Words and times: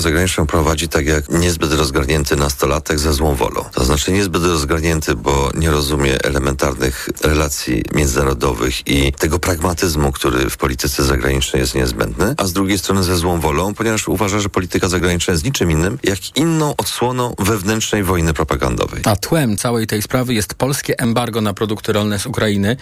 zagraniczną 0.00 0.46
prowadzi 0.46 0.88
tak 0.88 1.06
jak 1.06 1.28
niezbyt 1.28 1.72
rozgarnięty 1.72 2.36
nastolatek 2.36 2.98
ze 2.98 3.12
złą 3.12 3.34
wolą. 3.34 3.64
To 3.72 3.84
znaczy 3.84 4.12
niezbyt 4.12 4.42
rozgarnięty, 4.42 5.14
bo 5.14 5.50
nie 5.54 5.70
rozumie 5.70 6.22
elementarnych 6.24 7.08
relacji 7.22 7.84
międzynarodowych 7.94 8.86
i 8.86 9.12
tego 9.12 9.38
pragmatyzmu, 9.38 10.12
który 10.12 10.50
w 10.50 10.56
polityce 10.56 11.04
zagranicznej 11.04 11.60
jest 11.60 11.74
niezbędny, 11.74 12.34
a 12.36 12.46
z 12.46 12.52
drugiej 12.52 12.78
strony 12.78 13.02
ze 13.02 13.16
złą 13.16 13.40
wolą, 13.40 13.74
ponieważ 13.74 14.08
uważa, 14.08 14.40
że 14.40 14.48
polityka 14.48 14.88
zagraniczna 14.88 15.32
jest 15.32 15.44
niczym 15.44 15.70
innym, 15.70 15.98
jak 16.04 16.36
inną 16.36 16.74
odsłoną 16.76 17.34
wewnętrznej 17.38 18.04
wojny 18.04 18.34
propagandowej. 18.34 19.02
A 19.04 19.16
tłem 19.16 19.56
całej 19.56 19.86
tej 19.86 20.02
sprawy 20.02 20.34
jest 20.34 20.54
polskie 20.54 20.98
embargo 20.98 21.40
na 21.40 21.54
produkty 21.54 21.92
rolne 21.92 22.18
z 22.18 22.26
Ukrainy, 22.26 22.76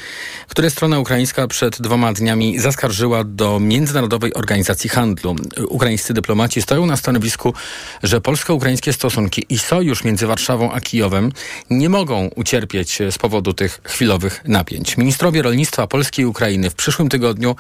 które 0.49 0.71
strona 0.71 0.99
ukraińska 0.99 1.49
przed 1.49 1.83
dwoma 1.83 2.13
dniami 2.13 2.59
zaskarżyła 2.59 3.25
do 3.25 3.61
Międzynarodowej 3.61 4.35
Organizacji 4.35 4.91
Handlu. 4.91 5.37
Ukraińscy 5.69 6.15
dyplomaci 6.15 6.63
stoją 6.63 6.87
na 6.87 6.97
stanowisku, 7.01 7.55
że 8.03 8.21
polsko-ukraińskie 8.21 8.93
stosunki 8.93 9.45
i 9.49 9.59
sojusz 9.59 10.05
między 10.05 10.27
Warszawą 10.27 10.73
a 10.73 10.81
Kijowem 10.81 11.33
nie 11.71 11.89
mogą 11.89 12.31
ucierpieć 12.37 12.99
z 13.11 13.19
powodu 13.19 13.53
tych 13.53 13.81
chwilowych 13.85 14.41
napięć. 14.45 14.97
Ministrowie 14.97 15.43
rolnictwa 15.43 15.87
Polski 15.87 16.23
i 16.23 16.27
Ukrainy 16.27 16.71
w 16.71 16.75
przyszłym 16.75 17.09
tygodniu 17.09 17.57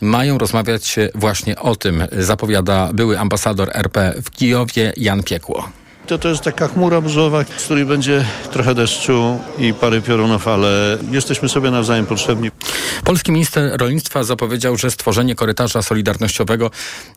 mają 0.00 0.38
rozmawiać 0.38 0.96
właśnie 1.14 1.58
o 1.58 1.76
tym, 1.76 2.06
zapowiada 2.12 2.90
były 2.92 3.18
ambasador 3.18 3.70
RP 3.74 4.14
w 4.24 4.30
Kijowie 4.30 4.92
Jan 4.96 5.22
Piekło. 5.22 5.83
To, 6.06 6.28
jest 6.28 6.42
taka 6.42 6.68
chmura 6.68 7.00
burzowa, 7.00 7.44
z 7.56 7.64
której 7.64 7.84
będzie 7.84 8.24
trochę 8.52 8.74
deszczu 8.74 9.38
i 9.58 9.74
parę 9.74 10.00
piorunów, 10.00 10.48
ale 10.48 10.98
jesteśmy 11.10 11.48
sobie 11.48 11.70
nawzajem 11.70 12.06
potrzebni. 12.06 12.50
Polski 13.04 13.32
minister 13.32 13.80
rolnictwa 13.80 14.24
zapowiedział, 14.24 14.76
że 14.76 14.90
stworzenie 14.90 15.34
korytarza 15.34 15.82
solidarnościowego 15.82 16.70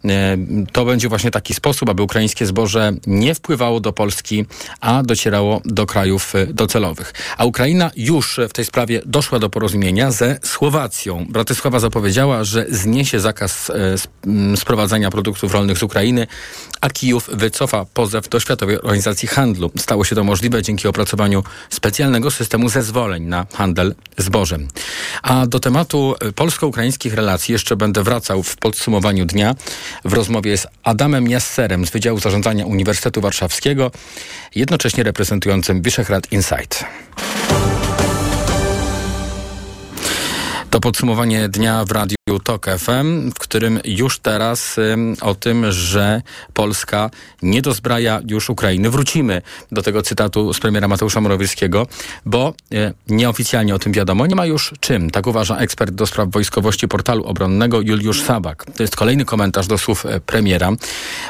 e, 0.05 0.37
to 0.71 0.85
będzie 0.85 1.09
właśnie 1.09 1.31
taki 1.31 1.53
sposób, 1.53 1.89
aby 1.89 2.03
ukraińskie 2.03 2.45
zboże 2.45 2.93
nie 3.07 3.35
wpływało 3.35 3.79
do 3.79 3.93
Polski, 3.93 4.45
a 4.81 5.03
docierało 5.03 5.61
do 5.65 5.85
krajów 5.85 6.35
e, 6.35 6.45
docelowych. 6.45 7.13
A 7.37 7.45
Ukraina 7.45 7.91
już 7.95 8.39
w 8.49 8.53
tej 8.53 8.65
sprawie 8.65 9.01
doszła 9.05 9.39
do 9.39 9.49
porozumienia 9.49 10.11
ze 10.11 10.39
Słowacją. 10.43 11.25
Bratysława 11.29 11.79
zapowiedziała, 11.79 12.43
że 12.43 12.65
zniesie 12.69 13.19
zakaz 13.19 13.69
e, 13.69 13.95
sprowadzania 14.57 15.11
produktów 15.11 15.53
rolnych 15.53 15.77
z 15.77 15.83
Ukrainy, 15.83 16.27
a 16.81 16.89
Kijów 16.89 17.29
wycofa 17.33 17.85
pozew 17.93 18.29
do 18.29 18.39
Światowej 18.39 18.81
Organizacji 18.81 19.27
Handlu. 19.27 19.71
Stało 19.77 20.05
się 20.05 20.15
to 20.15 20.23
możliwe 20.23 20.61
dzięki 20.61 20.87
opracowaniu 20.87 21.43
specjalnego 21.69 22.31
systemu 22.31 22.69
zezwoleń 22.69 23.23
na 23.23 23.45
handel 23.53 23.95
zbożem. 24.17 24.67
A 25.23 25.47
do 25.47 25.59
tematu 25.59 26.15
polsko-ukraińskich 26.35 27.13
relacji 27.13 27.51
jeszcze 27.51 27.75
będę 27.75 28.03
wracał 28.03 28.43
w 28.43 28.55
podsumowaniu 28.55 29.25
dnia 29.25 29.55
w 30.05 30.13
rozmowie 30.13 30.57
z 30.57 30.67
Adamem 30.83 31.27
Jasserem 31.27 31.85
z 31.85 31.89
Wydziału 31.89 32.19
Zarządzania 32.19 32.65
Uniwersytetu 32.65 33.21
Warszawskiego, 33.21 33.91
jednocześnie 34.55 35.03
reprezentującym 35.03 35.81
Wyszehrad 35.81 36.31
Insight. 36.31 36.85
To 40.69 40.79
podsumowanie 40.79 41.49
dnia 41.49 41.85
w 41.85 41.91
Radiu 41.91 42.17
TOK 42.43 42.65
FM, 42.79 43.31
w 43.31 43.39
którym 43.39 43.79
już 43.85 44.19
teraz 44.19 44.75
o 45.21 45.35
tym, 45.35 45.71
że 45.71 46.21
Polska 46.53 47.09
nie 47.41 47.61
dozbraja 47.61 48.21
już 48.27 48.49
Ukrainy. 48.49 48.89
Wrócimy 48.89 49.41
do 49.71 49.83
tego 49.83 50.01
cytatu 50.01 50.53
z 50.53 50.59
premiera 50.59 50.87
Mateusza 50.87 51.21
Morawieckiego, 51.21 51.87
bo 52.25 52.53
y, 52.73 52.93
nieoficjalnie 53.07 53.75
o 53.75 53.79
tym 53.79 53.91
wiadomo. 53.91 54.27
Nie 54.27 54.35
ma 54.35 54.45
już 54.45 54.73
czym. 54.79 55.09
Tak 55.09 55.27
uważa 55.27 55.57
ekspert 55.57 55.91
do 55.91 56.07
spraw 56.07 56.31
wojskowości 56.31 56.87
portalu 56.87 57.23
obronnego 57.23 57.81
Juliusz 57.81 58.21
Sabak. 58.21 58.65
To 58.65 58.83
jest 58.83 58.95
kolejny 58.95 59.25
komentarz 59.25 59.67
do 59.67 59.77
słów 59.77 60.05
y, 60.05 60.19
premiera. 60.19 60.71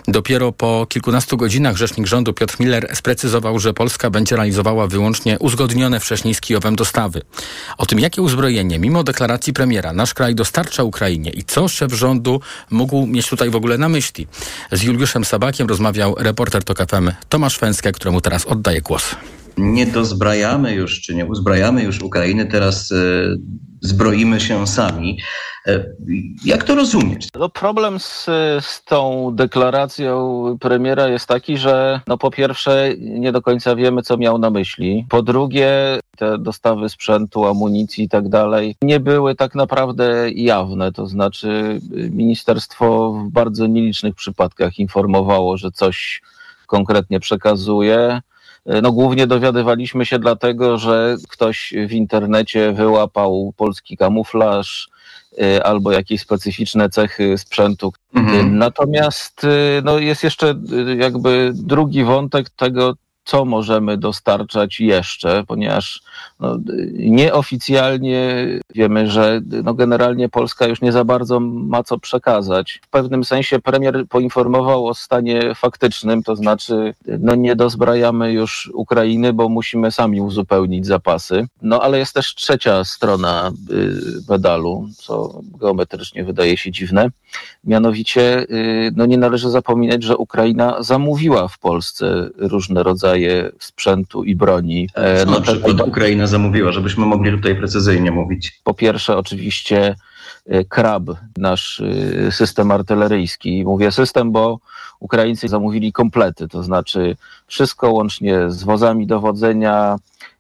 Dopiero 0.08 0.52
po 0.52 0.86
kilkunastu 0.90 1.38
godzinach 1.38 1.78
rzecznik 1.78 2.08
rządu 2.08 2.34
Piotr 2.34 2.56
Miller 2.60 2.96
sprecyzował, 2.96 3.60
że 3.60 3.74
Polska 3.74 4.10
będzie 4.10 4.36
realizowała 4.36 4.88
wyłącznie 4.88 5.40
uzgodnione 5.40 6.00
wcześniej 6.00 6.34
z 6.34 6.42
Kijowem 6.42 6.76
dostawy. 6.76 7.22
O 7.78 7.86
tym, 7.86 8.00
jakie 8.00 8.22
uzbrojenie, 8.22 8.80
mimo 8.80 9.04
deklaracji 9.04 9.37
premiera, 9.54 9.94
nasz 9.94 10.14
kraj 10.14 10.36
dostarcza 10.36 10.84
Ukrainie 10.84 11.32
i 11.32 11.44
co 11.44 11.68
szef 11.68 11.94
rządu 11.94 12.42
mógł 12.70 13.06
mieć 13.06 13.30
tutaj 13.30 13.50
w 13.50 13.56
ogóle 13.56 13.78
na 13.78 13.90
myśli. 13.90 14.28
Z 14.72 14.84
Juliuszem 14.84 15.26
Sabakiem 15.26 15.68
rozmawiał 15.68 16.16
reporter 16.18 16.64
TOK 16.64 16.78
FM 16.90 17.12
Tomasz 17.30 17.60
Węskę, 17.60 17.92
któremu 17.92 18.22
teraz 18.22 18.46
oddaję 18.46 18.82
głos. 18.82 19.16
Nie 19.58 19.86
dozbrajamy 19.86 20.74
już, 20.74 21.02
czy 21.02 21.16
nie 21.16 21.26
uzbrajamy 21.26 21.84
już 21.84 22.02
Ukrainy, 22.02 22.46
teraz 22.46 22.92
y, 22.92 23.38
zbroimy 23.82 24.40
się 24.40 24.68
sami. 24.68 25.20
E, 25.68 25.86
jak 26.46 26.64
to 26.64 26.76
rozumieć? 26.76 27.28
No 27.36 27.50
problem 27.50 28.00
z, 28.00 28.26
z 28.60 28.84
tą 28.84 29.32
deklaracją 29.36 30.58
premiera 30.60 31.08
jest 31.08 31.28
taki, 31.28 31.58
że 31.58 32.02
no 32.08 32.18
po 32.18 32.32
pierwsze 32.32 32.90
nie 33.00 33.32
do 33.32 33.42
końca 33.42 33.76
wiemy, 33.76 34.02
co 34.02 34.18
miał 34.18 34.38
na 34.38 34.50
myśli. 34.50 35.06
Po 35.10 35.22
drugie, 35.22 36.00
te 36.18 36.38
dostawy 36.38 36.90
sprzętu, 36.90 37.46
amunicji 37.46 38.04
i 38.04 38.10
tak 38.10 38.30
dalej 38.30 38.76
nie 38.82 39.00
były 39.00 39.36
tak 39.36 39.56
naprawdę 39.56 40.32
jawne. 40.32 40.92
To 40.92 41.08
znaczy 41.08 41.80
ministerstwo 41.92 43.14
w 43.14 43.32
bardzo 43.32 43.68
nielicznych 43.68 44.16
przypadkach 44.16 44.80
informowało, 44.80 45.58
że 45.58 45.72
coś 45.72 46.22
konkretnie 46.68 47.20
przekazuje. 47.20 48.22
No 48.82 48.92
głównie 48.92 49.28
dowiadywaliśmy 49.28 50.06
się 50.06 50.20
dlatego, 50.20 50.78
że 50.78 51.16
ktoś 51.30 51.74
w 51.88 51.92
internecie 51.92 52.72
wyłapał 52.72 53.54
polski 53.58 53.98
kamuflaż, 53.98 54.90
y, 55.42 55.64
albo 55.64 55.92
jakieś 55.92 56.22
specyficzne 56.22 56.90
cechy 56.90 57.38
sprzętu. 57.38 57.94
Mhm. 58.14 58.58
Natomiast 58.58 59.44
y, 59.44 59.82
no, 59.84 60.00
jest 60.00 60.24
jeszcze 60.24 60.56
jakby 60.98 61.52
drugi 61.54 62.04
wątek 62.04 62.50
tego, 62.50 62.94
co 63.28 63.46
możemy 63.46 63.98
dostarczać 63.98 64.80
jeszcze, 64.80 65.44
ponieważ 65.48 66.02
no, 66.40 66.58
nieoficjalnie 66.94 68.48
wiemy, 68.76 69.08
że 69.10 69.42
no, 69.64 69.74
generalnie 69.74 70.30
Polska 70.30 70.68
już 70.68 70.82
nie 70.82 70.92
za 70.92 71.06
bardzo 71.06 71.40
ma 71.40 71.84
co 71.84 72.00
przekazać. 72.00 72.82
W 72.84 72.90
pewnym 72.90 73.24
sensie 73.24 73.60
premier 73.60 74.06
poinformował 74.10 74.88
o 74.88 74.94
stanie 74.94 75.56
faktycznym, 75.56 76.24
to 76.24 76.36
znaczy 76.36 76.94
no, 77.20 77.36
nie 77.36 77.56
dozbrajamy 77.56 78.32
już 78.32 78.72
Ukrainy, 78.74 79.34
bo 79.34 79.50
musimy 79.50 79.92
sami 79.92 80.22
uzupełnić 80.22 80.86
zapasy. 80.86 81.48
No 81.62 81.82
ale 81.82 82.00
jest 82.00 82.14
też 82.14 82.36
trzecia 82.36 82.84
strona 82.84 83.52
y, 83.72 83.94
medalu, 84.30 84.88
co 84.98 85.42
geometrycznie 85.60 86.24
wydaje 86.24 86.58
się 86.58 86.72
dziwne. 86.72 87.10
Mianowicie 87.64 88.40
y, 88.42 88.92
no, 88.96 89.06
nie 89.06 89.18
należy 89.18 89.50
zapominać, 89.50 90.04
że 90.04 90.18
Ukraina 90.18 90.84
zamówiła 90.84 91.48
w 91.48 91.60
Polsce 91.60 92.30
różne 92.38 92.84
rodzaje 92.84 93.52
sprzętu 93.60 94.24
i 94.24 94.36
broni. 94.36 94.90
E, 94.94 95.26
no, 95.26 95.32
na 95.32 95.42
przykład 95.42 95.82
Ukraina 95.82 96.28
zamówiła, 96.28 96.72
żebyśmy 96.72 97.06
mogli 97.06 97.32
tutaj 97.32 97.56
precyzyjnie 97.56 98.12
mówić? 98.12 98.62
Po 98.64 98.74
pierwsze, 98.74 99.18
oczywiście 99.18 99.96
e, 100.46 100.66
KRAB, 100.66 101.04
nasz 101.38 101.82
e, 102.28 102.32
system 102.32 102.72
artyleryjski. 102.72 103.64
Mówię 103.66 103.92
system, 103.92 104.32
bo 104.32 104.60
Ukraińcy 105.00 105.48
zamówili 105.48 105.92
komplety, 105.92 106.48
to 106.48 106.64
znaczy 106.64 107.16
wszystko 107.48 107.92
łącznie 107.92 108.52
z 108.52 108.64
wozami 108.64 109.08
dowodzenia, 109.08 109.96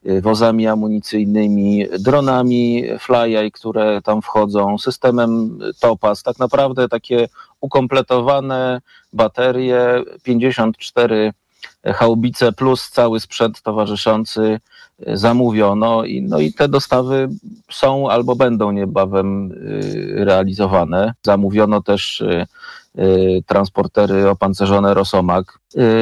e, 0.05 0.21
wozami 0.21 0.67
amunicyjnymi, 0.67 1.85
dronami 1.99 2.83
Flyeye, 2.99 3.51
które 3.51 4.01
tam 4.01 4.21
wchodzą, 4.21 4.77
systemem 4.77 5.59
Topaz, 5.79 6.23
tak 6.23 6.39
naprawdę 6.39 6.89
takie 6.89 7.27
ukompletowane 7.61 8.81
baterie, 9.13 10.03
54 10.23 11.33
haubice 11.85 12.51
plus 12.51 12.89
cały 12.89 13.19
sprzęt 13.19 13.61
towarzyszący 13.61 14.59
zamówiono 14.99 16.03
i, 16.03 16.21
no 16.21 16.39
i 16.39 16.53
te 16.53 16.67
dostawy 16.67 17.29
są 17.71 18.09
albo 18.09 18.35
będą 18.35 18.71
niebawem 18.71 19.51
y, 19.51 20.25
realizowane. 20.25 21.13
Zamówiono 21.23 21.81
też 21.81 22.21
y, 22.21 22.25
y, 22.25 22.45
transportery 23.45 24.29
opancerzone 24.29 24.93
Rosomak. 24.93 25.59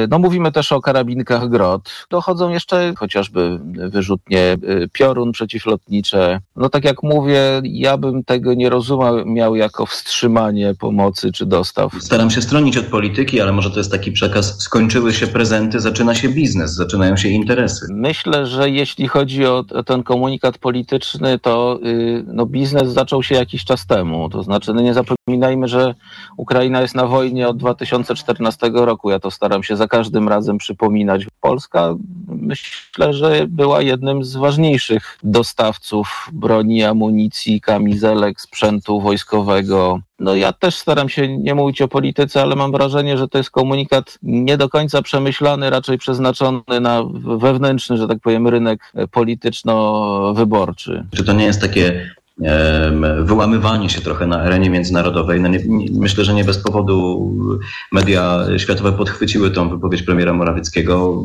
No 0.08 0.18
mówimy 0.18 0.52
też 0.52 0.72
o 0.72 0.80
karabinkach 0.80 1.48
GROT. 1.48 2.06
Dochodzą 2.10 2.50
jeszcze 2.50 2.94
chociażby 2.96 3.58
wyrzutnie 3.64 4.56
piorun 4.92 5.32
przeciwlotnicze. 5.32 6.40
No 6.56 6.68
tak 6.68 6.84
jak 6.84 7.02
mówię, 7.02 7.40
ja 7.64 7.96
bym 7.96 8.24
tego 8.24 8.54
nie 8.54 8.70
rozumiał 8.70 9.56
jako 9.56 9.86
wstrzymanie 9.86 10.74
pomocy 10.74 11.32
czy 11.32 11.46
dostaw. 11.46 11.92
Staram 12.00 12.30
się 12.30 12.42
stronić 12.42 12.76
od 12.76 12.86
polityki, 12.86 13.40
ale 13.40 13.52
może 13.52 13.70
to 13.70 13.78
jest 13.78 13.92
taki 13.92 14.12
przekaz, 14.12 14.62
skończyły 14.62 15.12
się 15.12 15.26
prezenty, 15.26 15.80
zaczyna 15.80 16.14
się 16.14 16.28
biznes, 16.28 16.74
zaczynają 16.74 17.16
się 17.16 17.28
interesy. 17.28 17.86
Myślę, 17.90 18.46
że 18.46 18.70
jeśli 18.70 19.08
chodzi 19.08 19.46
o 19.46 19.64
ten 19.86 20.02
komunikat 20.02 20.58
polityczny, 20.58 21.38
to 21.38 21.78
no, 22.26 22.46
biznes 22.46 22.88
zaczął 22.88 23.22
się 23.22 23.34
jakiś 23.34 23.64
czas 23.64 23.86
temu. 23.86 24.28
To 24.28 24.42
znaczy, 24.42 24.74
no 24.74 24.80
nie 24.82 24.94
zapominajmy, 24.94 25.68
że 25.68 25.94
Ukraina 26.36 26.85
jest 26.86 26.94
na 26.94 27.06
wojnie 27.06 27.48
od 27.48 27.56
2014 27.56 28.70
roku. 28.74 29.10
Ja 29.10 29.20
to 29.20 29.30
staram 29.30 29.62
się 29.62 29.76
za 29.76 29.88
każdym 29.88 30.28
razem 30.28 30.58
przypominać. 30.58 31.26
Polska 31.40 31.94
myślę, 32.28 33.14
że 33.14 33.46
była 33.48 33.82
jednym 33.82 34.24
z 34.24 34.36
ważniejszych 34.36 35.18
dostawców 35.22 36.30
broni, 36.32 36.84
amunicji, 36.84 37.60
kamizelek, 37.60 38.40
sprzętu 38.40 39.00
wojskowego. 39.00 40.00
No 40.18 40.34
ja 40.34 40.52
też 40.52 40.76
staram 40.76 41.08
się 41.08 41.38
nie 41.38 41.54
mówić 41.54 41.82
o 41.82 41.88
polityce, 41.88 42.42
ale 42.42 42.56
mam 42.56 42.72
wrażenie, 42.72 43.18
że 43.18 43.28
to 43.28 43.38
jest 43.38 43.50
komunikat 43.50 44.18
nie 44.22 44.56
do 44.56 44.68
końca 44.68 45.02
przemyślany, 45.02 45.70
raczej 45.70 45.98
przeznaczony 45.98 46.80
na 46.80 47.02
wewnętrzny, 47.36 47.96
że 47.96 48.08
tak 48.08 48.18
powiem, 48.18 48.48
rynek 48.48 48.92
polityczno-wyborczy. 49.10 51.06
Czy 51.16 51.24
to 51.24 51.32
nie 51.32 51.44
jest 51.44 51.60
takie 51.60 52.10
wyłamywanie 53.22 53.90
się 53.90 54.00
trochę 54.00 54.26
na 54.26 54.40
arenie 54.40 54.70
międzynarodowej. 54.70 55.40
No 55.40 55.48
nie, 55.48 55.58
myślę, 55.92 56.24
że 56.24 56.34
nie 56.34 56.44
bez 56.44 56.58
powodu 56.58 57.30
media 57.92 58.46
światowe 58.56 58.92
podchwyciły 58.92 59.50
tą 59.50 59.68
wypowiedź 59.68 60.02
premiera 60.02 60.32
Morawieckiego. 60.32 61.24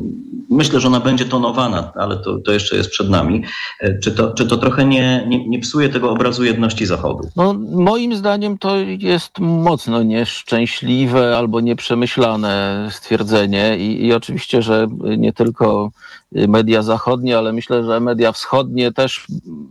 Myślę, 0.49 0.79
że 0.79 0.87
ona 0.87 0.99
będzie 0.99 1.25
tonowana, 1.25 1.91
ale 1.95 2.17
to, 2.17 2.39
to 2.39 2.51
jeszcze 2.51 2.75
jest 2.75 2.89
przed 2.89 3.09
nami. 3.09 3.43
E, 3.79 3.99
czy 3.99 4.11
to, 4.11 4.33
czy 4.33 4.47
to 4.47 4.57
trochę 4.57 4.85
nie, 4.85 5.25
nie, 5.27 5.47
nie 5.47 5.59
psuje 5.59 5.89
tego 5.89 6.11
obrazu 6.11 6.43
jedności 6.43 6.85
Zachodu? 6.85 7.29
No, 7.35 7.53
moim 7.71 8.15
zdaniem 8.15 8.57
to 8.57 8.75
jest 8.99 9.39
mocno 9.39 10.03
nieszczęśliwe 10.03 11.37
albo 11.37 11.59
nieprzemyślane 11.59 12.87
stwierdzenie 12.91 13.77
i, 13.77 14.05
i 14.05 14.13
oczywiście, 14.13 14.61
że 14.61 14.87
nie 15.17 15.33
tylko 15.33 15.91
media 16.31 16.81
zachodnie, 16.81 17.37
ale 17.37 17.53
myślę, 17.53 17.83
że 17.83 17.99
media 17.99 18.31
wschodnie 18.31 18.91
też 18.91 19.27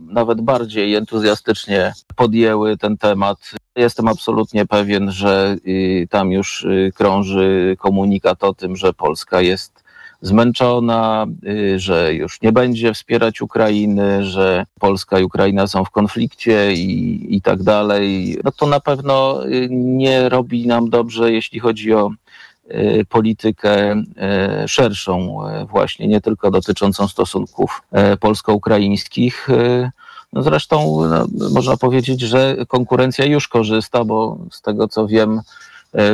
nawet 0.07 0.41
bardziej 0.41 0.95
entuzjastycznie 0.95 1.93
podjęły 2.15 2.77
ten 2.77 2.97
temat. 2.97 3.37
Jestem 3.75 4.07
absolutnie 4.07 4.65
pewien, 4.65 5.11
że 5.11 5.55
y, 5.67 6.07
tam 6.09 6.31
już 6.31 6.63
y, 6.63 6.91
krąży 6.95 7.75
komunikat 7.79 8.43
o 8.43 8.53
tym, 8.53 8.75
że 8.75 8.93
Polska 8.93 9.41
jest 9.41 9.83
zmęczona, 10.21 11.25
y, 11.47 11.79
że 11.79 12.13
już 12.13 12.41
nie 12.41 12.51
będzie 12.51 12.93
wspierać 12.93 13.41
Ukrainy, 13.41 14.23
że 14.23 14.65
Polska 14.79 15.19
i 15.19 15.23
Ukraina 15.23 15.67
są 15.67 15.85
w 15.85 15.89
konflikcie 15.89 16.73
i, 16.73 17.35
i 17.35 17.41
tak 17.41 17.63
dalej. 17.63 18.37
No 18.43 18.51
to 18.51 18.67
na 18.67 18.79
pewno 18.79 19.41
nie 19.69 20.29
robi 20.29 20.67
nam 20.67 20.89
dobrze, 20.89 21.31
jeśli 21.31 21.59
chodzi 21.59 21.93
o 21.93 22.11
Y, 22.11 22.20
politykę 23.09 23.93
y, 24.63 24.67
szerszą, 24.67 25.47
y, 25.47 25.65
właśnie 25.65 26.07
nie 26.07 26.21
tylko 26.21 26.51
dotyczącą 26.51 27.07
stosunków 27.07 27.81
polsko-ukraińskich. 28.19 29.47
No 30.33 30.43
zresztą 30.43 31.01
no, 31.09 31.49
można 31.51 31.77
powiedzieć, 31.77 32.21
że 32.21 32.55
konkurencja 32.67 33.25
już 33.25 33.47
korzysta, 33.47 34.05
bo 34.05 34.37
z 34.51 34.61
tego 34.61 34.87
co 34.87 35.07
wiem, 35.07 35.41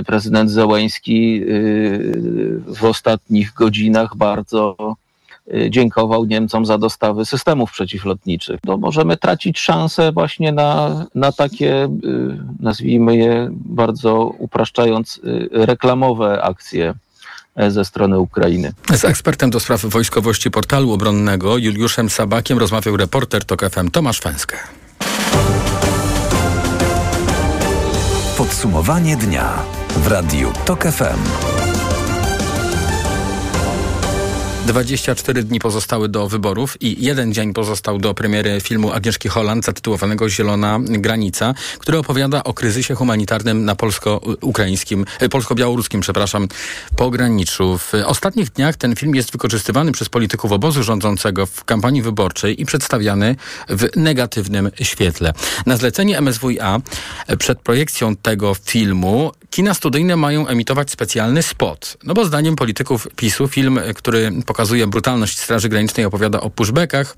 prezydent 0.06 0.51
Zełęński 0.51 1.44
w 2.68 2.83
ostatnich 2.83 3.54
godzinach 3.54 4.15
bardzo 4.15 4.75
Y, 4.77 5.06
dziękował 5.69 6.25
Niemcom 6.25 6.65
za 6.65 6.77
dostawy 6.77 7.25
systemów 7.25 7.71
przeciwlotniczych. 7.71 8.59
No, 8.65 8.77
możemy 8.77 9.17
tracić 9.17 9.59
szansę 9.59 10.11
właśnie 10.11 10.51
na, 10.51 11.05
na 11.15 11.31
takie, 11.31 11.85
y, 11.85 11.89
nazwijmy 12.59 13.17
je 13.17 13.49
bardzo 13.51 14.25
upraszczając, 14.25 15.17
y, 15.17 15.49
reklamowe 15.51 16.44
akcje 16.44 16.94
e, 17.55 17.71
ze 17.71 17.85
strony 17.85 18.19
Ukrainy. 18.19 18.73
Z 18.94 19.05
ekspertem 19.05 19.49
do 19.49 19.59
spraw 19.59 19.85
wojskowości 19.85 20.51
portalu 20.51 20.91
obronnego 20.91 21.57
Juliuszem 21.57 22.09
Sabakiem 22.09 22.57
rozmawiał 22.57 22.97
reporter 22.97 23.45
TOK 23.45 23.69
FM 23.69 23.91
Tomasz 23.91 24.19
Fęskę. 24.19 24.57
Podsumowanie 28.38 29.17
dnia 29.17 29.53
w 29.89 30.07
Radiu 30.07 30.51
TOK 30.65 30.83
FM. 30.83 31.67
24 34.68 35.44
dni 35.44 35.60
pozostały 35.60 36.10
do 36.10 36.28
wyborów 36.28 36.81
i 36.81 37.06
jeden 37.06 37.34
dzień 37.34 37.54
pozostał 37.54 37.98
do 37.98 38.14
premiery 38.14 38.62
filmu 38.62 38.92
Agnieszki 38.92 39.30
Holland 39.30 39.66
zatytułowanego 39.66 40.30
Zielona 40.30 40.80
Granica, 40.81 41.54
który 41.80 41.98
opowiada 41.98 42.44
o 42.44 42.54
kryzysie 42.54 42.96
humanitarnym 42.96 43.66
na 43.66 43.75
polsko-ukraińskim, 43.75 45.06
e, 45.19 45.30
polsko-białoruskim, 45.30 46.02
przepraszam, 46.02 46.48
pograniczu. 46.96 47.78
W 47.78 47.92
ostatnich 48.06 48.50
dniach 48.50 48.75
ten 48.75 48.96
film 48.96 49.16
jest 49.16 49.31
wykorzystywany 49.31 49.92
przez 49.92 50.10
polityków 50.10 50.52
obozu 50.52 50.84
rządzącego 50.84 51.46
w 51.46 51.64
kampanii 51.64 52.02
wyborczej 52.02 52.62
i 52.62 52.66
przedstawiany 52.66 53.36
w 53.69 53.88
negatywnym 53.96 54.72
świetle. 54.81 55.34
Na 55.66 55.78
zlecenie 55.78 56.22
MSWiA 56.22 56.81
e, 57.28 57.38
przed 57.38 57.60
projekcją 57.60 58.16
tego 58.16 58.54
filmu 58.54 59.31
kina 59.49 59.73
studyjne 59.73 60.15
mają 60.15 60.47
emitować 60.47 60.91
specjalny 60.91 61.44
spot. 61.44 61.97
No 62.03 62.13
bo 62.13 62.25
zdaniem 62.25 62.55
polityków 62.55 63.07
PiSu 63.15 63.47
film, 63.47 63.79
który 63.95 64.31
pokazuje 64.45 64.88
brutalność 64.88 65.39
Straży 65.39 65.69
Granicznej, 65.69 66.05
opowiada 66.05 66.41
o 66.41 66.49
pushbackach. 66.49 67.15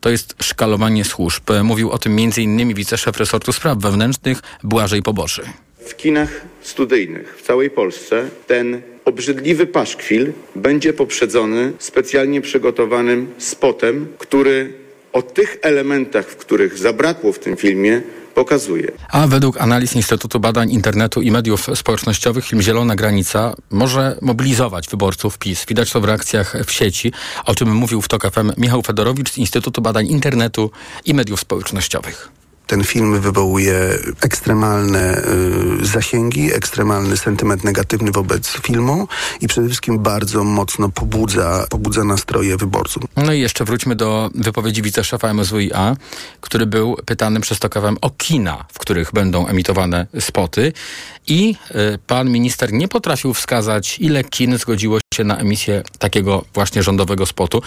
To 0.00 0.10
jest 0.10 0.34
szkalowanie 0.42 1.04
służb. 1.04 1.42
Mówił 1.64 1.90
o 1.90 1.98
tym 1.98 2.12
m.in. 2.18 2.74
wiceszef 2.74 3.18
resortu 3.18 3.52
spraw 3.52 3.78
wewnętrznych 3.78 4.42
Błażej 4.62 5.02
Poboszy. 5.02 5.42
W 5.78 5.96
kinach 5.96 6.40
studyjnych 6.62 7.38
w 7.38 7.42
całej 7.42 7.70
Polsce 7.70 8.28
ten 8.46 8.82
obrzydliwy 9.04 9.66
paszkwil 9.66 10.32
będzie 10.56 10.92
poprzedzony 10.92 11.72
specjalnie 11.78 12.40
przygotowanym 12.40 13.34
spotem, 13.38 14.06
który 14.18 14.72
o 15.12 15.22
tych 15.22 15.58
elementach, 15.62 16.26
w 16.26 16.36
których 16.36 16.78
zabrakło 16.78 17.32
w 17.32 17.38
tym 17.38 17.56
filmie, 17.56 18.02
pokazuje. 18.38 18.92
A 19.08 19.26
według 19.26 19.60
analiz 19.60 19.96
Instytutu 19.96 20.40
Badań 20.40 20.70
Internetu 20.70 21.22
i 21.22 21.30
Mediów 21.30 21.66
Społecznościowych 21.74 22.46
film 22.46 22.62
Zielona 22.62 22.96
Granica 22.96 23.54
może 23.70 24.18
mobilizować 24.22 24.88
wyborców 24.88 25.38
PiS. 25.38 25.66
Widać 25.68 25.92
to 25.92 26.00
w 26.00 26.04
reakcjach 26.04 26.56
w 26.66 26.72
sieci, 26.72 27.12
o 27.44 27.54
czym 27.54 27.74
mówił 27.74 28.02
w 28.02 28.08
TOK 28.08 28.30
FM 28.30 28.52
Michał 28.56 28.82
Fedorowicz 28.82 29.32
z 29.32 29.38
Instytutu 29.38 29.82
Badań 29.82 30.06
Internetu 30.06 30.70
i 31.04 31.14
Mediów 31.14 31.40
Społecznościowych 31.40 32.37
ten 32.68 32.84
film 32.84 33.20
wywołuje 33.20 33.98
ekstremalne 34.20 35.22
y, 35.82 35.86
zasięgi, 35.86 36.54
ekstremalny 36.54 37.16
sentyment 37.16 37.64
negatywny 37.64 38.10
wobec 38.10 38.48
filmu 38.48 39.08
i 39.40 39.48
przede 39.48 39.66
wszystkim 39.66 39.98
bardzo 39.98 40.44
mocno 40.44 40.88
pobudza, 40.88 41.66
pobudza 41.70 42.04
nastroje 42.04 42.56
wyborców. 42.56 43.02
No 43.16 43.32
i 43.32 43.40
jeszcze 43.40 43.64
wróćmy 43.64 43.96
do 43.96 44.30
wypowiedzi 44.34 44.82
wiceszefa 44.82 45.34
MSWiA, 45.34 45.96
który 46.40 46.66
był 46.66 46.96
pytany 47.06 47.40
przez 47.40 47.58
Tokawem 47.58 47.96
o 48.00 48.10
kina, 48.10 48.64
w 48.72 48.78
których 48.78 49.12
będą 49.12 49.46
emitowane 49.46 50.06
spoty 50.20 50.72
i 51.28 51.54
y, 51.94 51.98
pan 52.06 52.30
minister 52.30 52.72
nie 52.72 52.88
potrafił 52.88 53.34
wskazać, 53.34 53.98
ile 54.00 54.24
kin 54.24 54.58
zgodziło 54.58 54.98
się 55.14 55.24
na 55.24 55.38
emisję 55.38 55.82
takiego 55.98 56.44
właśnie 56.54 56.82
rządowego 56.82 57.26
spotu. 57.26 57.62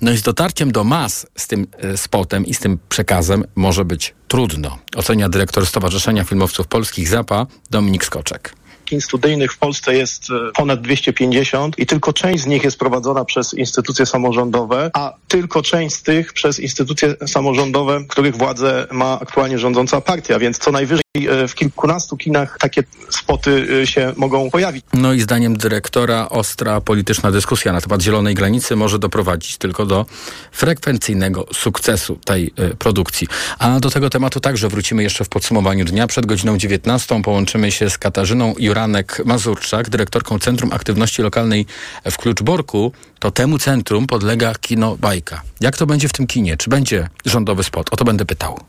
No 0.00 0.10
i 0.12 0.16
z 0.16 0.22
dotarciem 0.22 0.72
do 0.72 0.84
mas 0.84 1.26
z 1.36 1.46
tym 1.46 1.66
y, 1.84 1.96
spotem 1.96 2.46
i 2.46 2.54
z 2.54 2.58
tym 2.58 2.78
przekazem 2.88 3.44
może 3.54 3.84
być 3.84 4.14
trudno, 4.28 4.78
ocenia 4.96 5.28
dyrektor 5.28 5.66
Stowarzyszenia 5.66 6.24
Filmowców 6.24 6.66
Polskich 6.66 7.08
ZAPA 7.08 7.46
Dominik 7.70 8.04
Skoczek 8.04 8.60
kin 8.90 9.00
studyjnych 9.00 9.52
w 9.52 9.58
Polsce 9.58 9.94
jest 9.94 10.30
e, 10.30 10.52
ponad 10.52 10.80
250 10.80 11.78
i 11.78 11.86
tylko 11.86 12.12
część 12.12 12.42
z 12.42 12.46
nich 12.46 12.64
jest 12.64 12.78
prowadzona 12.78 13.24
przez 13.24 13.54
instytucje 13.54 14.06
samorządowe, 14.06 14.90
a 14.94 15.14
tylko 15.28 15.62
część 15.62 15.96
z 15.96 16.02
tych 16.02 16.32
przez 16.32 16.60
instytucje 16.60 17.14
samorządowe, 17.26 18.04
których 18.08 18.36
władzę 18.36 18.86
ma 18.92 19.20
aktualnie 19.20 19.58
rządząca 19.58 20.00
partia, 20.00 20.38
więc 20.38 20.58
co 20.58 20.72
najwyżej 20.72 21.02
w 21.48 21.54
kilkunastu 21.54 22.16
kinach 22.16 22.58
takie 22.60 22.82
spoty 23.10 23.66
e, 23.82 23.86
się 23.86 24.12
mogą 24.16 24.50
pojawić. 24.50 24.84
No 24.92 25.12
i 25.12 25.20
zdaniem 25.20 25.56
dyrektora 25.56 26.28
ostra 26.28 26.80
polityczna 26.80 27.32
dyskusja 27.32 27.72
na 27.72 27.80
temat 27.80 28.02
Zielonej 28.02 28.34
Granicy 28.34 28.76
może 28.76 28.98
doprowadzić 28.98 29.58
tylko 29.58 29.86
do 29.86 30.06
frekwencyjnego 30.52 31.46
sukcesu 31.52 32.16
tej 32.16 32.54
produkcji. 32.78 33.28
A 33.58 33.80
do 33.80 33.90
tego 33.90 34.10
tematu 34.10 34.40
także 34.40 34.68
wrócimy 34.68 35.02
jeszcze 35.02 35.24
w 35.24 35.28
podsumowaniu 35.28 35.84
dnia. 35.84 36.06
Przed 36.06 36.26
godziną 36.26 36.58
19 36.58 37.22
połączymy 37.22 37.72
się 37.72 37.90
z 37.90 37.98
Katarzyną 37.98 38.54
Jura 38.58 38.80
Franek 38.80 39.22
Mazurczak, 39.24 39.90
dyrektorką 39.90 40.38
Centrum 40.38 40.72
Aktywności 40.72 41.22
Lokalnej 41.22 41.66
w 42.10 42.16
Kluczborku, 42.16 42.92
to 43.18 43.30
temu 43.30 43.58
centrum 43.58 44.06
podlega 44.06 44.54
kino 44.54 44.96
Bajka. 44.96 45.42
Jak 45.60 45.76
to 45.76 45.86
będzie 45.86 46.08
w 46.08 46.12
tym 46.12 46.26
kinie? 46.26 46.56
Czy 46.56 46.70
będzie 46.70 47.08
rządowy 47.24 47.64
spot? 47.64 47.86
O 47.92 47.96
to 47.96 48.04
będę 48.04 48.24
pytał. 48.24 48.60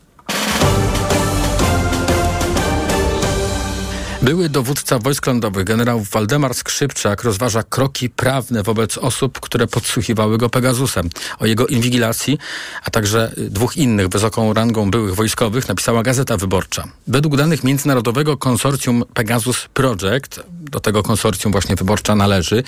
Były 4.22 4.48
dowódca 4.48 4.98
wojsk 4.98 5.26
lądowych, 5.26 5.64
generał 5.64 6.00
Waldemar 6.00 6.54
Skrzypczak, 6.54 7.22
rozważa 7.22 7.62
kroki 7.62 8.10
prawne 8.10 8.62
wobec 8.62 8.98
osób, 8.98 9.40
które 9.40 9.66
podsłuchiwały 9.66 10.38
go 10.38 10.50
Pegasusem. 10.50 11.10
O 11.38 11.46
jego 11.46 11.66
inwigilacji, 11.66 12.38
a 12.84 12.90
także 12.90 13.32
dwóch 13.36 13.76
innych 13.76 14.08
wysoką 14.08 14.52
rangą 14.52 14.90
byłych 14.90 15.14
wojskowych 15.14 15.68
napisała 15.68 16.02
Gazeta 16.02 16.36
Wyborcza. 16.36 16.88
Według 17.06 17.36
danych 17.36 17.64
Międzynarodowego 17.64 18.36
Konsorcjum 18.36 19.04
Pegasus 19.14 19.68
Project, 19.74 20.40
do 20.72 20.80
tego 20.80 21.02
konsorcjum 21.02 21.52
właśnie 21.52 21.76
wyborcza 21.76 22.14
należy. 22.14 22.62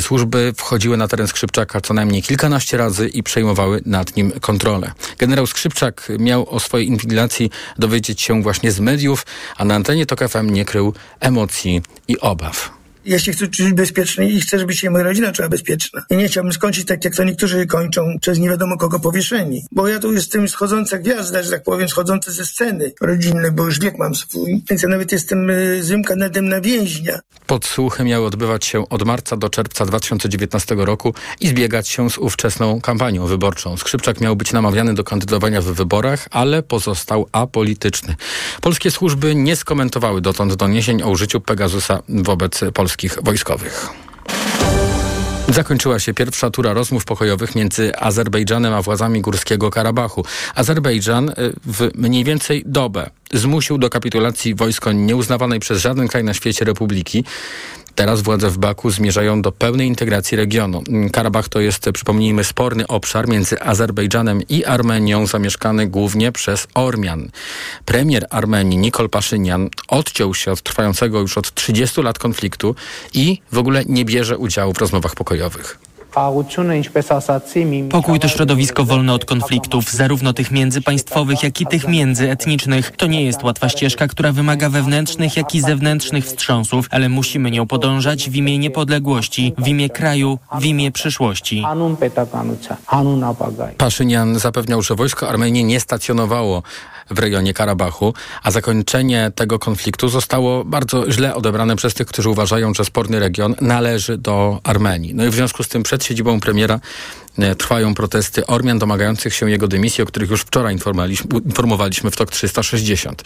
Służby 0.00 0.52
wchodziły 0.56 0.96
na 0.96 1.08
teren 1.08 1.28
Skrzypczaka 1.28 1.80
co 1.80 1.94
najmniej 1.94 2.22
kilkanaście 2.22 2.76
razy 2.76 3.08
i 3.08 3.22
przejmowały 3.22 3.82
nad 3.86 4.16
nim 4.16 4.32
kontrolę. 4.40 4.92
Generał 5.18 5.46
Skrzypczak 5.46 6.08
miał 6.18 6.50
o 6.50 6.60
swojej 6.60 6.86
inwigilacji 6.88 7.50
dowiedzieć 7.78 8.22
się 8.22 8.42
właśnie 8.42 8.72
z 8.72 8.80
mediów, 8.80 9.26
a 9.56 9.64
na 9.64 9.74
antenie 9.74 10.06
TOK 10.06 10.28
FM 10.28 10.50
nie 10.50 10.64
krył 10.64 10.94
emocji 11.20 11.82
i 12.08 12.20
obaw 12.20 12.73
jeśli 13.06 13.32
chcę 13.32 13.48
czuć 13.48 13.72
bezpieczny 13.72 14.30
i 14.30 14.40
chcę, 14.40 14.58
żeby 14.58 14.74
się 14.74 14.90
moja 14.90 15.04
rodzina 15.04 15.32
czuła 15.32 15.48
bezpieczna. 15.48 16.02
I 16.10 16.16
nie 16.16 16.28
chciałbym 16.28 16.52
skończyć 16.52 16.86
tak, 16.86 17.04
jak 17.04 17.16
to 17.16 17.24
niektórzy 17.24 17.66
kończą 17.66 18.18
przez 18.20 18.38
nie 18.38 18.48
wiadomo 18.48 18.76
kogo 18.76 19.00
powieszeni. 19.00 19.62
Bo 19.72 19.88
ja 19.88 19.98
tu 19.98 20.12
jestem 20.12 20.48
schodząca 20.48 20.98
gwiazda, 20.98 21.42
że 21.42 21.50
tak 21.50 21.62
powiem, 21.62 21.88
schodząca 21.88 22.30
ze 22.30 22.46
sceny 22.46 22.92
rodzinnej, 23.00 23.52
bo 23.52 23.64
już 23.64 23.80
wiek 23.80 23.98
mam 23.98 24.14
swój. 24.14 24.62
Więc 24.70 24.82
ja 24.82 24.88
nawet 24.88 25.12
jestem 25.12 25.50
y, 25.50 25.82
złym 25.82 26.04
kandydatem 26.04 26.48
na 26.48 26.60
więźnia. 26.60 27.18
Podsłuchy 27.46 28.04
miały 28.04 28.26
odbywać 28.26 28.64
się 28.64 28.88
od 28.88 29.04
marca 29.04 29.36
do 29.36 29.48
czerwca 29.48 29.86
2019 29.86 30.74
roku 30.78 31.14
i 31.40 31.48
zbiegać 31.48 31.88
się 31.88 32.10
z 32.10 32.18
ówczesną 32.18 32.80
kampanią 32.80 33.26
wyborczą. 33.26 33.76
Skrzypczak 33.76 34.20
miał 34.20 34.36
być 34.36 34.52
namawiany 34.52 34.94
do 34.94 35.04
kandydowania 35.04 35.60
w 35.60 35.64
wyborach, 35.64 36.28
ale 36.30 36.62
pozostał 36.62 37.28
apolityczny. 37.32 38.16
Polskie 38.60 38.90
służby 38.90 39.34
nie 39.34 39.56
skomentowały 39.56 40.20
dotąd 40.20 40.54
doniesień 40.54 41.02
o 41.02 41.10
użyciu 41.10 41.40
Pegasusa 41.40 42.02
wobec 42.08 42.60
Polski 42.74 42.93
wojskowych. 43.22 43.88
Zakończyła 45.48 45.98
się 45.98 46.14
pierwsza 46.14 46.50
tura 46.50 46.72
rozmów 46.72 47.04
pokojowych 47.04 47.54
między 47.54 47.96
Azerbejdżanem 47.96 48.74
a 48.74 48.82
władzami 48.82 49.20
Górskiego 49.20 49.70
Karabachu. 49.70 50.24
Azerbejdżan 50.54 51.28
y, 51.28 51.34
w 51.66 51.90
mniej 51.94 52.24
więcej 52.24 52.62
dobę 52.66 53.10
zmusił 53.32 53.78
do 53.78 53.90
kapitulacji 53.90 54.54
wojsko 54.54 54.92
nieuznawanej 54.92 55.60
przez 55.60 55.80
żaden 55.80 56.08
kraj 56.08 56.24
na 56.24 56.34
świecie 56.34 56.64
republiki. 56.64 57.24
Teraz 57.94 58.22
władze 58.22 58.50
w 58.50 58.58
Baku 58.58 58.90
zmierzają 58.90 59.42
do 59.42 59.52
pełnej 59.52 59.86
integracji 59.86 60.36
regionu. 60.36 60.82
Karabach 61.12 61.48
to 61.48 61.60
jest, 61.60 61.90
przypomnijmy, 61.94 62.44
sporny 62.44 62.86
obszar 62.86 63.28
między 63.28 63.62
Azerbejdżanem 63.62 64.42
i 64.48 64.64
Armenią, 64.64 65.26
zamieszkany 65.26 65.86
głównie 65.86 66.32
przez 66.32 66.66
Ormian. 66.74 67.30
Premier 67.84 68.26
Armenii 68.30 68.78
Nikol 68.78 69.10
Paszynian 69.10 69.68
odciął 69.88 70.34
się 70.34 70.52
od 70.52 70.62
trwającego 70.62 71.20
już 71.20 71.38
od 71.38 71.54
30 71.54 72.02
lat 72.02 72.18
konfliktu 72.18 72.74
i 73.14 73.38
w 73.52 73.58
ogóle 73.58 73.82
nie 73.86 74.04
bierze 74.04 74.38
udziału 74.38 74.72
w 74.74 74.78
rozmowach 74.78 75.14
pokojowych. 75.14 75.78
Pokój 77.90 78.20
to 78.20 78.28
środowisko 78.28 78.84
wolne 78.84 79.12
od 79.12 79.24
konfliktów, 79.24 79.90
zarówno 79.92 80.32
tych 80.32 80.50
międzypaństwowych, 80.50 81.42
jak 81.42 81.60
i 81.60 81.66
tych 81.66 81.88
międzyetnicznych. 81.88 82.92
To 82.96 83.06
nie 83.06 83.24
jest 83.24 83.42
łatwa 83.42 83.68
ścieżka, 83.68 84.08
która 84.08 84.32
wymaga 84.32 84.68
wewnętrznych, 84.68 85.36
jak 85.36 85.54
i 85.54 85.60
zewnętrznych 85.60 86.24
wstrząsów, 86.24 86.86
ale 86.90 87.08
musimy 87.08 87.50
nią 87.50 87.66
podążać 87.66 88.30
w 88.30 88.36
imię 88.36 88.58
niepodległości, 88.58 89.54
w 89.58 89.68
imię 89.68 89.88
kraju, 89.88 90.38
w 90.60 90.64
imię 90.64 90.92
przyszłości. 90.92 91.62
Paszynian 93.78 94.38
zapewniał, 94.38 94.82
że 94.82 94.94
wojsko 94.94 95.28
Armenii 95.28 95.64
nie 95.64 95.80
stacjonowało 95.80 96.62
w 97.10 97.18
rejonie 97.18 97.54
Karabachu, 97.54 98.14
a 98.42 98.50
zakończenie 98.50 99.32
tego 99.34 99.58
konfliktu 99.58 100.08
zostało 100.08 100.64
bardzo 100.64 101.12
źle 101.12 101.34
odebrane 101.34 101.76
przez 101.76 101.94
tych, 101.94 102.06
którzy 102.06 102.28
uważają, 102.28 102.74
że 102.74 102.84
sporny 102.84 103.20
region 103.20 103.54
należy 103.60 104.18
do 104.18 104.60
Armenii. 104.64 105.14
No 105.14 105.24
i 105.24 105.28
w 105.28 105.34
związku 105.34 105.62
z 105.62 105.68
tym 105.68 105.82
przed 105.82 106.04
siedzibą 106.04 106.40
premiera 106.40 106.80
trwają 107.58 107.94
protesty 107.94 108.46
Ormian 108.46 108.78
domagających 108.78 109.34
się 109.34 109.50
jego 109.50 109.68
dymisji, 109.68 110.02
o 110.02 110.06
których 110.06 110.30
już 110.30 110.40
wczoraj 110.40 110.76
informowaliśmy 111.44 112.10
w 112.10 112.16
TOK 112.16 112.30
360. 112.30 113.22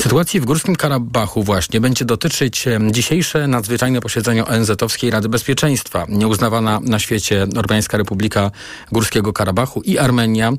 Sytuacji 0.00 0.40
w 0.40 0.44
Górskim 0.44 0.76
Karabachu 0.76 1.42
właśnie 1.42 1.80
będzie 1.80 2.04
dotyczyć 2.04 2.68
e, 2.68 2.78
dzisiejsze 2.90 3.46
nadzwyczajne 3.46 4.00
posiedzenie 4.00 4.44
ONZ-owskiej 4.44 5.10
Rady 5.10 5.28
Bezpieczeństwa. 5.28 6.06
Nieuznawana 6.08 6.80
na 6.82 6.98
świecie 6.98 7.46
Ormiańska 7.56 7.98
Republika 7.98 8.50
Górskiego 8.92 9.32
Karabachu 9.32 9.82
i 9.82 9.98
Armenia 9.98 10.52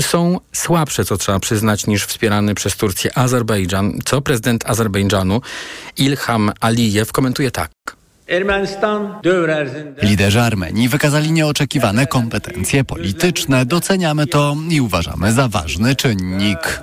są 0.00 0.40
słabsze, 0.52 1.04
co 1.04 1.16
trzeba 1.16 1.38
przyznać, 1.38 1.86
niż 1.86 2.04
wspierany 2.06 2.54
przez 2.54 2.76
Turcję 2.76 3.18
Azerbejdżan, 3.18 3.98
co 4.04 4.20
prezydent 4.20 4.70
Azerbejdżanu 4.70 5.40
Ilham 5.96 6.52
Alijew 6.60 7.12
komentuje 7.12 7.50
tak. 7.50 7.70
Liderzy 10.02 10.40
Armenii 10.40 10.88
wykazali 10.88 11.32
nieoczekiwane 11.32 12.06
kompetencje 12.06 12.84
polityczne. 12.84 13.66
Doceniamy 13.66 14.26
to 14.26 14.56
i 14.70 14.80
uważamy 14.80 15.32
za 15.32 15.48
ważny 15.48 15.96
czynnik. 15.96 16.80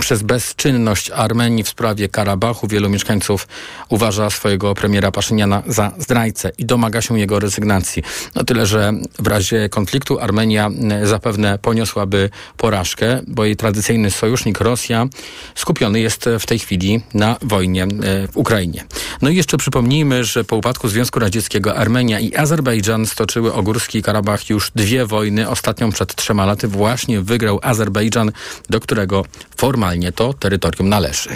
Przez 0.00 0.22
bezczynność 0.22 1.10
Armenii 1.10 1.64
w 1.64 1.68
sprawie 1.68 2.08
Karabachu 2.08 2.68
wielu 2.68 2.88
mieszkańców 2.88 3.48
uważa 3.88 4.30
swojego 4.30 4.74
premiera 4.74 5.10
Paszyniana 5.10 5.62
za 5.66 5.92
zdrajcę 5.98 6.50
i 6.58 6.64
domaga 6.64 7.02
się 7.02 7.18
jego 7.18 7.38
rezygnacji. 7.38 8.02
No 8.34 8.44
tyle, 8.44 8.66
że 8.66 8.92
w 9.18 9.26
razie 9.26 9.68
konfliktu 9.68 10.20
Armenia 10.20 10.70
e, 10.90 11.06
zapewne 11.06 11.58
poniosłaby 11.58 12.30
porażkę, 12.56 13.20
bo 13.26 13.44
jej 13.44 13.56
tradycyjny 13.56 14.10
sojusznik 14.10 14.60
Rosja 14.60 15.06
skupiony 15.54 16.00
jest 16.00 16.28
w 16.40 16.46
tej 16.46 16.58
chwili 16.58 17.00
na 17.14 17.36
wojnie 17.42 17.82
e, 17.82 17.86
w 18.28 18.36
Ukrainie. 18.36 18.84
No 19.24 19.30
i 19.30 19.36
jeszcze 19.36 19.56
przypomnijmy, 19.56 20.24
że 20.24 20.44
po 20.44 20.56
upadku 20.56 20.88
Związku 20.88 21.18
Radzieckiego 21.18 21.76
Armenia 21.76 22.20
i 22.20 22.36
Azerbejdżan 22.36 23.06
stoczyły 23.06 23.52
o 23.52 23.62
Górski 23.62 24.02
Karabach 24.02 24.50
już 24.50 24.70
dwie 24.74 25.06
wojny. 25.06 25.48
Ostatnią 25.48 25.92
przed 25.92 26.14
trzema 26.14 26.46
laty 26.46 26.68
właśnie 26.68 27.20
wygrał 27.20 27.58
Azerbejdżan, 27.62 28.32
do 28.70 28.80
którego 28.80 29.24
formalnie 29.56 30.12
to 30.12 30.32
terytorium 30.32 30.88
należy. 30.88 31.28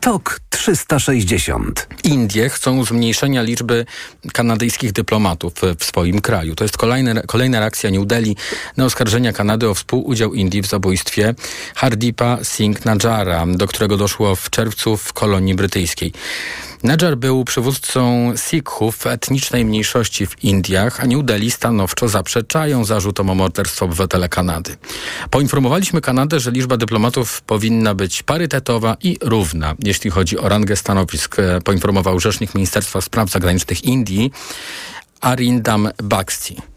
TOK 0.00 0.40
360. 0.50 1.88
Indie 2.04 2.48
chcą 2.48 2.84
zmniejszenia 2.84 3.42
liczby 3.42 3.86
kanadyjskich 4.32 4.92
dyplomatów 4.92 5.52
w 5.78 5.84
swoim 5.84 6.20
kraju. 6.20 6.54
To 6.54 6.64
jest 6.64 6.76
kolejna, 6.76 7.22
kolejna 7.22 7.60
reakcja 7.60 7.90
New 7.90 8.06
Delhi 8.06 8.36
na 8.76 8.84
oskarżenia 8.84 9.32
Kanady 9.32 9.68
o 9.68 9.74
współudział 9.74 10.34
Indii 10.34 10.62
w 10.62 10.66
zabójstwie 10.66 11.34
Hardipa 11.74 12.38
Singh 12.42 12.84
Najara, 12.84 13.46
do 13.46 13.66
którego 13.66 13.96
doszło 13.96 14.36
w 14.36 14.50
czerwcu 14.50 14.96
w 14.96 15.12
kolonii 15.12 15.54
brytyjskiej. 15.54 16.12
Najar 16.82 17.16
był 17.16 17.44
przywódcą 17.44 18.32
Sikhów, 18.36 19.06
etnicznej 19.06 19.64
mniejszości 19.64 20.26
w 20.26 20.44
Indiach, 20.44 21.00
a 21.00 21.06
New 21.06 21.24
Delhi 21.24 21.50
stanowczo 21.50 22.08
zaprzeczają 22.08 22.84
zarzutom 22.84 23.30
o 23.30 23.34
morderstwo 23.34 23.84
obywatele 23.84 24.28
Kanady. 24.28 24.76
Poinformowaliśmy 25.30 26.00
Kanadę, 26.00 26.40
że 26.40 26.50
liczba 26.50 26.76
dyplomatów 26.76 27.42
powinna 27.42 27.94
być 27.94 28.22
parytetowa 28.22 28.96
i 29.02 29.18
równa, 29.20 29.74
jeśli 29.84 30.10
chodzi 30.10 30.38
o 30.38 30.48
rangę 30.48 30.76
stanowisk, 30.76 31.38
e, 31.38 31.60
poinformował 31.60 32.20
rzecznik 32.20 32.54
Ministerstwa 32.54 33.00
Spraw 33.00 33.30
Zagranicznych 33.30 33.84
Indii 33.84 34.32
Arindam 35.20 35.88
Baksti. 36.02 36.71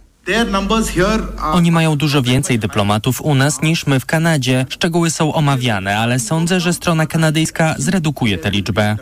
Oni 1.54 1.72
mają 1.72 1.96
dużo 1.96 2.22
więcej 2.22 2.60
dyplomatów 2.60 3.22
u 3.22 3.36
nas 3.36 3.62
niż 3.62 3.88
my 3.88 4.00
w 4.00 4.06
Kanadzie. 4.06 4.66
Szczegóły 4.70 5.10
są 5.12 5.34
omawiane, 5.34 5.98
ale 5.98 6.20
sądzę, 6.20 6.60
że 6.60 6.74
strona 6.74 7.06
kanadyjska 7.06 7.76
zredukuje 7.78 8.38
tę 8.38 8.52
liczbę. 8.52 8.98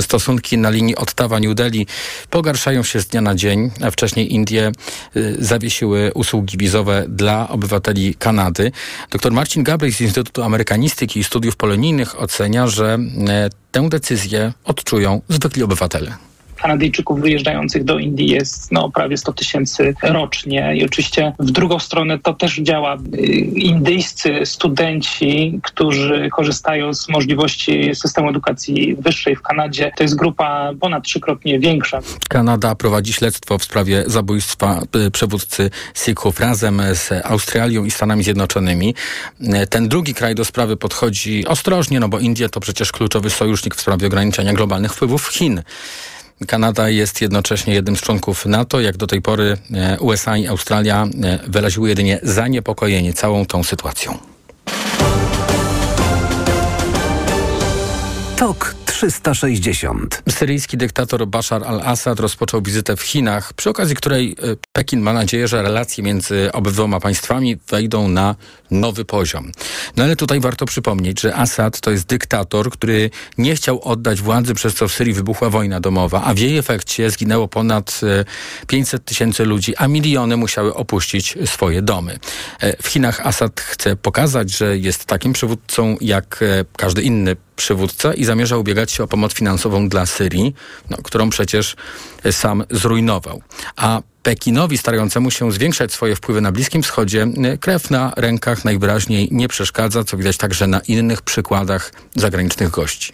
Stosunki 0.00 0.58
na 0.58 0.70
linii 0.70 0.96
Ottawa-New 0.96 1.54
Delhi 1.54 1.86
pogarszają 2.30 2.82
się 2.82 3.00
z 3.00 3.06
dnia 3.06 3.20
na 3.20 3.34
dzień, 3.34 3.70
a 3.84 3.90
wcześniej 3.90 4.34
Indie 4.34 4.72
y, 5.16 5.36
zawiesiły 5.38 6.12
usługi 6.14 6.58
wizowe 6.58 7.04
dla 7.08 7.48
obywateli 7.48 8.14
Kanady. 8.14 8.72
Dr 9.10 9.32
Marcin 9.32 9.62
Gabryk 9.62 9.94
z 9.94 10.00
Instytutu 10.00 10.42
Amerykanistyki 10.42 11.20
i 11.20 11.24
Studiów 11.24 11.56
Polonijnych 11.56 12.20
ocenia, 12.20 12.66
że 12.66 12.98
y, 13.46 13.50
tę 13.72 13.88
decyzję 13.88 14.52
odczują 14.64 15.20
zwykli 15.28 15.62
obywatele. 15.62 16.26
Kanadyjczyków 16.66 17.20
wyjeżdżających 17.20 17.84
do 17.84 17.98
Indii 17.98 18.30
jest 18.30 18.72
no, 18.72 18.90
prawie 18.90 19.16
100 19.16 19.32
tysięcy 19.32 19.94
rocznie. 20.02 20.76
I 20.76 20.84
oczywiście 20.84 21.32
w 21.38 21.50
drugą 21.50 21.78
stronę 21.78 22.18
to 22.18 22.34
też 22.34 22.56
działa. 22.56 22.96
Indyjscy 23.54 24.40
studenci, 24.44 25.60
którzy 25.62 26.28
korzystają 26.32 26.94
z 26.94 27.08
możliwości 27.08 27.94
systemu 27.94 28.30
edukacji 28.30 28.96
wyższej 28.98 29.36
w 29.36 29.42
Kanadzie, 29.42 29.92
to 29.96 30.02
jest 30.02 30.16
grupa 30.16 30.70
ponad 30.80 31.04
trzykrotnie 31.04 31.58
większa. 31.58 32.00
Kanada 32.28 32.74
prowadzi 32.74 33.12
śledztwo 33.12 33.58
w 33.58 33.64
sprawie 33.64 34.04
zabójstwa 34.06 34.80
y, 35.06 35.10
przywódcy 35.10 35.70
Sikhów 35.94 36.40
razem 36.40 36.82
z 36.92 37.10
Australią 37.24 37.84
i 37.84 37.90
Stanami 37.90 38.24
Zjednoczonymi. 38.24 38.94
Ten 39.70 39.88
drugi 39.88 40.14
kraj 40.14 40.34
do 40.34 40.44
sprawy 40.44 40.76
podchodzi 40.76 41.46
ostrożnie, 41.46 42.00
no 42.00 42.08
bo 42.08 42.18
Indie 42.18 42.48
to 42.48 42.60
przecież 42.60 42.92
kluczowy 42.92 43.30
sojusznik 43.30 43.74
w 43.74 43.80
sprawie 43.80 44.06
ograniczenia 44.06 44.52
globalnych 44.52 44.92
wpływów 44.94 45.28
Chin. 45.28 45.62
Kanada 46.46 46.88
jest 46.88 47.20
jednocześnie 47.20 47.74
jednym 47.74 47.96
z 47.96 48.00
członków 48.00 48.46
NATO. 48.46 48.80
Jak 48.80 48.96
do 48.96 49.06
tej 49.06 49.22
pory 49.22 49.56
e, 49.74 50.00
USA 50.00 50.36
i 50.36 50.46
Australia 50.46 51.06
e, 51.22 51.38
wyraziły 51.48 51.88
jedynie 51.88 52.20
zaniepokojenie 52.22 53.12
całą 53.12 53.46
tą 53.46 53.64
sytuacją. 53.64 54.18
TOK 58.36 58.74
360. 58.86 60.22
Syryjski 60.28 60.76
dyktator 60.76 61.26
Bashar 61.26 61.64
al-Assad 61.64 62.20
rozpoczął 62.20 62.62
wizytę 62.62 62.96
w 62.96 63.02
Chinach, 63.02 63.52
przy 63.52 63.70
okazji 63.70 63.96
której 63.96 64.36
e, 64.42 64.56
Pekin 64.76 65.00
ma 65.00 65.12
nadzieję, 65.12 65.48
że 65.48 65.62
relacje 65.62 66.04
między 66.04 66.52
obydwoma 66.52 67.00
państwami 67.00 67.56
wejdą 67.68 68.08
na 68.08 68.34
nowy 68.70 69.04
poziom. 69.04 69.52
No 69.96 70.04
ale 70.04 70.16
tutaj 70.16 70.40
warto 70.40 70.66
przypomnieć, 70.66 71.20
że 71.20 71.34
Assad 71.34 71.80
to 71.80 71.90
jest 71.90 72.06
dyktator, 72.06 72.70
który 72.70 73.10
nie 73.38 73.54
chciał 73.54 73.80
oddać 73.82 74.20
władzy, 74.20 74.54
przez 74.54 74.74
co 74.74 74.88
w 74.88 74.92
Syrii 74.92 75.12
wybuchła 75.12 75.50
wojna 75.50 75.80
domowa, 75.80 76.22
a 76.24 76.34
w 76.34 76.38
jej 76.38 76.58
efekcie 76.58 77.10
zginęło 77.10 77.48
ponad 77.48 78.00
500 78.66 79.00
e, 79.00 79.04
tysięcy 79.04 79.44
ludzi, 79.44 79.76
a 79.76 79.88
miliony 79.88 80.36
musiały 80.36 80.74
opuścić 80.74 81.38
swoje 81.44 81.82
domy. 81.82 82.18
E, 82.60 82.82
w 82.82 82.86
Chinach 82.86 83.26
Assad 83.26 83.60
chce 83.60 83.96
pokazać, 83.96 84.50
że 84.50 84.78
jest 84.78 85.04
takim 85.04 85.32
przywódcą 85.32 85.96
jak 86.00 86.44
każdy 86.76 87.02
inny 87.02 87.36
przywódca 87.56 88.14
i 88.14 88.24
zamierza 88.24 88.56
ubiegać 88.56 88.92
się 88.92 89.04
o 89.04 89.08
pomoc 89.08 89.32
finansową 89.32 89.88
dla 89.88 90.06
Syrii, 90.06 90.54
no, 90.90 90.96
którą 91.02 91.30
przecież 91.30 91.76
sam 92.30 92.64
zrujnował. 92.70 93.42
A 93.76 94.02
Pekinowi 94.26 94.78
starającemu 94.78 95.30
się 95.30 95.52
zwiększać 95.52 95.92
swoje 95.92 96.16
wpływy 96.16 96.40
na 96.40 96.52
Bliskim 96.52 96.82
Wschodzie 96.82 97.26
krew 97.60 97.90
na 97.90 98.12
rękach 98.16 98.64
najwyraźniej 98.64 99.28
nie 99.30 99.48
przeszkadza, 99.48 100.04
co 100.04 100.16
widać 100.16 100.36
także 100.36 100.66
na 100.66 100.80
innych 100.80 101.22
przykładach 101.22 101.92
zagranicznych 102.14 102.70
gości. 102.70 103.12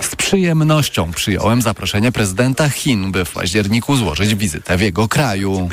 Z 0.00 0.16
przyjemnością 0.16 1.12
przyjąłem 1.12 1.62
zaproszenie 1.62 2.12
prezydenta 2.12 2.68
Chin, 2.68 3.12
by 3.12 3.24
w 3.24 3.30
październiku 3.30 3.96
złożyć 3.96 4.34
wizytę 4.34 4.76
w 4.76 4.80
jego 4.80 5.08
kraju. 5.08 5.68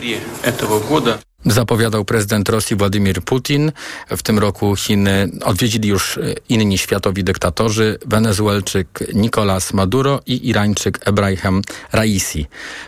Zapowiadał 1.46 2.06
prezydent 2.06 2.50
Rosji 2.50 2.76
Władimir 2.76 3.22
Putin. 3.22 3.72
W 4.10 4.24
tym 4.24 4.40
roku 4.40 4.76
Chiny 4.76 5.30
odwiedzili 5.46 5.90
już 5.90 6.20
inni 6.50 6.78
światowi 6.78 7.24
dyktatorzy, 7.24 8.00
Wenezuelczyk 8.06 9.04
Nicolas 9.14 9.74
Maduro 9.74 10.22
i 10.26 10.50
Irańczyk 10.50 11.00
Ebrahim 11.06 11.62
Raisi. 11.92 12.46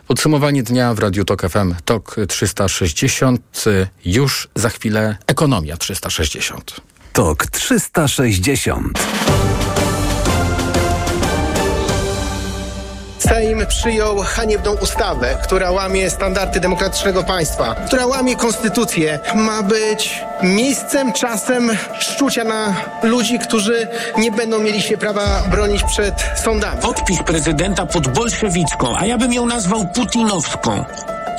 Podsumowanie 0.07 0.63
dnia 0.63 0.93
w 0.93 0.99
Radiu 0.99 1.25
Tok 1.25 1.49
FM 1.49 1.75
TOK 1.85 2.15
360. 2.27 3.63
Już 4.05 4.47
za 4.55 4.69
chwilę 4.69 5.17
Ekonomia 5.27 5.77
360. 5.77 6.81
TOK 7.13 7.45
360. 7.47 8.99
Sejm 13.29 13.65
przyjął 13.67 14.17
haniebną 14.17 14.75
ustawę, 14.75 15.38
która 15.43 15.71
łamie 15.71 16.09
standardy 16.09 16.59
demokratycznego 16.59 17.24
państwa, 17.24 17.75
która 17.75 18.05
łamie 18.05 18.36
konstytucję. 18.36 19.19
Ma 19.36 19.63
być 19.63 20.21
miejscem, 20.43 21.13
czasem 21.13 21.77
szczucia 22.00 22.43
na 22.43 22.75
ludzi, 23.03 23.39
którzy 23.39 23.88
nie 24.17 24.31
będą 24.31 24.59
mieli 24.59 24.81
się 24.81 24.98
prawa 24.98 25.43
bronić 25.51 25.83
przed 25.83 26.13
sądami. 26.43 26.81
Podpis 26.81 27.24
prezydenta 27.24 27.86
pod 27.86 28.07
bolszewicką, 28.07 28.98
a 28.98 29.05
ja 29.05 29.17
bym 29.17 29.33
ją 29.33 29.45
nazwał 29.45 29.88
putinowską 29.88 30.86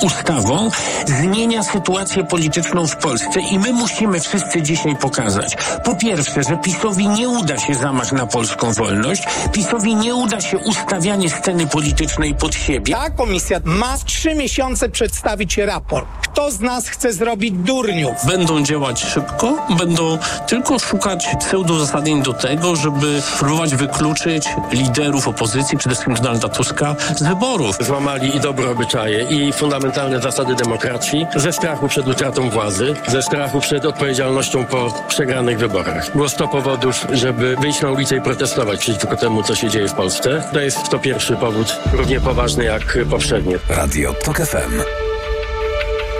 ustawą 0.01 0.69
zmienia 1.05 1.63
sytuację 1.63 2.23
polityczną 2.23 2.87
w 2.87 2.95
Polsce 2.95 3.39
i 3.51 3.59
my 3.59 3.73
musimy 3.73 4.19
wszyscy 4.19 4.61
dzisiaj 4.61 4.95
pokazać, 4.95 5.57
po 5.83 5.95
pierwsze, 5.95 6.43
że 6.43 6.57
PiSowi 6.57 7.07
nie 7.07 7.29
uda 7.29 7.57
się 7.57 7.75
zamach 7.75 8.11
na 8.11 8.27
polską 8.27 8.73
wolność, 8.73 9.23
PiSowi 9.51 9.95
nie 9.95 10.15
uda 10.15 10.41
się 10.41 10.57
ustawianie 10.57 11.29
sceny 11.29 11.67
politycznej 11.67 12.35
pod 12.35 12.55
siebie. 12.55 12.93
Ta 12.93 13.09
komisja 13.09 13.59
ma 13.63 13.97
trzy 14.05 14.35
miesiące 14.35 14.89
przedstawić 14.89 15.57
raport. 15.57 16.07
Kto 16.21 16.51
z 16.51 16.59
nas 16.59 16.87
chce 16.87 17.13
zrobić 17.13 17.51
durniów? 17.51 18.25
Będą 18.25 18.63
działać 18.63 19.03
szybko, 19.03 19.67
będą 19.77 20.17
tylko 20.47 20.79
szukać 20.79 21.27
pseudozasadnień 21.39 22.23
do 22.23 22.33
tego, 22.33 22.75
żeby 22.75 23.21
próbować 23.39 23.75
wykluczyć 23.75 24.49
liderów 24.71 25.27
opozycji, 25.27 25.77
przede 25.77 25.95
wszystkim 25.95 26.15
Donalda 26.15 26.49
Tuska, 26.49 26.95
z 27.15 27.23
wyborów. 27.23 27.77
Złamali 27.79 28.35
i 28.35 28.39
dobre 28.39 28.69
obyczaje, 28.71 29.23
i 29.23 29.53
fundamentalne 29.91 30.21
zasady 30.21 30.55
demokracji, 30.55 31.27
ze 31.35 31.53
strachu 31.53 31.87
przed 31.87 32.07
utratą 32.07 32.49
władzy, 32.49 32.93
ze 33.07 33.21
strachu 33.21 33.59
przed 33.59 33.85
odpowiedzialnością 33.85 34.65
po 34.65 34.93
przegranych 35.07 35.59
wyborach. 35.59 36.11
Było 36.11 36.29
100 36.29 36.47
powodów, 36.47 37.07
żeby 37.13 37.55
wyjść 37.55 37.81
na 37.81 37.91
ulicę 37.91 38.15
i 38.15 38.21
protestować 38.21 38.79
przeciwko 38.79 39.15
temu, 39.15 39.43
co 39.43 39.55
się 39.55 39.69
dzieje 39.69 39.87
w 39.87 39.93
Polsce. 39.93 40.43
To 40.53 40.59
jest 40.59 40.89
to 40.89 40.99
pierwszy 40.99 41.35
powód, 41.35 41.79
równie 41.93 42.19
poważny 42.19 42.63
jak 42.63 42.97
poprzednie. 43.09 43.57
Radio 43.69 44.13
TOK 44.13 44.37
FM. 44.37 44.81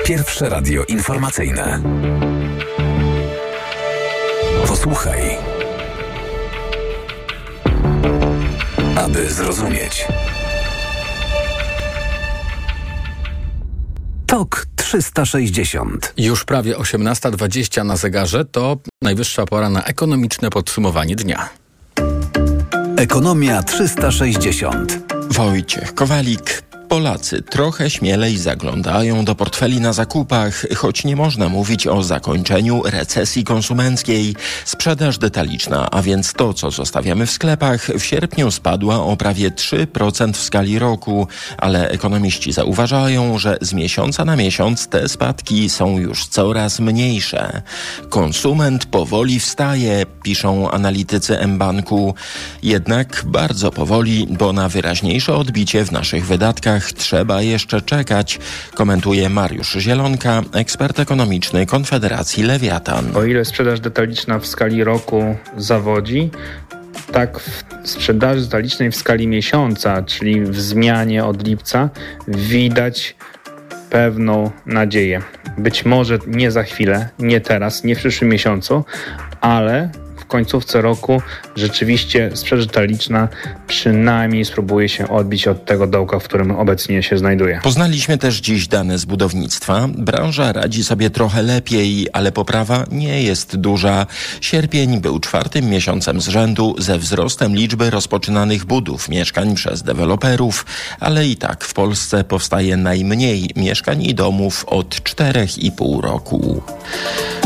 Pierwsze 0.05 0.49
radio 0.49 0.83
informacyjne. 0.83 1.79
Posłuchaj. 4.67 5.37
Aby 8.95 9.29
zrozumieć. 9.29 10.07
TOK 14.31 14.65
360. 14.75 16.13
Już 16.17 16.45
prawie 16.45 16.75
18.20 16.75 17.85
na 17.85 17.95
zegarze 17.95 18.45
to 18.45 18.77
najwyższa 19.01 19.45
pora 19.45 19.69
na 19.69 19.83
ekonomiczne 19.83 20.49
podsumowanie 20.49 21.15
dnia. 21.15 21.49
Ekonomia 22.97 23.63
360. 23.63 24.99
Wojciech 25.29 25.93
Kowalik. 25.93 26.70
Polacy 26.91 27.41
trochę 27.41 27.89
śmielej 27.89 28.37
zaglądają 28.37 29.25
do 29.25 29.35
portfeli 29.35 29.81
na 29.81 29.93
zakupach, 29.93 30.65
choć 30.75 31.03
nie 31.03 31.15
można 31.15 31.49
mówić 31.49 31.87
o 31.87 32.03
zakończeniu 32.03 32.81
recesji 32.85 33.43
konsumenckiej. 33.43 34.35
Sprzedaż 34.65 35.17
detaliczna, 35.17 35.91
a 35.91 36.01
więc 36.01 36.33
to, 36.33 36.53
co 36.53 36.71
zostawiamy 36.71 37.25
w 37.25 37.31
sklepach, 37.31 37.87
w 37.87 38.03
sierpniu 38.03 38.51
spadła 38.51 39.03
o 39.03 39.17
prawie 39.17 39.51
3% 39.51 40.33
w 40.33 40.41
skali 40.41 40.79
roku, 40.79 41.27
ale 41.57 41.89
ekonomiści 41.89 42.51
zauważają, 42.51 43.37
że 43.37 43.57
z 43.61 43.73
miesiąca 43.73 44.25
na 44.25 44.35
miesiąc 44.35 44.87
te 44.87 45.09
spadki 45.09 45.69
są 45.69 45.99
już 45.99 46.27
coraz 46.27 46.79
mniejsze. 46.79 47.61
Konsument 48.09 48.85
powoli 48.85 49.39
wstaje, 49.39 50.05
piszą 50.23 50.71
analitycy 50.71 51.47
mBanku. 51.47 52.15
Jednak 52.63 53.23
bardzo 53.25 53.71
powoli, 53.71 54.27
bo 54.29 54.53
na 54.53 54.69
wyraźniejsze 54.69 55.35
odbicie 55.35 55.85
w 55.85 55.91
naszych 55.91 56.25
wydatkach 56.25 56.80
trzeba 56.83 57.41
jeszcze 57.41 57.81
czekać, 57.81 58.39
komentuje 58.75 59.29
Mariusz 59.29 59.73
Zielonka, 59.73 60.41
ekspert 60.53 60.99
ekonomiczny 60.99 61.65
Konfederacji 61.65 62.43
Lewiatan. 62.43 63.17
O 63.17 63.23
ile 63.23 63.45
sprzedaż 63.45 63.79
detaliczna 63.79 64.39
w 64.39 64.47
skali 64.47 64.83
roku 64.83 65.35
zawodzi, 65.57 66.29
tak 67.11 67.39
w 67.39 67.63
sprzedaży 67.83 68.41
detalicznej 68.41 68.91
w 68.91 68.95
skali 68.95 69.27
miesiąca, 69.27 70.03
czyli 70.03 70.41
w 70.41 70.61
zmianie 70.61 71.25
od 71.25 71.47
lipca, 71.47 71.89
widać 72.27 73.15
pewną 73.89 74.51
nadzieję. 74.65 75.21
Być 75.57 75.85
może 75.85 76.19
nie 76.27 76.51
za 76.51 76.63
chwilę, 76.63 77.09
nie 77.19 77.41
teraz, 77.41 77.83
nie 77.83 77.95
w 77.95 77.99
przyszłym 77.99 78.29
miesiącu, 78.29 78.85
ale 79.41 79.89
końcówce 80.31 80.81
roku 80.81 81.21
rzeczywiście 81.55 82.31
sprzedaż 82.33 82.65
detaliczna 82.65 83.27
przynajmniej 83.67 84.45
spróbuje 84.45 84.89
się 84.89 85.09
odbić 85.09 85.47
od 85.47 85.65
tego 85.65 85.87
dołka, 85.87 86.19
w 86.19 86.23
którym 86.23 86.51
obecnie 86.51 87.03
się 87.03 87.17
znajduje. 87.17 87.59
Poznaliśmy 87.63 88.17
też 88.17 88.39
dziś 88.39 88.67
dane 88.67 88.97
z 88.97 89.05
budownictwa. 89.05 89.87
Branża 89.97 90.53
radzi 90.53 90.83
sobie 90.83 91.09
trochę 91.09 91.41
lepiej, 91.43 92.07
ale 92.13 92.31
poprawa 92.31 92.85
nie 92.91 93.23
jest 93.23 93.55
duża. 93.55 94.05
Sierpień 94.41 95.01
był 95.01 95.19
czwartym 95.19 95.69
miesiącem 95.69 96.21
z 96.21 96.27
rzędu 96.27 96.75
ze 96.77 96.97
wzrostem 96.97 97.55
liczby 97.55 97.89
rozpoczynanych 97.89 98.65
budów 98.65 99.09
mieszkań 99.09 99.55
przez 99.55 99.83
deweloperów, 99.83 100.65
ale 100.99 101.27
i 101.27 101.35
tak 101.35 101.63
w 101.63 101.73
Polsce 101.73 102.23
powstaje 102.23 102.77
najmniej 102.77 103.49
mieszkań 103.55 104.03
i 104.03 104.15
domów 104.15 104.65
od 104.67 104.87
4,5 104.95 106.01
roku. 106.01 106.61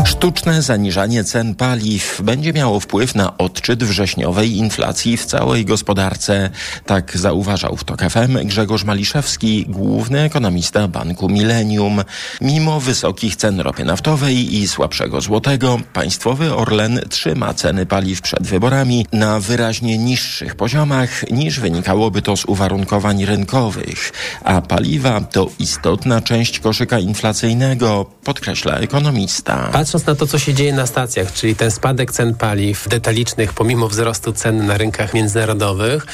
Sztuczne 0.04 0.62
zaniżanie 0.62 1.24
cen 1.24 1.54
paliw 1.54 2.20
będzie 2.24 2.52
miało 2.52 2.75
wpływ 2.80 3.14
na 3.14 3.38
odczyt 3.38 3.84
wrześniowej 3.84 4.56
inflacji 4.56 5.16
w 5.16 5.24
całej 5.24 5.64
gospodarce. 5.64 6.50
Tak 6.86 7.18
zauważał 7.18 7.76
w 7.76 7.84
TOK 7.84 8.00
FM 8.00 8.38
Grzegorz 8.44 8.84
Maliszewski, 8.84 9.66
główny 9.68 10.20
ekonomista 10.20 10.88
Banku 10.88 11.28
Millennium. 11.28 12.02
Mimo 12.40 12.80
wysokich 12.80 13.36
cen 13.36 13.60
ropy 13.60 13.84
naftowej 13.84 14.54
i 14.56 14.68
słabszego 14.68 15.20
złotego, 15.20 15.80
państwowy 15.92 16.54
Orlen 16.54 17.00
trzyma 17.10 17.54
ceny 17.54 17.86
paliw 17.86 18.20
przed 18.20 18.42
wyborami 18.42 19.06
na 19.12 19.40
wyraźnie 19.40 19.98
niższych 19.98 20.54
poziomach 20.54 21.30
niż 21.30 21.60
wynikałoby 21.60 22.22
to 22.22 22.36
z 22.36 22.44
uwarunkowań 22.44 23.24
rynkowych, 23.24 24.12
a 24.44 24.60
paliwa 24.60 25.20
to 25.20 25.50
istotna 25.58 26.20
część 26.20 26.60
koszyka 26.60 26.98
inflacyjnego, 26.98 28.06
podkreśla 28.24 28.76
ekonomista. 28.76 29.68
Patrząc 29.72 30.06
na 30.06 30.14
to, 30.14 30.26
co 30.26 30.38
się 30.38 30.54
dzieje 30.54 30.72
na 30.72 30.86
stacjach, 30.86 31.32
czyli 31.32 31.56
ten 31.56 31.70
spadek 31.70 32.12
cen 32.12 32.34
paliw 32.34 32.65
detalicznych 32.88 33.52
pomimo 33.52 33.88
wzrostu 33.88 34.32
cen 34.32 34.66
na 34.66 34.78
rynkach 34.78 35.14
międzynarodowych, 35.14 36.06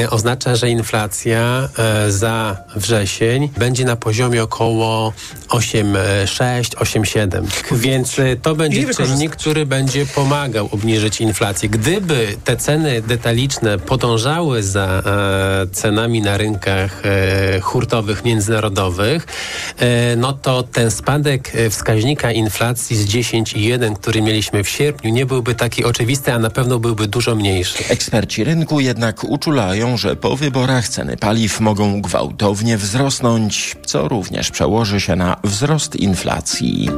e, 0.00 0.10
oznacza, 0.10 0.56
że 0.56 0.70
inflacja 0.70 1.68
e, 1.78 2.10
za 2.10 2.56
wrzesień 2.76 3.50
będzie 3.58 3.84
na 3.84 3.96
poziomie 3.96 4.42
około 4.42 5.12
8,6, 5.48 6.76
8,7. 6.76 7.44
Więc 7.72 8.18
e, 8.18 8.36
to 8.36 8.54
będzie 8.54 8.94
czynnik, 8.94 9.36
który 9.36 9.66
będzie 9.66 10.06
pomagał 10.06 10.68
obniżyć 10.72 11.20
inflację. 11.20 11.68
Gdyby 11.68 12.36
te 12.44 12.56
ceny 12.56 13.02
detaliczne 13.02 13.78
podążały 13.78 14.62
za 14.62 15.02
cenami 15.72 16.22
na 16.22 16.36
rynkach 16.36 17.02
hurtowych 17.62 18.24
międzynarodowych, 18.24 19.26
no 20.16 20.32
to 20.32 20.62
ten 20.62 20.90
spadek 20.90 21.52
wskaźnika 21.70 22.32
inflacji 22.32 22.96
z 22.96 23.06
10,1, 23.06 23.94
który 23.94 24.22
mieliśmy 24.22 24.64
w 24.64 24.68
sierpniu, 24.68 25.10
nie 25.10 25.26
byłby 25.26 25.54
taki 25.54 25.84
oczywisty, 25.84 25.93
a 26.32 26.38
na 26.38 26.50
pewno 26.50 26.78
byłby 26.78 27.08
dużo 27.08 27.34
mniejszy. 27.34 27.84
Eksperci 27.88 28.44
rynku 28.44 28.80
jednak 28.80 29.24
uczulają, 29.24 29.96
że 29.96 30.16
po 30.16 30.36
wyborach 30.36 30.88
ceny 30.88 31.16
paliw 31.16 31.60
mogą 31.60 32.02
gwałtownie 32.02 32.76
wzrosnąć, 32.76 33.76
co 33.86 34.08
również 34.08 34.50
przełoży 34.50 35.00
się 35.00 35.16
na 35.16 35.36
wzrost 35.44 35.96
inflacji. 35.96 36.88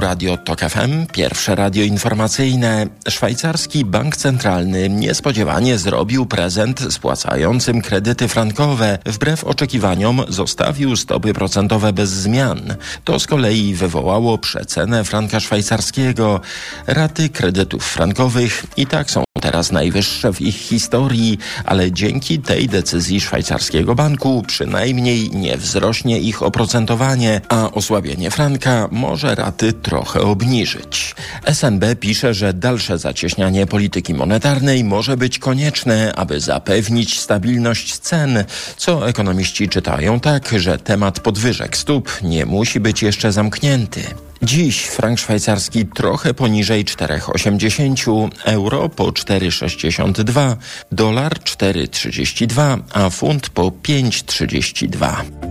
Radio 0.00 0.36
TOK 0.36 0.60
FM, 0.60 1.06
pierwsze 1.12 1.54
radio 1.54 1.84
informacyjne. 1.84 2.86
Szwajcarski 3.08 3.84
Bank 3.84 4.16
Centralny 4.16 4.88
niespodziewanie 4.88 5.78
zrobił 5.78 6.26
prezent 6.26 6.92
spłacającym 6.92 7.82
kredyty 7.82 8.28
frankowe. 8.28 8.98
Wbrew 9.06 9.44
oczekiwaniom 9.44 10.22
zostawił 10.28 10.96
stopy 10.96 11.34
procentowe 11.34 11.92
bez 11.92 12.10
zmian. 12.10 12.76
To 13.04 13.18
z 13.18 13.26
kolei 13.26 13.74
wywołało 13.74 14.38
przecenę 14.38 15.04
franka 15.04 15.40
szwajcarskiego. 15.40 16.40
Raty 16.86 17.28
kredytów 17.28 17.84
frankowych 17.84 18.64
i 18.76 18.86
tak 18.86 19.10
są 19.10 19.24
teraz 19.40 19.72
najwyższe 19.72 20.32
w 20.32 20.40
ich 20.40 20.56
historii, 20.56 21.38
ale 21.64 21.92
dzięki 21.92 22.38
tej 22.38 22.68
decyzji 22.68 23.20
szwajcarskiego 23.20 23.94
banku 23.94 24.44
przynajmniej 24.46 25.30
nie 25.30 25.56
wzrośnie 25.56 26.18
ich 26.18 26.42
oprocentowanie, 26.42 27.40
a 27.48 27.70
osłabienie 27.70 28.30
franka 28.30 28.88
może 28.90 29.34
raty 29.34 29.72
trochę 29.88 30.20
obniżyć. 30.20 31.14
SNB 31.52 31.96
pisze, 32.00 32.34
że 32.34 32.52
dalsze 32.52 32.98
zacieśnianie 32.98 33.66
polityki 33.66 34.14
monetarnej 34.14 34.84
może 34.84 35.16
być 35.16 35.38
konieczne, 35.38 36.12
aby 36.14 36.40
zapewnić 36.40 37.20
stabilność 37.20 37.98
cen, 37.98 38.44
co 38.76 39.08
ekonomiści 39.08 39.68
czytają 39.68 40.20
tak, 40.20 40.54
że 40.56 40.78
temat 40.78 41.20
podwyżek 41.20 41.76
stóp 41.76 42.10
nie 42.22 42.46
musi 42.46 42.80
być 42.80 43.02
jeszcze 43.02 43.32
zamknięty. 43.32 44.00
Dziś 44.42 44.84
frank 44.84 45.18
szwajcarski 45.18 45.86
trochę 45.86 46.34
poniżej 46.34 46.84
4,80, 46.84 48.30
euro 48.44 48.88
po 48.88 49.04
4,62, 49.04 50.56
dolar 50.92 51.32
4,32, 51.34 52.78
a 52.92 53.10
funt 53.10 53.50
po 53.50 53.62
5,32. 53.62 55.47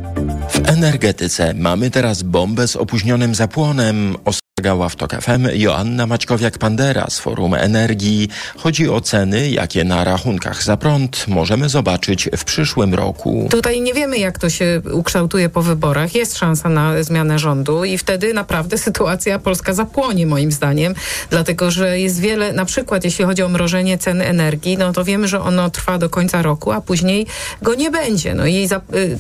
W 0.50 0.70
energetyce 0.70 1.54
mamy 1.54 1.92
teraz 1.92 2.24
bombę 2.24 2.68
z 2.68 2.76
opóźnionym 2.76 3.36
zapłonem. 3.36 4.16
Ostrzegała 4.58 4.90
w 4.90 4.96
TOK 4.96 5.12
FM 5.22 5.48
Joanna 5.54 6.08
Maćkowiak-Pandera 6.08 7.10
z 7.10 7.20
Forum 7.20 7.54
Energii. 7.54 8.30
Chodzi 8.58 8.90
o 8.90 9.02
ceny, 9.02 9.50
jakie 9.50 9.84
na 9.84 10.04
rachunkach 10.04 10.64
za 10.64 10.78
prąd 10.78 11.28
możemy 11.28 11.70
zobaczyć 11.70 12.30
w 12.38 12.44
przyszłym 12.44 12.94
roku. 12.94 13.48
Tutaj 13.52 13.82
nie 13.82 13.94
wiemy, 13.94 14.18
jak 14.18 14.40
to 14.40 14.50
się 14.50 14.82
ukształtuje 14.92 15.50
po 15.50 15.62
wyborach. 15.62 16.16
Jest 16.16 16.38
szansa 16.38 16.70
na 16.70 17.04
zmianę 17.04 17.40
rządu 17.40 17.84
i 17.84 17.98
wtedy 17.98 18.34
naprawdę 18.34 18.78
sytuacja 18.88 19.40
polska 19.40 19.74
zapłonie, 19.74 20.26
moim 20.26 20.52
zdaniem, 20.52 20.96
dlatego 21.30 21.72
że 21.72 22.00
jest 22.00 22.20
wiele, 22.20 22.54
na 22.54 22.66
przykład 22.66 23.04
jeśli 23.04 23.26
chodzi 23.26 23.44
o 23.44 23.50
mrożenie 23.50 23.98
cen 23.98 24.22
energii, 24.22 24.78
no 24.78 24.94
to 24.94 25.04
wiemy, 25.04 25.28
że 25.28 25.42
ono 25.42 25.70
trwa 25.70 25.98
do 25.98 26.10
końca 26.10 26.42
roku, 26.42 26.72
a 26.72 26.82
później 26.82 27.26
go 27.62 27.76
nie 27.76 27.92
będzie. 27.92 28.34
No 28.34 28.48
i 28.48 28.70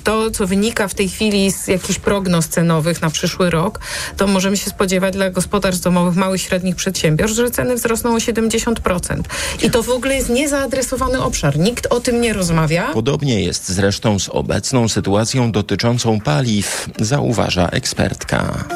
to, 0.03 0.31
co 0.31 0.47
wynika 0.47 0.87
w 0.87 0.93
tej 0.93 1.09
chwili 1.09 1.51
z 1.51 1.67
jakichś 1.67 1.99
prognoz 1.99 2.47
cenowych 2.47 3.01
na 3.01 3.09
przyszły 3.09 3.49
rok, 3.49 3.79
to 4.17 4.27
możemy 4.27 4.57
się 4.57 4.69
spodziewać 4.69 5.13
dla 5.13 5.26
gospodarstw 5.31 5.83
domowych, 5.83 6.15
małych, 6.15 6.41
średnich 6.41 6.75
przedsiębiorstw, 6.75 7.37
że 7.37 7.51
ceny 7.51 7.75
wzrosną 7.75 8.15
o 8.15 8.17
70%. 8.17 9.21
I 9.63 9.71
to 9.71 9.83
w 9.83 9.89
ogóle 9.89 10.15
jest 10.15 10.29
niezaadresowany 10.29 11.23
obszar. 11.23 11.57
Nikt 11.59 11.87
o 11.89 11.99
tym 11.99 12.21
nie 12.21 12.33
rozmawia. 12.33 12.89
Podobnie 12.93 13.43
jest 13.43 13.69
zresztą 13.69 14.19
z 14.19 14.29
obecną 14.29 14.87
sytuacją 14.87 15.51
dotyczącą 15.51 16.19
paliw, 16.21 16.89
zauważa 16.99 17.69
ekspertka. 17.69 18.67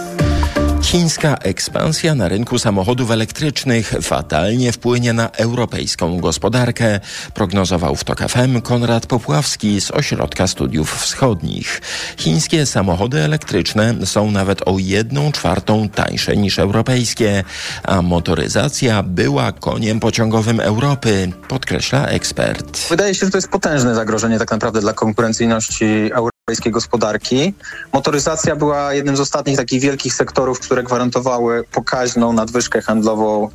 Chińska 0.82 1.36
ekspansja 1.36 2.15
na 2.15 2.28
rynku 2.28 2.60
samochodów 2.60 3.12
elektrycznych 3.12 3.94
fatalnie 4.02 4.72
wpłynie 4.72 5.13
na 5.13 5.30
europejską 5.30 6.20
gospodarkę, 6.20 7.00
prognozował 7.34 7.96
w 7.96 8.04
TOK 8.04 8.20
FM 8.20 8.62
Konrad 8.62 9.06
Popławski 9.06 9.82
z 9.82 9.91
Ośrodka 9.91 10.48
Studiów 10.48 11.00
Wschodnich. 11.00 11.82
Chińskie 12.17 12.65
samochody 12.65 13.20
elektryczne 13.20 14.06
są 14.06 14.32
nawet 14.32 14.67
o 14.67 14.76
jedną 14.80 15.32
czwartą 15.32 15.89
tańsze 15.89 16.38
niż 16.38 16.60
europejskie, 16.60 17.44
a 17.84 18.02
motoryzacja 18.02 19.04
była 19.04 19.52
koniem 19.52 20.00
pociągowym 20.00 20.60
Europy, 20.60 21.32
podkreśla 21.48 22.08
ekspert. 22.08 22.89
Wydaje 22.89 23.15
się, 23.15 23.26
że 23.26 23.32
to 23.32 23.38
jest 23.38 23.50
potężne 23.50 23.96
zagrożenie 23.96 24.39
tak 24.39 24.52
naprawdę 24.52 24.82
dla 24.82 24.94
konkurencyjności 24.94 26.12
europejskiej 26.52 26.72
gospodarki. 26.72 27.54
Motoryzacja 27.94 28.56
była 28.56 28.94
jednym 28.94 29.18
z 29.18 29.20
ostatnich 29.20 29.58
takich 29.58 29.82
wielkich 29.82 30.14
sektorów, 30.14 30.60
które 30.60 30.84
gwarantowały 30.84 31.64
pokaźną 31.72 32.34
nadwyżkę 32.34 32.82
handlową 32.82 33.50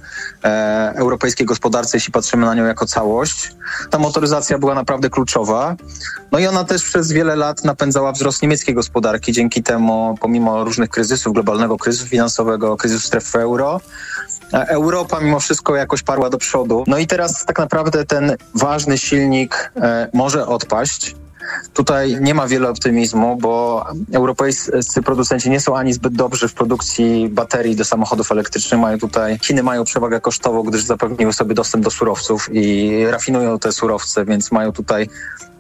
e, 0.45 0.93
europejskiej 0.97 1.47
gospodarce, 1.47 1.97
jeśli 1.97 2.13
patrzymy 2.13 2.47
na 2.47 2.55
nią 2.55 2.65
jako 2.65 2.87
całość. 2.87 3.53
Ta 3.91 3.99
motoryzacja 3.99 4.59
była 4.59 4.75
naprawdę 4.75 5.11
kluczowa. 5.11 5.77
No 6.33 6.39
i 6.39 6.47
ona 6.47 6.65
też 6.65 6.83
przez 6.83 7.13
wiele 7.13 7.37
lat 7.37 7.65
napędzała 7.65 8.13
wzrost 8.13 8.43
niemieckiej 8.43 8.75
gospodarki. 8.75 9.33
Dzięki 9.33 9.63
temu, 9.63 10.19
pomimo 10.21 10.65
różnych 10.65 10.91
kryzysów, 10.91 11.33
globalnego 11.33 11.77
kryzysu 11.77 12.07
finansowego, 12.07 12.77
kryzysu 12.77 13.07
strefy 13.07 13.39
euro, 13.39 13.81
Europa 14.53 15.21
mimo 15.21 15.41
wszystko 15.41 15.77
jakoś 15.77 16.03
parła 16.03 16.31
do 16.31 16.39
przodu. 16.39 16.85
No 16.87 16.99
i 16.99 17.07
teraz 17.07 17.45
tak 17.45 17.59
naprawdę 17.59 18.05
ten 18.05 18.37
ważny 18.55 18.99
silnik 18.99 19.73
e, 19.77 20.09
może 20.13 20.47
odpaść. 20.47 21.15
Tutaj 21.75 22.17
nie 22.21 22.35
ma 22.35 22.47
wiele 22.47 22.69
optymizmu, 22.69 23.37
bo 23.37 23.85
europejscy 24.13 25.03
producenci 25.03 25.51
nie 25.51 25.61
są 25.61 25.77
ani 25.77 25.93
zbyt 25.93 26.15
dobrzy 26.15 26.49
w 26.49 26.55
produkcji 26.55 27.29
baterii 27.29 27.77
do 27.77 27.85
samochodów 27.85 28.33
elektrycznych. 28.33 28.81
Mają 28.81 28.99
tutaj, 28.99 29.39
Chiny 29.43 29.63
mają 29.63 29.85
przewagę 29.85 30.21
kosztową, 30.21 30.63
gdyż 30.63 30.85
zapewniły 30.85 31.33
sobie 31.33 31.55
dostęp 31.55 31.85
do 31.85 31.91
surowców 31.91 32.49
i 32.53 32.91
rafinują 33.11 33.59
te 33.59 33.73
surowce, 33.73 34.25
więc 34.25 34.53
mają 34.53 34.73
tutaj 34.73 35.09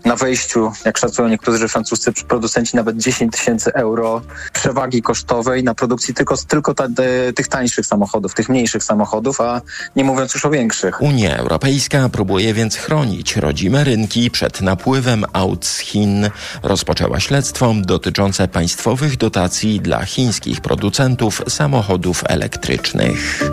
na 0.07 0.17
wejściu, 0.17 0.73
jak 0.85 0.99
szacują 0.99 1.29
niektórzy 1.29 1.69
francuscy 1.69 2.13
producenci, 2.13 2.77
nawet 2.77 2.97
10 2.97 3.33
tysięcy 3.33 3.75
euro 3.75 4.23
przewagi 4.53 5.03
kosztowej 5.03 5.65
na 5.65 5.75
produkcji 5.75 6.15
tylko, 6.15 6.37
tylko 6.49 6.75
ta, 6.75 6.89
de, 6.89 7.33
tych 7.33 7.49
tańszych 7.49 7.87
samochodów, 7.87 8.35
tych 8.35 8.49
mniejszych 8.49 8.85
samochodów, 8.85 9.41
a 9.41 9.61
nie 9.97 10.05
mówiąc 10.05 10.35
już 10.35 10.45
o 10.45 10.51
większych. 10.51 11.03
Unia 11.03 11.37
Europejska 11.37 12.09
próbuje 12.09 12.55
więc 12.55 12.77
chronić 12.77 13.37
rodzime 13.37 13.85
rynki 13.85 14.31
przed 14.31 14.61
napływem 14.61 15.25
aut 15.33 15.67
Chin. 15.79 16.31
Rozpoczęła 16.63 17.21
śledztwo 17.21 17.75
dotyczące 17.81 18.49
państwowych 18.49 19.17
dotacji 19.17 19.81
dla 19.81 20.05
chińskich 20.05 20.61
producentów 20.61 21.43
samochodów 21.49 22.25
elektrycznych. 22.27 23.51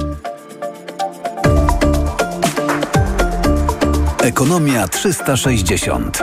Ekonomia 4.24 4.88
360. 4.88 6.20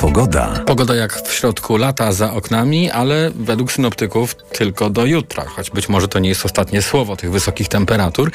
Pogoda. 0.00 0.62
Pogoda 0.66 0.94
jak 0.94 1.22
w 1.22 1.32
środku 1.32 1.76
lata 1.76 2.12
za 2.12 2.32
oknami, 2.32 2.90
ale 2.90 3.30
według 3.34 3.72
synoptyków 3.72 4.34
tylko 4.34 4.90
do 4.90 5.06
jutra, 5.06 5.44
choć 5.44 5.70
być 5.70 5.88
może 5.88 6.08
to 6.08 6.18
nie 6.18 6.28
jest 6.28 6.44
ostatnie 6.44 6.82
słowo 6.82 7.16
tych 7.16 7.30
wysokich 7.30 7.68
temperatur. 7.68 8.30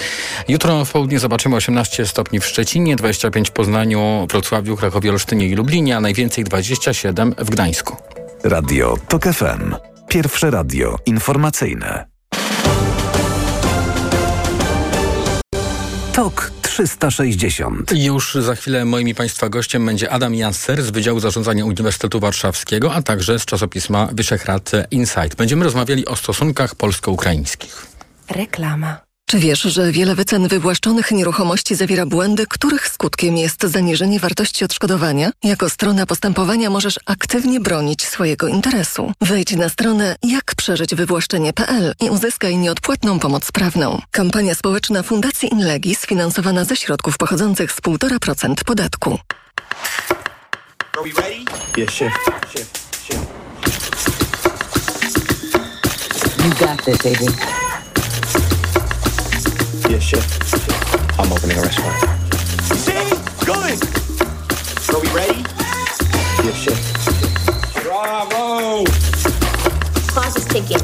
Jutro 0.47 0.86
w 0.86 0.91
południe 0.91 1.19
zobaczymy 1.19 1.56
18 1.56 2.06
stopni 2.06 2.39
w 2.39 2.45
Szczecinie, 2.45 2.95
25 2.95 3.49
w 3.49 3.51
Poznaniu, 3.51 4.28
Wrocławiu, 4.30 4.78
Krakowie, 4.78 5.12
Olsztynie 5.12 5.47
i 5.47 5.56
Lublinie, 5.56 5.97
a 5.97 6.01
najwięcej 6.01 6.43
27 6.43 7.36
w 7.38 7.49
Gdańsku. 7.49 7.95
Radio 8.43 8.97
TOK 9.08 9.23
FM. 9.23 9.75
Pierwsze 10.08 10.51
radio 10.51 10.97
informacyjne. 11.06 12.06
TOK 16.13 16.51
360. 16.76 17.92
Już 17.96 18.36
za 18.36 18.56
chwilę 18.56 18.86
moim 18.86 19.08
i 19.08 19.16
Państwa 19.16 19.50
gościem 19.50 19.86
będzie 19.86 20.12
Adam 20.12 20.36
Janser 20.36 20.84
z 20.84 20.90
Wydziału 20.90 21.20
Zarządzania 21.20 21.66
Uniwersytetu 21.66 22.20
Warszawskiego, 22.20 22.94
a 22.94 23.02
także 23.02 23.40
z 23.40 23.46
czasopisma 23.46 24.10
Wyszehrad 24.12 24.72
Insight. 24.92 25.36
Będziemy 25.36 25.64
rozmawiali 25.64 26.06
o 26.06 26.16
stosunkach 26.16 26.76
polsko-ukraińskich. 26.76 27.88
Reklama. 28.30 29.05
Czy 29.28 29.40
wiesz, 29.40 29.62
że 29.62 29.92
wiele 29.92 30.16
wycen 30.16 30.48
wywłaszczonych 30.48 31.12
nieruchomości 31.12 31.76
zawiera 31.76 32.06
błędy, 32.06 32.46
których 32.50 32.88
skutkiem 32.88 33.38
jest 33.38 33.64
zaniżenie 33.64 34.20
wartości 34.20 34.66
odszkodowania? 34.66 35.32
Jako 35.44 35.70
strona 35.70 36.06
postępowania 36.06 36.70
możesz 36.70 37.00
aktywnie 37.06 37.60
bronić 37.60 38.06
swojego 38.06 38.48
interesu. 38.48 39.14
Wejdź 39.22 39.52
na 39.52 39.70
stronę 39.70 40.16
jakprzeżyćwywłaszczenie.pl 40.24 41.94
i 42.02 42.10
uzyskaj 42.10 42.58
nieodpłatną 42.58 43.20
pomoc 43.20 43.52
prawną. 43.52 44.02
Kampania 44.12 44.56
społeczna 44.56 45.04
Fundacji 45.04 45.50
Inlegi 45.54 45.96
sfinansowana 45.96 46.66
ze 46.66 46.76
środków 46.76 47.18
pochodzących 47.18 47.72
z 47.72 47.82
1,5% 47.82 48.64
podatku. 48.64 49.20
Are 50.98 51.04
we 51.04 51.22
ready? 51.22 51.46
Yeah, 51.78 51.92
shift, 51.92 52.18
shift, 52.54 53.06
shift. 53.08 53.30
You 56.44 56.68
got 56.68 56.86
this, 56.86 56.98
baby. 56.98 57.55
Yeah, 59.95 60.01
shift, 60.01 60.49
shift. 60.49 61.19
I'm 61.19 61.31
opening 61.31 61.58
a 61.58 61.62
restaurant. 61.62 61.95
See? 62.84 63.15
Good. 63.45 63.79
Are 64.91 64.99
we 64.99 65.08
ready? 65.15 65.39
Yeah, 66.43 66.51
shift. 66.51 66.84
Bravo! 67.81 68.84
Clock 70.12 70.36
is 70.36 70.45
ticking. 70.47 70.84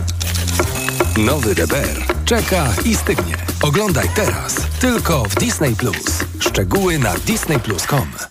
Nowy 1.25 1.55
DBR 1.55 2.25
czeka 2.25 2.73
i 2.85 2.95
stygnie. 2.95 3.37
Oglądaj 3.61 4.09
teraz 4.15 4.55
tylko 4.79 5.23
w 5.23 5.35
Disney 5.35 5.75
Plus. 5.75 6.23
Szczegóły 6.39 6.99
na 6.99 7.13
disneyplus.com. 7.17 8.30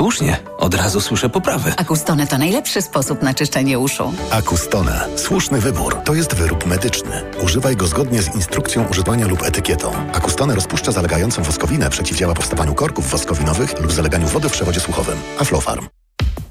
Słusznie, 0.00 0.36
od 0.58 0.74
razu 0.74 1.00
słyszę 1.00 1.28
poprawę. 1.28 1.72
Akustone 1.76 2.26
to 2.26 2.38
najlepszy 2.38 2.82
sposób 2.82 3.22
na 3.22 3.34
czyszczenie 3.34 3.78
uszu. 3.78 4.12
Akustone. 4.30 5.06
Słuszny 5.16 5.60
wybór. 5.60 5.96
To 6.04 6.14
jest 6.14 6.34
wyrób 6.34 6.66
medyczny. 6.66 7.22
Używaj 7.42 7.76
go 7.76 7.86
zgodnie 7.86 8.22
z 8.22 8.34
instrukcją 8.34 8.88
używania 8.90 9.26
lub 9.26 9.42
etykietą. 9.42 9.92
Akustone 10.12 10.54
rozpuszcza 10.54 10.92
zalegającą 10.92 11.42
woskowinę, 11.42 11.90
przeciwdziała 11.90 12.34
powstawaniu 12.34 12.74
korków 12.74 13.10
woskowinowych 13.10 13.80
lub 13.80 13.92
zaleganiu 13.92 14.26
wody 14.26 14.48
w 14.48 14.52
przewodzie 14.52 14.80
słuchowym. 14.80 15.18
Aflofarm. 15.38 15.99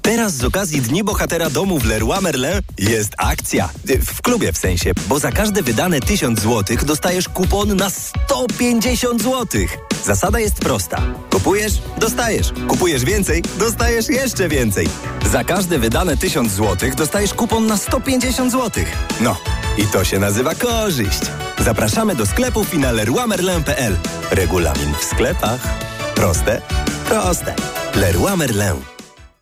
Teraz 0.02 0.34
z 0.34 0.44
okazji 0.44 0.80
Dni 0.80 1.04
Bohatera 1.04 1.50
Domu 1.50 1.78
w 1.78 1.84
Leroy 1.84 2.20
Merlin 2.20 2.60
jest 2.78 3.12
akcja. 3.18 3.68
W 3.84 4.22
klubie 4.22 4.52
w 4.52 4.58
sensie, 4.58 4.92
bo 5.08 5.18
za 5.18 5.32
każde 5.32 5.62
wydane 5.62 6.00
1000 6.00 6.40
zł 6.40 6.76
dostajesz 6.86 7.28
kupon 7.28 7.76
na 7.76 7.90
150 7.90 9.22
zł. 9.22 9.46
Zasada 10.04 10.40
jest 10.40 10.54
prosta. 10.54 11.02
Kupujesz, 11.30 11.72
dostajesz. 11.98 12.52
Kupujesz 12.68 13.04
więcej, 13.04 13.42
dostajesz 13.58 14.08
jeszcze 14.08 14.48
więcej. 14.48 14.88
Za 15.32 15.44
każde 15.44 15.78
wydane 15.78 16.16
1000 16.16 16.52
zł 16.52 16.90
dostajesz 16.96 17.34
kupon 17.34 17.66
na 17.66 17.76
150 17.76 18.52
zł. 18.52 18.84
No, 19.20 19.36
i 19.78 19.86
to 19.86 20.04
się 20.04 20.18
nazywa 20.18 20.54
korzyść. 20.54 21.20
Zapraszamy 21.58 22.14
do 22.14 22.26
sklepów 22.26 22.74
i 22.74 22.78
na. 22.78 22.90
Regulamin 24.30 24.94
w 25.00 25.04
sklepach. 25.04 25.60
Proste? 26.14 26.62
Proste. 27.08 27.54
Leroy 27.94 28.36
Merlin. 28.36 28.99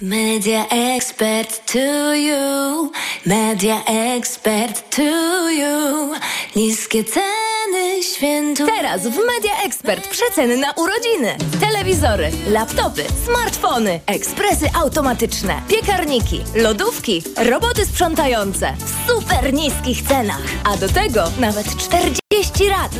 Media 0.00 0.64
expert 0.70 1.66
to 1.72 2.14
you, 2.14 2.92
media 3.26 3.82
expert 3.86 4.90
to 4.90 5.50
you. 5.50 6.14
Niskie 6.56 7.04
ceny 7.04 8.02
świętu. 8.02 8.66
Teraz 8.66 9.02
w 9.02 9.16
Media 9.26 9.62
Expert 9.64 10.08
przeceny 10.08 10.56
na 10.56 10.72
urodziny. 10.72 11.36
Telewizory, 11.60 12.30
laptopy, 12.50 13.04
smartfony, 13.24 14.00
ekspresy 14.06 14.66
automatyczne, 14.74 15.62
piekarniki, 15.68 16.44
lodówki, 16.54 17.22
roboty 17.36 17.86
sprzątające 17.86 18.74
w 18.78 19.10
super 19.10 19.54
niskich 19.54 20.02
cenach. 20.02 20.42
A 20.64 20.76
do 20.76 20.88
tego 20.88 21.24
nawet 21.40 21.76
40 21.76 22.27
rat 22.70 22.92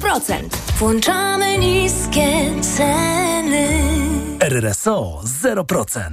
0%. 0.00 0.34
Włączamy 0.78 1.58
niskie 1.58 2.26
ceny. 2.76 3.68
RRSO 4.40 5.20
0%. 5.42 6.10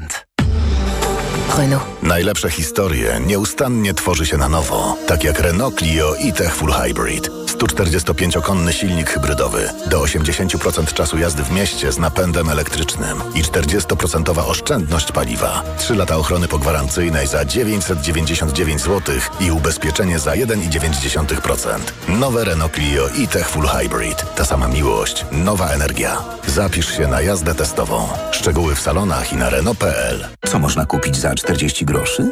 Renault. 1.57 1.83
Najlepsze 2.03 2.49
historie 2.49 3.19
nieustannie 3.27 3.93
tworzy 3.93 4.25
się 4.25 4.37
na 4.37 4.49
nowo. 4.49 4.97
Tak 5.07 5.23
jak 5.23 5.39
Renault 5.39 5.77
Clio 5.79 6.15
i 6.15 6.33
Tech 6.33 6.55
Full 6.55 6.71
Hybrid. 6.71 7.29
145-konny 7.61 8.73
silnik 8.73 9.09
hybrydowy. 9.09 9.69
Do 9.89 10.01
80% 10.01 10.93
czasu 10.93 11.17
jazdy 11.17 11.43
w 11.43 11.51
mieście 11.51 11.91
z 11.91 11.97
napędem 11.97 12.49
elektrycznym. 12.49 13.21
I 13.35 13.43
40% 13.43 14.39
oszczędność 14.49 15.11
paliwa. 15.11 15.63
3 15.77 15.95
lata 15.95 16.17
ochrony 16.17 16.47
pogwarancyjnej 16.47 17.27
za 17.27 17.45
999 17.45 18.81
zł 18.81 19.15
i 19.39 19.51
ubezpieczenie 19.51 20.19
za 20.19 20.31
1,9%. 20.31 21.79
Nowe 22.07 22.45
Renault 22.45 22.73
Clio 22.73 23.07
i 23.17 23.27
Tech 23.27 23.49
Full 23.49 23.67
Hybrid. 23.67 24.35
Ta 24.35 24.45
sama 24.45 24.67
miłość. 24.67 25.25
Nowa 25.31 25.69
energia. 25.69 26.17
Zapisz 26.47 26.97
się 26.97 27.07
na 27.07 27.21
jazdę 27.21 27.55
testową. 27.55 28.07
Szczegóły 28.31 28.75
w 28.75 28.81
salonach 28.81 29.33
i 29.33 29.35
na 29.35 29.49
Renault.pl. 29.49 30.27
Co 30.45 30.59
można 30.59 30.85
kupić 30.85 31.17
za 31.17 31.35
40 31.35 31.85
groszy? 31.85 32.31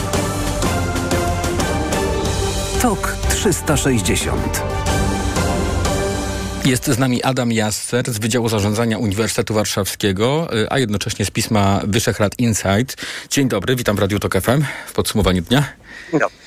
TOK 2.81 3.17
360. 3.29 4.63
Jest 6.65 6.85
z 6.85 6.97
nami 6.97 7.23
Adam 7.23 7.51
Jasser 7.51 8.11
z 8.11 8.19
Wydziału 8.19 8.49
Zarządzania 8.49 8.97
Uniwersytetu 8.97 9.53
Warszawskiego, 9.53 10.49
a 10.69 10.79
jednocześnie 10.79 11.25
z 11.25 11.31
pisma 11.31 11.81
Wyszehrad 11.87 12.39
Insight. 12.39 12.95
Dzień 13.29 13.47
dobry, 13.47 13.75
witam 13.75 13.95
w 13.95 13.99
Radiu 13.99 14.19
Tok 14.19 14.41
FM 14.41 14.63
w 14.87 14.93
podsumowaniu 14.93 15.41
dnia. 15.41 15.63
Dobry. 16.11 16.40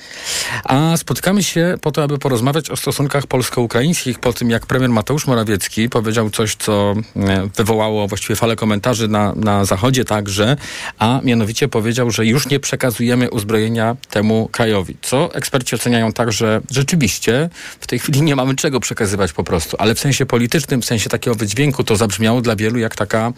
A 0.63 0.97
spotykamy 0.97 1.43
się 1.43 1.75
po 1.81 1.91
to, 1.91 2.03
aby 2.03 2.17
porozmawiać 2.17 2.69
o 2.69 2.75
stosunkach 2.75 3.27
polsko-ukraińskich 3.27 4.19
po 4.19 4.33
tym, 4.33 4.49
jak 4.49 4.65
premier 4.65 4.89
Mateusz 4.89 5.27
Morawiecki 5.27 5.89
powiedział 5.89 6.29
coś, 6.29 6.55
co 6.55 6.95
e, 7.15 7.49
wywołało 7.55 8.07
właściwie 8.07 8.35
falę 8.35 8.55
komentarzy 8.55 9.07
na, 9.07 9.33
na 9.35 9.65
Zachodzie 9.65 10.05
także, 10.05 10.57
a 10.99 11.19
mianowicie 11.23 11.67
powiedział, 11.67 12.11
że 12.11 12.25
już 12.25 12.49
nie 12.49 12.59
przekazujemy 12.59 13.29
uzbrojenia 13.29 13.95
temu 14.09 14.49
krajowi. 14.51 14.97
Co 15.01 15.33
eksperci 15.33 15.75
oceniają 15.75 16.13
tak, 16.13 16.31
że 16.31 16.61
rzeczywiście 16.71 17.49
w 17.79 17.87
tej 17.87 17.99
chwili 17.99 18.21
nie 18.21 18.35
mamy 18.35 18.55
czego 18.55 18.79
przekazywać 18.79 19.33
po 19.33 19.43
prostu, 19.43 19.77
ale 19.79 19.95
w 19.95 19.99
sensie 19.99 20.25
politycznym, 20.25 20.81
w 20.81 20.85
sensie 20.85 21.09
takiego 21.09 21.35
wydźwięku 21.35 21.83
to 21.83 21.95
zabrzmiało 21.95 22.41
dla 22.41 22.55
wielu 22.55 22.79
jak 22.79 22.95
taka 22.95 23.33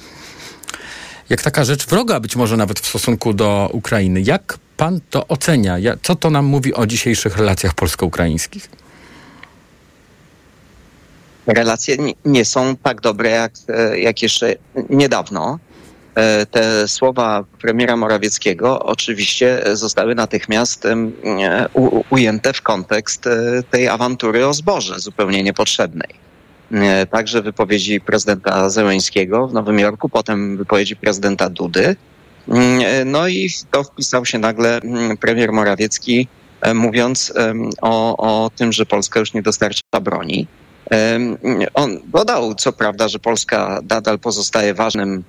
jak 1.30 1.42
taka 1.42 1.63
rzecz 1.63 1.88
wroga 1.88 2.20
być 2.20 2.36
może 2.36 2.58
nawet 2.58 2.80
w 2.80 2.88
stosunku 2.88 3.34
do 3.34 3.70
Ukrainy. 3.74 4.22
Jak 4.22 4.58
pan 4.78 5.00
to 5.10 5.28
ocenia? 5.28 5.78
Co 6.04 6.16
to 6.16 6.30
nam 6.30 6.46
mówi 6.46 6.74
o 6.74 6.86
dzisiejszych 6.86 7.38
relacjach 7.38 7.74
polsko-ukraińskich? 7.74 8.70
Relacje 11.48 11.98
nie 12.26 12.46
są 12.46 12.76
tak 12.76 13.02
dobre 13.02 13.30
jak, 13.30 13.52
jak 13.96 14.22
jeszcze 14.22 14.56
niedawno. 14.90 15.60
Te 16.52 16.88
słowa 16.88 17.44
premiera 17.62 17.98
Morawieckiego 17.98 18.80
oczywiście 18.86 19.63
zostały 19.74 20.16
natychmiast 20.16 20.88
ujęte 22.10 22.54
w 22.54 22.62
kontekst 22.62 23.26
tej 23.72 23.88
awantury 23.88 24.48
o 24.48 24.54
zboże 24.54 25.00
zupełnie 25.00 25.44
niepotrzebnej 25.44 26.27
także 27.12 27.41
wypowiedzi 27.41 28.01
prezydenta 28.01 28.69
Zełęńskiego 28.69 29.47
w 29.47 29.53
Nowym 29.53 29.80
Jorku, 29.80 30.10
potem 30.10 30.58
wypowiedzi 30.58 30.95
prezydenta 30.95 31.49
Dudy. 31.49 31.95
No 33.06 33.27
i 33.27 33.49
to 33.71 33.84
wpisał 33.84 34.25
się 34.25 34.39
nagle 34.39 34.82
premier 35.19 35.53
Morawiecki, 35.53 36.27
mówiąc 36.75 37.34
o, 37.82 38.17
o 38.17 38.49
tym, 38.49 38.73
że 38.73 38.86
Polska 38.86 39.19
już 39.19 39.34
nie 39.34 39.41
dostarcza 39.41 39.82
broni. 40.01 40.47
On 41.73 41.99
dodał, 42.06 42.56
co 42.56 42.73
prawda, 42.73 43.08
że 43.08 43.19
Polska 43.19 43.80
nadal 43.89 44.19
pozostaje 44.19 44.73
ważnym 44.73 45.23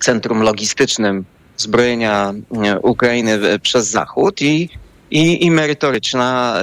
centrum 0.00 0.42
logistycznym 0.42 1.24
zbrojenia 1.56 2.34
e, 2.64 2.80
Ukrainy 2.80 3.32
e, 3.32 3.58
przez 3.58 3.88
Zachód 3.88 4.42
i, 4.42 4.68
i, 5.10 5.44
i 5.44 5.50
merytoryczna 5.50 6.60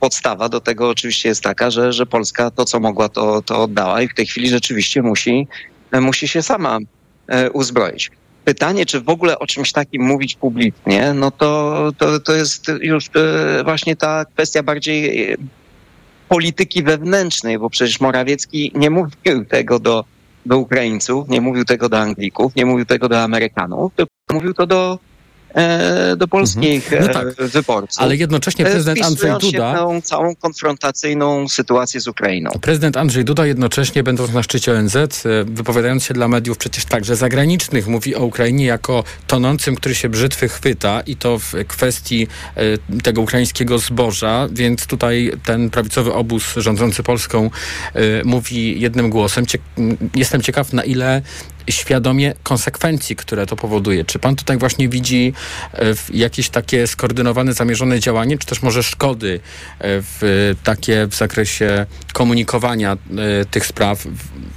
podstawa 0.00 0.48
do 0.48 0.60
tego 0.60 0.88
oczywiście 0.88 1.28
jest 1.28 1.42
taka, 1.42 1.70
że, 1.70 1.92
że 1.92 2.06
Polska 2.06 2.50
to, 2.50 2.64
co 2.64 2.80
mogła, 2.80 3.08
to, 3.08 3.42
to 3.42 3.62
oddała 3.62 4.02
i 4.02 4.08
w 4.08 4.14
tej 4.14 4.26
chwili 4.26 4.48
rzeczywiście 4.48 5.02
musi, 5.02 5.48
e, 5.92 6.00
musi 6.00 6.28
się 6.28 6.42
sama 6.42 6.78
e, 7.28 7.50
uzbroić. 7.50 8.10
Pytanie, 8.44 8.86
czy 8.86 9.00
w 9.00 9.08
ogóle 9.08 9.38
o 9.38 9.46
czymś 9.46 9.72
takim 9.72 10.02
mówić 10.02 10.34
publicznie, 10.34 11.12
no 11.14 11.30
to, 11.30 11.90
to, 11.98 12.20
to 12.20 12.32
jest 12.34 12.70
już 12.80 13.04
właśnie 13.64 13.96
ta 13.96 14.24
kwestia 14.24 14.62
bardziej 14.62 15.36
polityki 16.28 16.82
wewnętrznej, 16.82 17.58
bo 17.58 17.70
przecież 17.70 18.00
Morawiecki 18.00 18.72
nie 18.74 18.90
mówił 18.90 19.44
tego 19.48 19.78
do, 19.78 20.04
do 20.46 20.58
Ukraińców, 20.58 21.28
nie 21.28 21.40
mówił 21.40 21.64
tego 21.64 21.88
do 21.88 21.98
Anglików, 21.98 22.56
nie 22.56 22.66
mówił 22.66 22.84
tego 22.86 23.08
do 23.08 23.22
Amerykanów, 23.22 23.92
tylko 23.96 24.12
mówił 24.32 24.54
to 24.54 24.66
do, 24.66 24.98
do 26.16 26.28
polskich 26.28 26.90
No 26.90 26.96
e, 26.98 27.08
tak. 27.08 27.34
wyborców. 27.34 28.02
Ale 28.02 28.16
jednocześnie 28.16 28.66
e, 28.66 28.70
prezydent 28.70 29.02
Andrzej 29.02 29.30
się 29.30 29.38
Duda- 29.38 29.72
w 29.74 29.76
tą 29.76 30.00
całą 30.00 30.34
konfrontacyjną 30.36 31.48
sytuację 31.48 32.00
z 32.00 32.08
Ukrainą. 32.08 32.50
Prezydent 32.60 32.96
Andrzej 32.96 33.24
Duda 33.24 33.46
jednocześnie, 33.46 34.02
będąc 34.02 34.32
na 34.32 34.42
szczycie 34.42 34.72
ONZ, 34.72 34.96
e, 34.96 35.08
wypowiadając 35.44 36.04
się 36.04 36.14
dla 36.14 36.28
mediów 36.28 36.58
przecież 36.58 36.84
także 36.84 37.16
zagranicznych, 37.16 37.86
mówi 37.88 38.14
o 38.14 38.24
Ukrainie 38.24 38.64
jako 38.64 39.04
tonącym, 39.26 39.76
który 39.76 39.94
się 39.94 40.08
brzytwy 40.08 40.48
chwyta 40.48 41.00
i 41.00 41.16
to 41.16 41.38
w 41.38 41.52
kwestii 41.68 42.26
e, 42.56 43.00
tego 43.02 43.20
ukraińskiego 43.20 43.78
zboża, 43.78 44.48
więc 44.52 44.86
tutaj 44.86 45.32
ten 45.44 45.70
prawicowy 45.70 46.12
obóz 46.12 46.54
rządzący 46.56 47.02
Polską 47.02 47.50
e, 47.94 48.00
mówi 48.24 48.80
jednym 48.80 49.10
głosem. 49.10 49.46
Cie 49.46 49.58
jestem 50.14 50.42
ciekaw, 50.42 50.72
na 50.72 50.84
ile 50.84 51.22
świadomie 51.70 52.34
konsekwencji, 52.42 53.16
które 53.16 53.46
to 53.46 53.56
powoduje. 53.56 54.04
Czy 54.04 54.18
pan 54.18 54.36
tutaj 54.36 54.58
właśnie 54.58 54.88
widzi 54.88 55.32
e, 55.74 55.78
jakieś 56.12 56.50
takie 56.50 56.86
skoordynowane, 56.86 57.52
zamierzone 57.52 58.00
działanie, 58.00 58.38
czy 58.38 58.46
też 58.46 58.62
może 58.62 58.82
szkody 58.82 59.40
e, 59.78 59.80
w 59.80 60.54
takie 60.64 61.06
w 61.06 61.14
zakresie 61.14 61.86
komunikowania 62.12 62.92
e, 62.92 62.96
tych 63.44 63.66
spraw, 63.66 64.04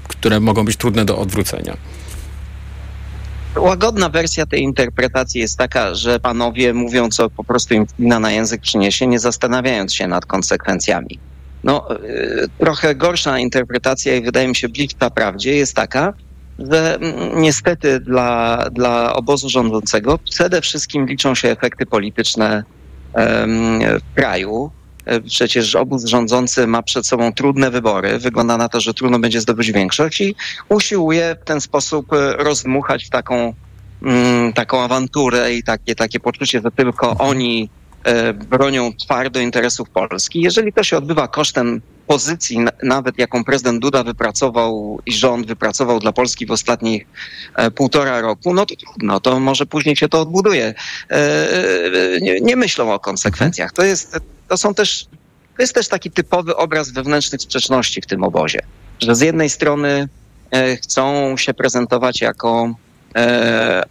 które 0.08 0.40
mogą 0.40 0.66
być 0.66 0.78
trudne 0.78 1.06
do 1.06 1.18
odwrócenia? 1.18 1.78
Łagodna 3.56 4.10
wersja 4.10 4.46
tej 4.46 4.62
interpretacji 4.62 5.42
jest 5.42 5.58
taka, 5.58 5.96
że 5.96 6.20
panowie 6.20 6.74
mówią, 6.74 7.10
co 7.10 7.30
po 7.30 7.44
prostu 7.44 7.74
im 7.74 7.86
wina 8.00 8.20
na 8.20 8.32
język 8.32 8.62
przyniesie, 8.62 9.08
nie 9.08 9.20
zastanawiając 9.20 9.94
się 9.94 10.08
nad 10.08 10.26
konsekwencjami. 10.26 11.20
No, 11.64 11.88
trochę 12.60 12.96
gorsza 12.96 13.40
interpretacja 13.40 14.16
i 14.16 14.22
wydaje 14.22 14.48
mi 14.48 14.56
się 14.56 14.70
bliższa 14.70 15.10
prawdzie 15.10 15.56
jest 15.56 15.76
taka, 15.76 16.14
że 16.72 16.96
mm, 16.96 17.42
niestety 17.42 18.00
dla, 18.00 18.66
dla 18.72 19.14
obozu 19.14 19.50
rządzącego 19.50 20.18
przede 20.18 20.62
wszystkim 20.62 21.06
liczą 21.06 21.36
się 21.36 21.50
efekty 21.50 21.86
polityczne 21.86 22.64
w 23.16 24.16
kraju. 24.16 24.72
E, 25.06 25.22
Przecież 25.22 25.76
obóz 25.76 26.06
rządzący 26.06 26.68
ma 26.68 26.84
przed 26.84 27.08
sobą 27.08 27.34
trudne 27.34 27.72
wybory. 27.72 28.20
Wygląda 28.20 28.58
na 28.58 28.70
to, 28.70 28.80
że 28.80 28.94
trudno 28.94 29.20
będzie 29.20 29.42
zdobyć 29.42 29.72
większość 29.72 30.22
i 30.22 30.36
usiłuje 30.70 31.36
w 31.42 31.46
ten 31.46 31.62
sposób 31.62 32.14
e, 32.14 32.34
rozdmuchać 32.34 33.10
taką, 33.10 33.54
mm, 34.04 34.54
taką 34.54 34.82
awanturę 34.82 35.54
i 35.54 35.64
takie, 35.64 35.96
takie 35.96 36.20
poczucie, 36.20 36.62
że 36.64 36.72
tylko 36.72 37.18
oni 37.18 37.70
bronią 38.50 38.94
twardo 38.94 39.40
interesów 39.40 39.90
Polski. 39.90 40.42
Jeżeli 40.42 40.74
to 40.74 40.84
się 40.84 40.98
odbywa 40.98 41.28
kosztem 41.28 41.82
pozycji, 42.10 42.60
nawet 42.84 43.18
jaką 43.18 43.44
prezydent 43.44 43.82
Duda 43.82 44.04
wypracował 44.04 45.00
i 45.06 45.14
rząd 45.14 45.48
wypracował 45.48 46.00
dla 46.00 46.12
Polski 46.12 46.46
w 46.46 46.52
ostatnich 46.52 47.06
e, 47.56 47.72
półtora 47.72 48.22
roku, 48.22 48.54
no 48.54 48.66
to 48.66 48.76
trudno, 48.76 49.20
to 49.20 49.40
może 49.40 49.66
później 49.66 49.96
się 49.96 50.10
to 50.10 50.22
odbuduje. 50.22 50.66
E, 50.66 51.16
e, 51.16 52.20
nie, 52.22 52.40
nie 52.42 52.56
myślą 52.56 52.94
o 52.94 53.00
konsekwencjach. 53.00 53.72
To 53.72 53.84
jest, 53.84 54.20
to 54.48 54.58
są 54.58 54.74
też, 54.74 55.08
to 55.58 55.64
jest 55.64 55.76
też 55.76 55.88
taki 55.88 56.12
typowy 56.12 56.56
obraz 56.56 56.92
wewnętrznych 56.92 57.42
sprzeczności 57.42 58.02
w 58.02 58.06
tym 58.06 58.24
obozie, 58.24 58.60
że 59.00 59.16
z 59.16 59.22
jednej 59.22 59.50
strony 59.50 60.10
e, 60.52 60.76
chcą 60.76 61.38
się 61.38 61.54
prezentować 61.54 62.22
jako 62.22 62.74
e, 63.16 63.84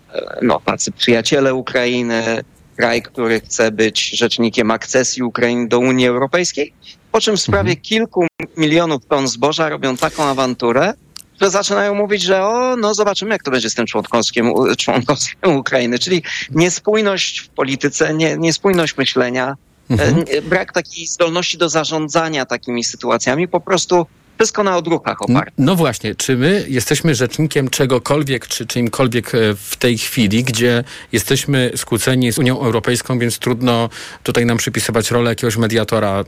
no, 0.42 0.60
tacy 0.64 0.92
przyjaciele 0.92 1.54
Ukrainy, 1.54 2.44
kraj, 2.78 3.02
który 3.02 3.40
chce 3.40 3.70
być 3.70 4.10
rzecznikiem 4.10 4.70
akcesji 4.70 5.22
Ukrainy 5.22 5.68
do 5.68 5.78
Unii 5.78 6.06
Europejskiej, 6.06 6.72
po 7.12 7.20
czym 7.20 7.36
w 7.36 7.40
sprawie 7.40 7.76
kilku 7.76 8.26
milionów 8.56 9.06
ton 9.06 9.28
zboża 9.28 9.68
robią 9.68 9.96
taką 9.96 10.24
awanturę, 10.24 10.94
że 11.40 11.50
zaczynają 11.50 11.94
mówić, 11.94 12.22
że 12.22 12.44
o, 12.44 12.76
no 12.76 12.94
zobaczymy, 12.94 13.30
jak 13.30 13.42
to 13.42 13.50
będzie 13.50 13.70
z 13.70 13.74
tym 13.74 13.86
członkowskim, 13.86 14.52
członkowstwem 14.78 15.56
Ukrainy. 15.56 15.98
Czyli 15.98 16.22
niespójność 16.50 17.40
w 17.40 17.48
polityce, 17.48 18.14
nie, 18.14 18.36
niespójność 18.36 18.96
myślenia, 18.96 19.56
Mhm. 19.90 20.24
e, 20.28 20.42
brak 20.42 20.72
takiej 20.72 21.06
zdolności 21.06 21.58
do 21.58 21.68
zarządzania 21.68 22.46
takimi 22.46 22.84
sytuacjami, 22.84 23.48
po 23.48 23.60
prostu 23.60 24.06
wszystko 24.38 24.64
na 24.64 24.76
odruchach 24.76 25.22
oparte. 25.22 25.52
No 25.58 25.76
właśnie, 25.76 26.14
czy 26.14 26.36
my 26.36 26.64
jesteśmy 26.68 27.14
rzecznikiem 27.14 27.70
czegokolwiek, 27.70 28.46
czy 28.46 28.66
czyimkolwiek 28.66 29.34
e, 29.34 29.38
w 29.54 29.76
tej 29.76 29.98
chwili, 29.98 30.44
gdzie 30.44 30.84
jesteśmy 31.12 31.72
skłóceni 31.76 32.32
z 32.32 32.38
Unią 32.38 32.60
Europejską, 32.60 33.18
więc 33.18 33.38
trudno 33.38 33.88
tutaj 34.22 34.46
nam 34.46 34.56
przypisywać 34.56 35.10
rolę 35.10 35.30
jakiegoś 35.30 35.56
mediatora, 35.56 36.24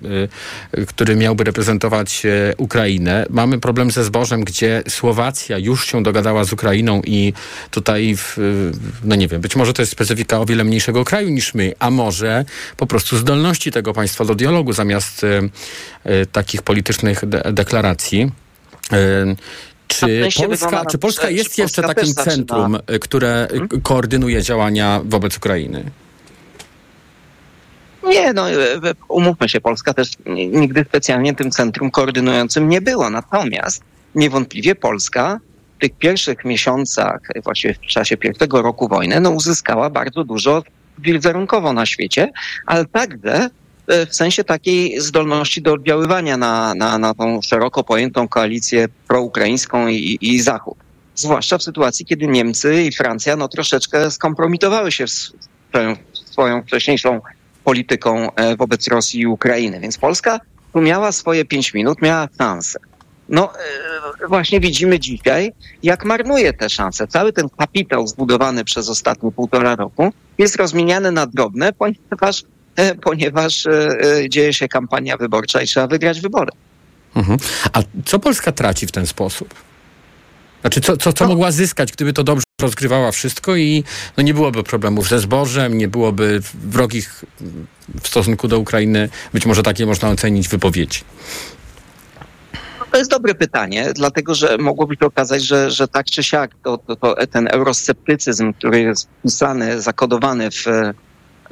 y, 0.74 0.86
który 0.86 1.16
miałby 1.16 1.44
reprezentować 1.44 2.26
e, 2.26 2.54
Ukrainę. 2.56 3.26
Mamy 3.30 3.60
problem 3.60 3.90
ze 3.90 4.04
zbożem, 4.04 4.44
gdzie 4.44 4.82
Słowacja 4.88 5.58
już 5.58 5.86
się 5.86 6.02
dogadała 6.02 6.44
z 6.44 6.52
Ukrainą 6.52 7.02
i 7.04 7.32
tutaj, 7.70 8.16
w, 8.16 8.36
no 9.04 9.14
nie 9.14 9.28
wiem, 9.28 9.40
być 9.40 9.56
może 9.56 9.72
to 9.72 9.82
jest 9.82 9.92
specyfika 9.92 10.40
o 10.40 10.44
wiele 10.44 10.64
mniejszego 10.64 11.04
kraju 11.04 11.28
niż 11.28 11.54
my, 11.54 11.72
a 11.78 11.90
może 11.90 12.44
po 12.76 12.86
prostu 12.86 13.16
zdolności 13.16 13.72
tego 13.72 13.92
państwa 13.92 14.24
do 14.24 14.34
dialogu 14.34 14.72
zamiast 14.72 15.26
takich 16.32 16.62
politycznych 16.62 17.26
de- 17.26 17.42
deklaracji. 17.52 17.99
Y, 18.92 19.36
Czy 19.88 20.28
Polska, 20.46 20.84
czy 20.86 20.98
Polska 20.98 21.30
jest 21.30 21.58
jeszcze 21.58 21.82
takim 21.82 22.14
centrum, 22.14 22.78
y, 22.94 22.98
które 22.98 23.48
y, 23.74 23.80
koordynuje 23.80 24.42
działania 24.42 25.00
wobec 25.04 25.36
Ukrainy? 25.36 25.90
Nie, 28.08 28.32
no 28.32 28.50
e, 28.50 28.56
umówmy 29.08 29.48
się, 29.48 29.60
Polska 29.60 29.94
też 29.94 30.08
nigdy 30.26 30.84
specjalnie 30.88 31.34
tym 31.34 31.50
centrum 31.50 31.90
koordynującym 31.90 32.68
nie 32.68 32.80
była. 32.80 33.10
Natomiast 33.10 33.82
niewątpliwie 34.14 34.74
Polska 34.74 35.40
w 35.76 35.80
tych 35.80 35.92
pierwszych 35.92 36.44
miesiącach, 36.44 37.20
właściwie 37.44 37.74
w 37.74 37.80
czasie 37.80 38.16
pierwszego 38.16 38.62
roku 38.62 38.88
wojny, 38.88 39.20
no 39.20 39.30
uzyskała 39.30 39.90
bardzo 39.90 40.24
dużo 40.24 40.62
wizerunkowo 40.98 41.72
na 41.72 41.86
świecie, 41.86 42.32
ale 42.66 42.84
także 42.84 43.50
w 44.10 44.14
sensie 44.14 44.44
takiej 44.44 45.00
zdolności 45.00 45.62
do 45.62 45.72
oddziaływania 45.72 46.36
na, 46.36 46.74
na, 46.74 46.98
na 46.98 47.14
tą 47.14 47.42
szeroko 47.42 47.84
pojętą 47.84 48.28
koalicję 48.28 48.88
proukraińską 49.08 49.88
i, 49.88 50.18
i 50.20 50.40
Zachód. 50.40 50.78
Zwłaszcza 51.14 51.58
w 51.58 51.62
sytuacji, 51.62 52.06
kiedy 52.06 52.26
Niemcy 52.26 52.82
i 52.82 52.92
Francja 52.92 53.36
no, 53.36 53.48
troszeczkę 53.48 54.10
skompromitowały 54.10 54.92
się 54.92 55.08
z 55.08 55.32
swoją, 55.70 55.96
swoją 56.12 56.62
wcześniejszą 56.62 57.20
polityką 57.64 58.34
e, 58.34 58.56
wobec 58.56 58.88
Rosji 58.88 59.20
i 59.20 59.26
Ukrainy. 59.26 59.80
Więc 59.80 59.98
Polska 59.98 60.40
tu 60.72 60.80
miała 60.80 61.12
swoje 61.12 61.44
pięć 61.44 61.74
minut, 61.74 62.02
miała 62.02 62.28
szansę. 62.38 62.78
No 63.28 63.52
e, 64.24 64.28
właśnie 64.28 64.60
widzimy 64.60 64.98
dzisiaj, 64.98 65.52
jak 65.82 66.04
marnuje 66.04 66.52
te 66.52 66.70
szanse. 66.70 67.06
Cały 67.06 67.32
ten 67.32 67.48
kapitał 67.58 68.06
zbudowany 68.06 68.64
przez 68.64 68.88
ostatnie 68.88 69.32
półtora 69.32 69.76
roku 69.76 70.12
jest 70.38 70.56
rozmieniany 70.56 71.12
na 71.12 71.26
drobne, 71.26 71.72
ponieważ, 71.72 72.42
e, 72.42 72.46
ponieważ 73.08 73.66
e, 73.66 73.70
e, 74.22 74.28
dzieje 74.28 74.52
się 74.52 74.68
kampania 74.68 75.16
wyborcza 75.16 75.62
i 75.62 75.66
trzeba 75.66 75.86
wygrać 75.86 76.20
wybory. 76.20 76.50
Mhm. 77.16 77.38
A 77.72 77.82
co 78.06 78.18
Polska 78.18 78.52
traci 78.52 78.86
w 78.86 78.92
ten 78.92 79.06
sposób? 79.06 79.54
Znaczy, 80.60 80.80
co, 80.80 80.96
co, 80.96 81.12
co 81.12 81.24
No. 81.24 81.30
mogła 81.30 81.52
zyskać, 81.52 81.92
gdyby 81.92 82.12
to 82.12 82.24
dobrze 82.24 82.44
rozgrywała 82.62 83.12
wszystko 83.12 83.56
i 83.56 83.84
no, 84.16 84.22
nie 84.22 84.34
byłoby 84.34 84.62
problemów 84.62 85.08
ze 85.08 85.18
zbożem, 85.18 85.78
nie 85.78 85.88
byłoby 85.88 86.40
wrogich 86.54 87.24
w 88.02 88.08
stosunku 88.08 88.48
do 88.48 88.58
Ukrainy, 88.58 89.08
być 89.32 89.46
może 89.46 89.62
takie 89.62 89.86
można 89.86 90.08
ocenić 90.10 90.48
wypowiedzi. 90.48 91.00
To 92.92 92.98
jest 92.98 93.10
dobre 93.10 93.34
pytanie, 93.34 93.92
dlatego 93.94 94.34
że 94.34 94.58
mogłoby 94.58 94.96
się 94.96 95.06
okazać, 95.06 95.42
że, 95.42 95.70
że 95.70 95.88
tak 95.88 96.06
czy 96.06 96.22
siak 96.22 96.50
to, 96.64 96.78
to, 96.78 96.96
to 96.96 97.26
ten 97.26 97.48
eurosceptycyzm, 97.50 98.52
który 98.52 98.80
jest 98.80 99.08
wpisany, 99.18 99.80
zakodowany 99.80 100.50
w, 100.50 100.64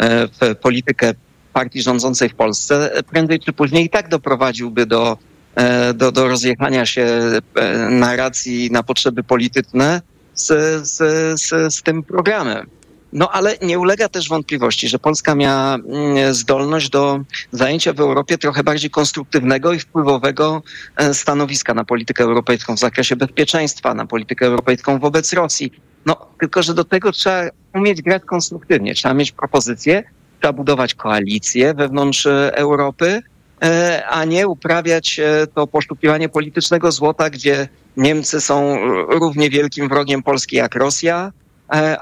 w 0.00 0.54
politykę 0.62 1.14
partii 1.52 1.82
rządzącej 1.82 2.28
w 2.28 2.34
Polsce, 2.34 2.90
prędzej 3.10 3.40
czy 3.40 3.52
później 3.52 3.84
i 3.84 3.90
tak 3.90 4.08
doprowadziłby 4.08 4.86
do, 4.86 5.18
e, 5.54 5.94
do, 5.94 6.12
do 6.12 6.28
rozjechania 6.28 6.86
się 6.86 7.02
e, 7.02 7.42
narracji 7.90 8.70
na 8.70 8.82
potrzeby 8.82 9.22
polityczne 9.22 10.02
z, 10.34 10.46
z, 10.88 10.96
z, 11.40 11.74
z 11.74 11.82
tym 11.82 12.02
programem. 12.02 12.66
No 13.12 13.30
ale 13.32 13.56
nie 13.62 13.78
ulega 13.78 14.08
też 14.08 14.28
wątpliwości, 14.28 14.88
że 14.88 14.98
Polska 14.98 15.34
miała 15.34 15.74
mm, 15.74 16.34
zdolność 16.34 16.90
do 16.90 17.20
zajęcia 17.52 17.92
w 17.92 18.00
Europie 18.00 18.38
trochę 18.38 18.64
bardziej 18.64 18.90
konstruktywnego 18.90 19.72
i 19.72 19.80
wpływowego 19.80 20.62
e, 20.96 21.14
stanowiska 21.14 21.74
na 21.74 21.84
politykę 21.84 22.24
europejską 22.24 22.76
w 22.76 22.78
zakresie 22.78 23.16
bezpieczeństwa, 23.16 23.94
na 23.94 24.06
politykę 24.06 24.46
europejską 24.46 24.98
wobec 24.98 25.32
Rosji. 25.32 25.72
No, 26.06 26.16
tylko 26.40 26.62
że 26.62 26.74
do 26.74 26.84
tego 26.84 27.12
trzeba 27.12 27.42
umieć 27.74 28.02
grać 28.02 28.22
konstruktywnie. 28.24 28.94
Trzeba 28.94 29.14
mieć 29.14 29.32
propozycje, 29.32 30.04
trzeba 30.40 30.52
budować 30.52 30.94
koalicje 30.94 31.74
wewnątrz 31.74 32.26
e, 32.26 32.56
Europy, 32.56 33.22
e, 33.62 34.02
a 34.08 34.24
nie 34.24 34.48
uprawiać 34.48 35.20
e, 35.20 35.46
to 35.54 35.66
poszukiwanie 35.66 36.28
politycznego 36.28 36.92
złota, 36.92 37.30
gdzie 37.30 37.68
Niemcy 37.96 38.40
są 38.40 38.78
równie 39.08 39.50
wielkim 39.50 39.88
wrogiem 39.88 40.22
Polski 40.22 40.56
jak 40.56 40.74
Rosja, 40.74 41.32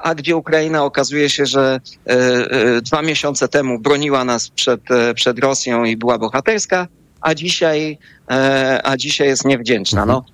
a 0.03 0.15
gdzie 0.15 0.35
Ukraina 0.35 0.83
okazuje 0.83 1.29
się, 1.29 1.45
że 1.45 1.79
dwa 2.81 3.01
miesiące 3.01 3.47
temu 3.47 3.79
broniła 3.79 4.23
nas 4.23 4.49
przed, 4.49 4.81
przed 5.15 5.39
Rosją 5.39 5.83
i 5.83 5.97
była 5.97 6.17
bohaterska, 6.17 6.87
a 7.21 7.35
dzisiaj, 7.35 7.97
a 8.83 8.97
dzisiaj 8.97 9.27
jest 9.27 9.45
niewdzięczna. 9.45 10.05
No, 10.05 10.25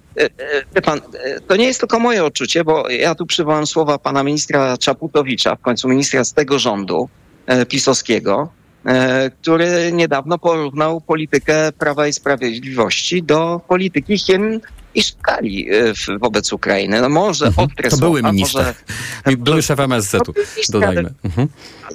wie 0.75 0.81
pan, 0.81 1.01
to 1.47 1.55
nie 1.55 1.65
jest 1.65 1.79
tylko 1.79 1.99
moje 1.99 2.23
odczucie, 2.25 2.63
bo 2.63 2.89
ja 2.89 3.15
tu 3.15 3.25
przywołam 3.25 3.67
słowa 3.67 3.97
pana 3.97 4.23
ministra 4.23 4.77
Czaputowicza, 4.77 5.55
w 5.55 5.61
końcu 5.61 5.87
ministra 5.89 6.23
z 6.23 6.33
tego 6.33 6.59
rządu 6.59 7.09
e, 7.45 7.65
pisowskiego, 7.65 8.49
e, 8.85 9.29
który 9.41 9.91
niedawno 9.93 10.37
porównał 10.37 11.01
politykę 11.01 11.71
Prawa 11.71 12.07
i 12.07 12.13
Sprawiedliwości 12.13 13.23
do 13.23 13.61
polityki 13.67 14.17
Chin 14.17 14.59
i 14.95 15.03
szkali 15.03 15.67
e, 15.71 16.17
wobec 16.19 16.53
Ukrainy. 16.53 17.01
No 17.01 17.09
może 17.09 17.45
Mhm. 17.47 17.67
ostre 17.69 17.89
To 17.89 17.97
były 17.97 18.19
słowa, 18.19 18.31
minister. 18.31 18.73
może- 19.25 19.37
Były 19.37 19.61
szef 19.61 19.79
MSZ-u, 19.79 20.33
dodajmy. 20.71 21.13
Mhm. 21.23 21.47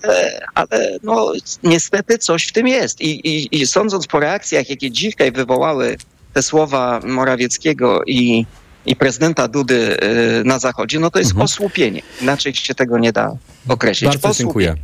ale, 0.02 0.40
ale 0.54 0.96
no, 1.02 1.32
niestety 1.62 2.18
coś 2.18 2.46
w 2.46 2.52
tym 2.52 2.68
jest. 2.68 3.00
I, 3.00 3.28
i, 3.28 3.60
I 3.62 3.66
sądząc 3.66 4.06
po 4.06 4.20
reakcjach, 4.20 4.70
jakie 4.70 4.90
dzisiaj 4.90 5.32
wywołały 5.32 5.96
te 6.38 6.42
słowa 6.42 7.00
Morawieckiego 7.04 8.00
i, 8.06 8.46
i 8.86 8.96
prezydenta 8.96 9.48
Dudy 9.48 9.96
y, 10.40 10.44
na 10.44 10.58
Zachodzie, 10.58 11.00
no 11.00 11.10
to 11.10 11.18
jest 11.18 11.32
osłupienie. 11.38 12.02
Inaczej 12.22 12.54
się 12.54 12.74
tego 12.74 12.98
nie 12.98 13.12
da 13.12 13.36
określić. 13.68 14.16
Bardzo 14.16 14.38
dziękuję. 14.38 14.74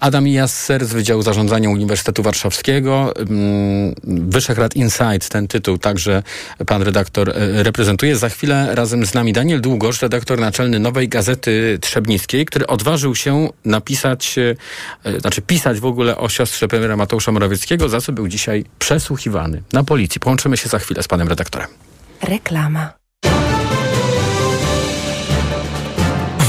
Adam 0.00 0.28
Jasser 0.28 0.86
z 0.86 0.92
Wydziału 0.92 1.22
Zarządzania 1.22 1.70
Uniwersytetu 1.70 2.22
Warszawskiego. 2.22 3.14
Mm, 3.16 3.94
Wyszehrad 4.04 4.76
Insight, 4.76 5.28
ten 5.28 5.48
tytuł 5.48 5.78
także 5.78 6.22
pan 6.66 6.82
redaktor 6.82 7.30
e, 7.30 7.62
reprezentuje. 7.62 8.16
Za 8.16 8.28
chwilę 8.28 8.74
razem 8.74 9.06
z 9.06 9.14
nami 9.14 9.32
Daniel 9.32 9.60
Długosz, 9.60 10.02
redaktor 10.02 10.40
naczelny 10.40 10.78
Nowej 10.78 11.08
Gazety 11.08 11.78
Trzebnickiej, 11.80 12.46
który 12.46 12.66
odważył 12.66 13.14
się 13.14 13.48
napisać, 13.64 14.36
e, 15.04 15.20
znaczy 15.20 15.42
pisać 15.42 15.80
w 15.80 15.84
ogóle 15.84 16.16
o 16.16 16.28
siostrze 16.28 16.68
premiera 16.68 16.96
Mateusza 16.96 17.32
Morawieckiego, 17.32 17.88
za 17.88 18.00
co 18.00 18.12
był 18.12 18.28
dzisiaj 18.28 18.64
przesłuchiwany 18.78 19.62
na 19.72 19.84
policji. 19.84 20.20
Połączymy 20.20 20.56
się 20.56 20.68
za 20.68 20.78
chwilę 20.78 21.02
z 21.02 21.08
panem 21.08 21.28
redaktorem. 21.28 21.68
Reklama. 22.22 23.03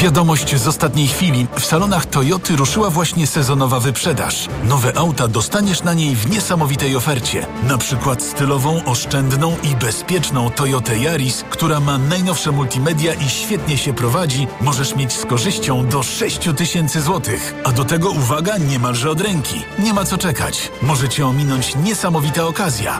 Wiadomość 0.06 0.56
z 0.56 0.68
ostatniej 0.68 1.08
chwili. 1.08 1.48
W 1.60 1.66
salonach 1.66 2.06
Toyoty 2.06 2.56
ruszyła 2.56 2.90
właśnie 2.90 3.28
sezonowa 3.28 3.80
wyprzedaż. 3.80 4.50
Nowe 4.64 4.98
auta 4.98 5.28
dostaniesz 5.28 5.84
na 5.84 5.94
niej 5.94 6.16
w 6.16 6.30
niesamowitej 6.30 6.96
ofercie. 6.96 7.48
Na 7.64 7.78
przykład 7.78 8.24
stylową, 8.24 8.84
oszczędną 8.84 9.56
i 9.64 9.76
bezpieczną 9.76 10.50
Toyotę 10.50 10.98
Yaris, 10.98 11.44
która 11.50 11.80
ma 11.80 11.98
najnowsze 11.98 12.52
multimedia 12.52 13.14
i 13.14 13.30
świetnie 13.30 13.78
się 13.78 13.94
prowadzi, 13.94 14.48
możesz 14.62 14.96
mieć 14.96 15.14
z 15.14 15.26
korzyścią 15.26 15.88
do 15.88 16.04
6 16.04 16.50
tysięcy 16.58 17.02
złotych. 17.02 17.56
A 17.64 17.72
do 17.72 17.86
tego 17.86 18.10
uwaga 18.10 18.58
niemalże 18.58 19.10
od 19.10 19.22
ręki. 19.22 19.62
Nie 19.80 19.94
ma 19.94 20.06
co 20.06 20.18
czekać. 20.18 20.72
Może 20.82 21.10
cię 21.10 21.28
ominąć 21.28 21.76
niesamowita 21.76 22.48
okazja. 22.48 23.00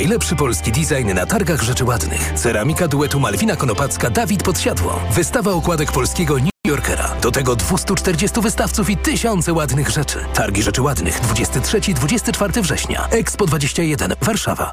Najlepszy 0.01 0.35
polski 0.35 0.71
design 0.71 1.13
na 1.13 1.25
targach 1.25 1.61
rzeczy 1.61 1.85
ładnych. 1.85 2.33
Ceramika 2.35 2.87
duetu 2.87 3.19
Malwina 3.19 3.55
Konopacka 3.55 4.09
Dawid 4.09 4.43
Podsiadło. 4.43 4.99
Wystawa 5.11 5.51
okładek 5.51 5.91
polskiego 5.91 6.35
New 6.35 6.49
Yorkera. 6.67 7.15
Do 7.21 7.31
tego 7.31 7.55
240 7.55 8.41
wystawców 8.41 8.89
i 8.89 8.97
tysiące 8.97 9.53
ładnych 9.53 9.89
rzeczy. 9.89 10.19
Targi 10.33 10.63
rzeczy 10.63 10.81
ładnych 10.81 11.21
23-24 11.21 12.61
września. 12.61 13.07
Expo 13.11 13.45
21 13.45 14.13
Warszawa. 14.21 14.71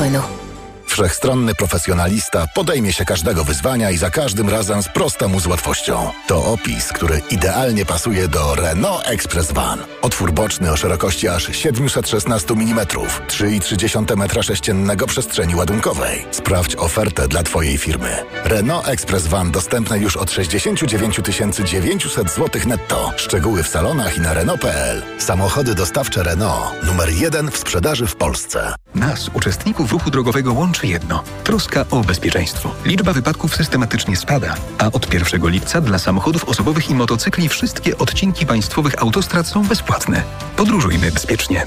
Renault. 0.00 0.45
Wszechstronny 0.96 1.54
profesjonalista 1.54 2.46
podejmie 2.54 2.92
się 2.92 3.04
każdego 3.04 3.44
wyzwania 3.44 3.90
i 3.90 3.96
za 3.96 4.10
każdym 4.10 4.48
razem 4.48 4.82
sprosta 4.82 5.28
mu 5.28 5.40
z 5.40 5.46
łatwością. 5.46 6.10
To 6.26 6.44
opis, 6.44 6.92
który 6.92 7.20
idealnie 7.30 7.86
pasuje 7.86 8.28
do 8.28 8.54
Renault 8.54 9.02
Express 9.08 9.52
Van. 9.52 9.78
Otwór 10.02 10.32
boczny 10.32 10.72
o 10.72 10.76
szerokości 10.76 11.28
aż 11.28 11.56
716 11.56 12.54
mm, 12.54 12.86
3,3 12.86 14.04
m3 14.04 15.06
przestrzeni 15.06 15.54
ładunkowej. 15.54 16.26
Sprawdź 16.30 16.76
ofertę 16.76 17.28
dla 17.28 17.42
Twojej 17.42 17.78
firmy. 17.78 18.24
Renault 18.44 18.88
Express 18.88 19.26
Van 19.26 19.50
dostępne 19.50 19.98
już 19.98 20.16
od 20.16 20.30
69 20.30 21.20
900 21.64 22.30
zł 22.30 22.62
netto. 22.66 23.12
Szczegóły 23.16 23.62
w 23.62 23.68
salonach 23.68 24.16
i 24.16 24.20
na 24.20 24.34
Renault.pl. 24.34 25.02
Samochody 25.18 25.74
dostawcze 25.74 26.22
Renault. 26.22 26.82
Numer 26.82 27.08
jeden 27.08 27.50
w 27.50 27.56
sprzedaży 27.56 28.06
w 28.06 28.16
Polsce. 28.16 28.74
Nas, 28.96 29.30
uczestników 29.34 29.92
ruchu 29.92 30.10
drogowego, 30.10 30.52
łączy 30.52 30.86
jedno 30.86 31.22
troska 31.44 31.84
o 31.90 32.00
bezpieczeństwo. 32.00 32.74
Liczba 32.84 33.12
wypadków 33.12 33.56
systematycznie 33.56 34.16
spada, 34.16 34.54
a 34.78 34.86
od 34.86 35.14
1 35.14 35.48
lipca 35.48 35.80
dla 35.80 35.98
samochodów 35.98 36.44
osobowych 36.44 36.90
i 36.90 36.94
motocykli 36.94 37.48
wszystkie 37.48 37.98
odcinki 37.98 38.46
państwowych 38.46 39.02
autostrad 39.02 39.46
są 39.46 39.64
bezpłatne. 39.64 40.22
Podróżujmy 40.56 41.12
bezpiecznie. 41.12 41.66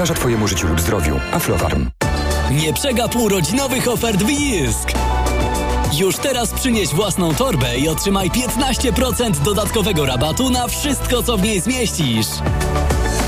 Twojemu 0.09 0.47
życiu 0.47 0.67
lub 0.67 0.79
zdrowiu. 0.81 1.19
Aflofarm. 1.31 1.89
Nie 2.51 2.73
przegap 2.73 3.15
urodzinowych 3.15 3.87
ofert 3.87 4.23
w 4.23 4.29
Jysk! 4.29 4.91
Już 5.99 6.17
teraz 6.17 6.53
przynieś 6.53 6.89
własną 6.89 7.35
torbę 7.35 7.77
i 7.77 7.87
otrzymaj 7.87 8.29
15% 8.29 9.31
dodatkowego 9.31 10.05
rabatu 10.05 10.49
na 10.49 10.67
wszystko, 10.67 11.23
co 11.23 11.37
w 11.37 11.43
niej 11.43 11.59
zmieścisz. 11.59 12.27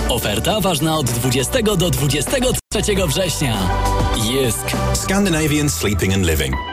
Oferta 0.10 0.62
ważna 0.62 0.98
od 0.98 1.06
20 1.06 1.62
do 1.62 1.90
23 1.90 2.82
września. 3.08 3.58
Jysk. 4.18 4.72
Scandinavian 4.94 5.70
Sleeping 5.70 6.14
and 6.14 6.26
Living. 6.26 6.73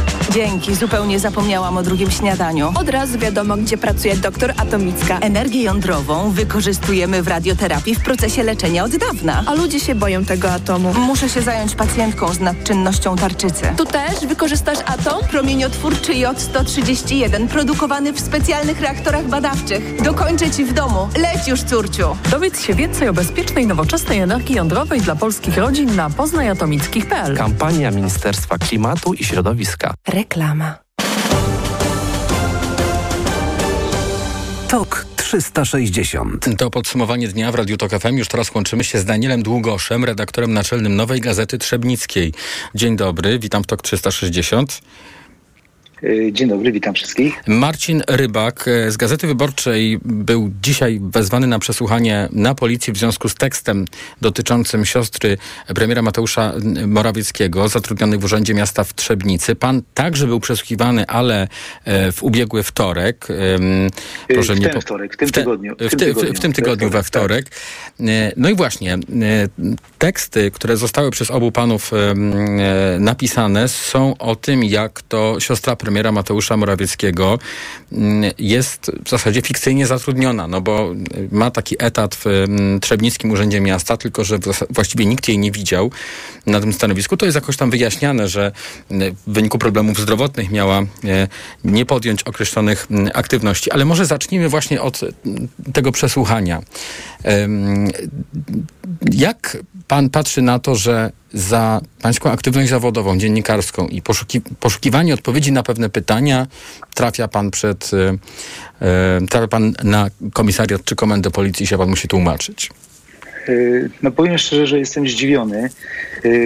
Dzięki, 0.33 0.75
zupełnie 0.75 1.19
zapomniałam 1.19 1.77
o 1.77 1.83
drugim 1.83 2.11
śniadaniu. 2.11 2.71
Od 2.75 2.89
razu 2.89 3.19
wiadomo, 3.19 3.57
gdzie 3.57 3.77
pracuje 3.77 4.15
doktor 4.15 4.53
Atomicka. 4.57 5.19
Energię 5.19 5.63
jądrową 5.63 6.31
wykorzystujemy 6.31 7.23
w 7.23 7.27
radioterapii 7.27 7.95
w 7.95 8.03
procesie 8.03 8.43
leczenia 8.43 8.83
od 8.83 8.95
dawna. 8.95 9.43
A 9.45 9.53
ludzie 9.53 9.79
się 9.79 9.95
boją 9.95 10.25
tego 10.25 10.51
atomu. 10.51 10.93
Muszę 10.93 11.29
się 11.29 11.41
zająć 11.41 11.75
pacjentką 11.75 12.33
z 12.33 12.39
nadczynnością 12.39 13.15
tarczycy. 13.15 13.63
Tu 13.77 13.85
też 13.85 14.25
wykorzystasz 14.27 14.77
atom? 14.85 15.21
Promieniotwórczy 15.31 16.13
J-131, 16.13 17.47
produkowany 17.47 18.13
w 18.13 18.19
specjalnych 18.19 18.81
reaktorach 18.81 19.27
badawczych. 19.27 20.01
Dokończę 20.01 20.51
ci 20.51 20.65
w 20.65 20.73
domu. 20.73 21.09
Leć 21.17 21.47
już, 21.47 21.63
córciu. 21.63 22.17
Dowiedz 22.31 22.61
się 22.61 22.73
więcej 22.73 23.09
o 23.09 23.13
bezpiecznej, 23.13 23.67
nowoczesnej 23.67 24.19
energii 24.19 24.55
jądrowej 24.55 25.01
dla 25.01 25.15
polskich 25.15 25.57
rodzin 25.57 25.95
na 25.95 26.09
poznajatomickich.pl. 26.09 27.37
Kampania 27.37 27.91
Ministerstwa 27.91 28.57
Klimatu 28.57 29.13
i 29.13 29.23
Środowiska. 29.23 29.93
Reklama. 30.21 30.77
TOK 34.67 35.05
360. 35.15 36.57
To 36.57 36.69
podsumowanie 36.69 37.27
dnia 37.27 37.51
w 37.51 37.55
Radiu 37.55 37.77
Tok 37.77 37.91
FM. 37.91 38.17
Już 38.17 38.27
teraz 38.27 38.55
łączymy 38.55 38.83
się 38.83 38.99
z 38.99 39.05
Danielem 39.05 39.43
Długoszem, 39.43 40.05
redaktorem 40.05 40.53
naczelnym 40.53 40.95
Nowej 40.95 41.21
Gazety 41.21 41.57
Trzebnickiej. 41.57 42.33
Dzień 42.75 42.95
dobry, 42.95 43.39
witam 43.39 43.63
w 43.63 43.67
TOK 43.67 43.81
360. 43.81 44.81
Dzień 46.31 46.49
dobry, 46.49 46.71
witam 46.71 46.93
wszystkich. 46.93 47.43
Marcin 47.47 48.03
Rybak 48.07 48.65
z 48.89 48.97
Gazety 48.97 49.27
Wyborczej 49.27 49.99
był 50.05 50.51
dzisiaj 50.63 50.99
wezwany 51.03 51.47
na 51.47 51.59
przesłuchanie 51.59 52.29
na 52.31 52.55
policji 52.55 52.93
w 52.93 52.97
związku 52.97 53.29
z 53.29 53.35
tekstem 53.35 53.85
dotyczącym 54.21 54.85
siostry 54.85 55.37
premiera 55.75 56.01
Mateusza 56.01 56.53
Morawieckiego, 56.87 57.67
zatrudnionej 57.67 58.19
w 58.19 58.23
Urzędzie 58.23 58.53
Miasta 58.53 58.83
w 58.83 58.93
Trzebnicy. 58.93 59.55
Pan 59.55 59.81
także 59.93 60.27
był 60.27 60.39
przesłuchiwany, 60.39 61.07
ale 61.07 61.47
w 62.11 62.23
ubiegły 62.23 62.63
wtorek. 62.63 63.27
Proszę 64.27 64.55
w 64.55 64.59
ten 64.59 64.73
po... 64.73 64.81
wtorek, 64.81 65.13
w 65.13 65.17
tym 65.17 65.29
tygodniu. 65.29 65.75
W, 65.79 65.93
w, 65.93 65.95
tygodniu, 65.95 66.33
w 66.33 66.39
tym 66.39 66.53
tygodniu 66.53 66.89
we 66.89 67.03
wtorek. 67.03 67.49
Tak. 67.49 67.59
No 68.37 68.49
i 68.49 68.55
właśnie, 68.55 68.97
teksty, 69.97 70.51
które 70.51 70.77
zostały 70.77 71.11
przez 71.11 71.31
obu 71.31 71.51
panów 71.51 71.91
napisane 72.99 73.67
są 73.67 74.17
o 74.17 74.35
tym, 74.35 74.63
jak 74.63 75.01
to 75.01 75.39
siostra 75.39 75.75
premiera 75.75 75.90
premiera 75.91 76.11
Mateusza 76.11 76.57
Morawieckiego 76.57 77.39
mm, 77.91 78.31
jest 78.39 78.91
w 79.05 79.09
zasadzie 79.09 79.41
fikcyjnie 79.41 79.87
zatrudniona, 79.87 80.47
no 80.47 80.61
bo 80.61 80.93
ma 81.31 81.51
taki 81.51 81.75
etat 81.79 82.15
w 82.15 82.27
mm, 82.27 82.79
Trzebnickim 82.79 83.31
Urzędzie 83.31 83.61
Miasta, 83.61 83.97
tylko 83.97 84.23
że 84.23 84.39
właściwie 84.69 85.05
nikt 85.05 85.27
jej 85.27 85.37
nie 85.37 85.51
widział 85.51 85.91
na 86.45 86.59
tym 86.59 86.73
stanowisku. 86.73 87.17
To 87.17 87.25
jest 87.25 87.35
jakoś 87.35 87.57
tam 87.57 87.71
wyjaśniane, 87.71 88.27
że 88.27 88.51
mm, 88.91 89.15
w 89.27 89.33
wyniku 89.33 89.57
problemów 89.57 89.99
zdrowotnych 89.99 90.51
miała 90.51 90.79
e, 90.79 91.27
nie 91.63 91.85
podjąć 91.85 92.23
określonych 92.23 92.87
aktywności. 93.13 93.71
Ale 93.71 93.85
może 93.85 94.05
zacznijmy 94.05 94.49
właśnie 94.49 94.81
od 94.81 95.01
tego 95.73 95.91
przesłuchania. 95.91 96.61
Jak 99.11 99.57
pan 99.87 100.09
patrzy 100.09 100.41
na 100.41 100.59
to, 100.59 100.75
że 100.75 101.11
za 101.33 101.81
pańską 102.01 102.31
aktywność 102.31 102.69
zawodową, 102.69 103.17
dziennikarską 103.17 103.87
i 103.87 104.01
poszuki, 104.01 104.41
poszukiwanie 104.59 105.13
odpowiedzi 105.13 105.51
na 105.51 105.63
pewne 105.63 105.89
pytania 105.89 106.47
trafia 106.93 107.27
pan 107.27 107.51
przed, 107.51 107.91
e, 108.81 109.27
trafia 109.29 109.47
pan 109.47 109.73
na 109.83 110.09
komisariat 110.33 110.83
czy 110.83 110.95
komendę 110.95 111.31
policji 111.31 111.67
się 111.67 111.77
pan 111.77 111.89
musi 111.89 112.07
tłumaczyć? 112.07 112.69
No 114.01 114.11
powiem 114.11 114.37
szczerze, 114.37 114.67
że 114.67 114.79
jestem 114.79 115.07
zdziwiony, 115.07 115.69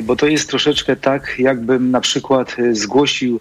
bo 0.04 0.16
to 0.16 0.28
jest 0.28 0.50
troszeczkę 0.50 0.96
tak, 0.96 1.36
jakbym 1.40 1.92
na 1.92 2.02
przykład 2.02 2.56
zgłosił 2.72 3.40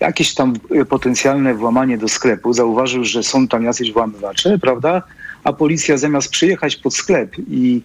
jakieś 0.00 0.34
tam 0.34 0.54
potencjalne 0.88 1.54
włamanie 1.54 1.98
do 1.98 2.08
sklepu, 2.08 2.52
zauważył, 2.52 3.04
że 3.04 3.22
są 3.22 3.48
tam 3.48 3.64
jacyś 3.64 3.92
włamywacze, 3.92 4.58
prawda? 4.58 5.02
A 5.44 5.52
policja 5.52 5.96
zamiast 5.96 6.30
przyjechać 6.30 6.76
pod 6.76 6.94
sklep 6.94 7.36
i 7.50 7.82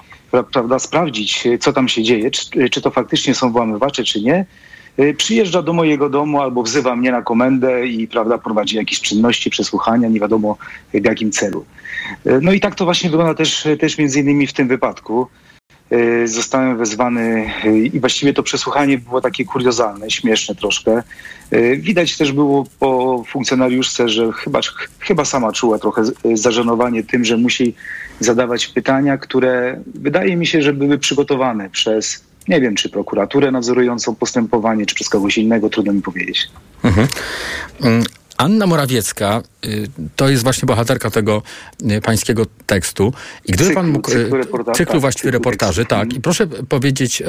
prawda, 0.51 0.79
sprawdzić, 0.79 1.47
co 1.59 1.73
tam 1.73 1.87
się 1.87 2.03
dzieje, 2.03 2.31
czy, 2.31 2.69
czy 2.69 2.81
to 2.81 2.91
faktycznie 2.91 3.35
są 3.35 3.51
włamywacze, 3.51 4.03
czy 4.03 4.21
nie, 4.21 4.45
przyjeżdża 5.17 5.61
do 5.61 5.73
mojego 5.73 6.09
domu 6.09 6.41
albo 6.41 6.63
wzywa 6.63 6.95
mnie 6.95 7.11
na 7.11 7.21
komendę 7.21 7.87
i 7.87 8.07
prawda, 8.07 8.37
prowadzi 8.37 8.75
jakieś 8.75 9.01
czynności, 9.01 9.49
przesłuchania, 9.49 10.07
nie 10.07 10.19
wiadomo 10.19 10.57
w 10.93 11.05
jakim 11.05 11.31
celu. 11.31 11.65
No 12.41 12.51
i 12.51 12.59
tak 12.59 12.75
to 12.75 12.85
właśnie 12.85 13.09
wygląda 13.09 13.33
też, 13.33 13.67
też 13.79 13.97
między 13.97 14.19
innymi 14.19 14.47
w 14.47 14.53
tym 14.53 14.67
wypadku. 14.67 15.27
Zostałem 16.25 16.77
wezwany 16.77 17.51
i 17.93 17.99
właściwie 17.99 18.33
to 18.33 18.43
przesłuchanie 18.43 18.97
było 18.97 19.21
takie 19.21 19.45
kuriozalne, 19.45 20.11
śmieszne 20.11 20.55
troszkę. 20.55 21.03
Widać 21.77 22.17
też 22.17 22.31
było 22.31 22.65
po 22.79 23.23
funkcjonariuszce, 23.27 24.09
że 24.09 24.31
chyba, 24.31 24.59
chyba 24.99 25.25
sama 25.25 25.51
czuła 25.51 25.79
trochę 25.79 26.03
zażenowanie 26.33 27.03
tym, 27.03 27.25
że 27.25 27.37
musi 27.37 27.75
zadawać 28.19 28.67
pytania, 28.67 29.17
które 29.17 29.81
wydaje 29.95 30.35
mi 30.35 30.47
się, 30.47 30.61
że 30.61 30.73
były 30.73 30.97
przygotowane 30.97 31.69
przez 31.69 32.23
nie 32.47 32.61
wiem, 32.61 32.75
czy 32.75 32.89
prokuraturę 32.89 33.51
nadzorującą 33.51 34.15
postępowanie, 34.15 34.85
czy 34.85 34.95
przez 34.95 35.09
kogoś 35.09 35.37
innego, 35.37 35.69
trudno 35.69 35.93
mi 35.93 36.01
powiedzieć. 36.01 36.47
Mhm. 36.83 37.07
Anna 38.37 38.67
Morawiecka 38.67 39.43
y, 39.65 39.87
to 40.15 40.29
jest 40.29 40.43
właśnie 40.43 40.65
bohaterka 40.65 41.11
tego 41.11 41.41
y, 41.91 42.01
pańskiego 42.01 42.45
tekstu. 42.65 43.13
I 43.45 43.51
gdyby 43.51 43.69
cyklu, 43.69 43.75
pan 43.75 43.87
mógł. 43.87 44.11
Y, 44.11 44.13
cyklu, 44.13 44.37
reportaż, 44.37 44.77
cyklu 44.77 44.99
właściwie 44.99 45.31
cyklu 45.31 45.39
reportaży, 45.39 45.85
tak. 45.85 46.13
I 46.13 46.21
proszę 46.21 46.47
powiedzieć, 46.47 47.23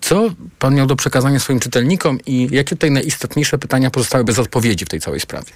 co 0.00 0.30
pan 0.58 0.74
miał 0.74 0.86
do 0.86 0.96
przekazania 0.96 1.38
swoim 1.38 1.60
czytelnikom 1.60 2.18
i 2.26 2.48
jakie 2.50 2.70
tutaj 2.70 2.90
najistotniejsze 2.90 3.58
pytania 3.58 3.90
pozostały 3.90 4.24
bez 4.24 4.38
odpowiedzi 4.38 4.84
w 4.84 4.88
tej 4.88 5.00
całej 5.00 5.20
sprawie? 5.20 5.52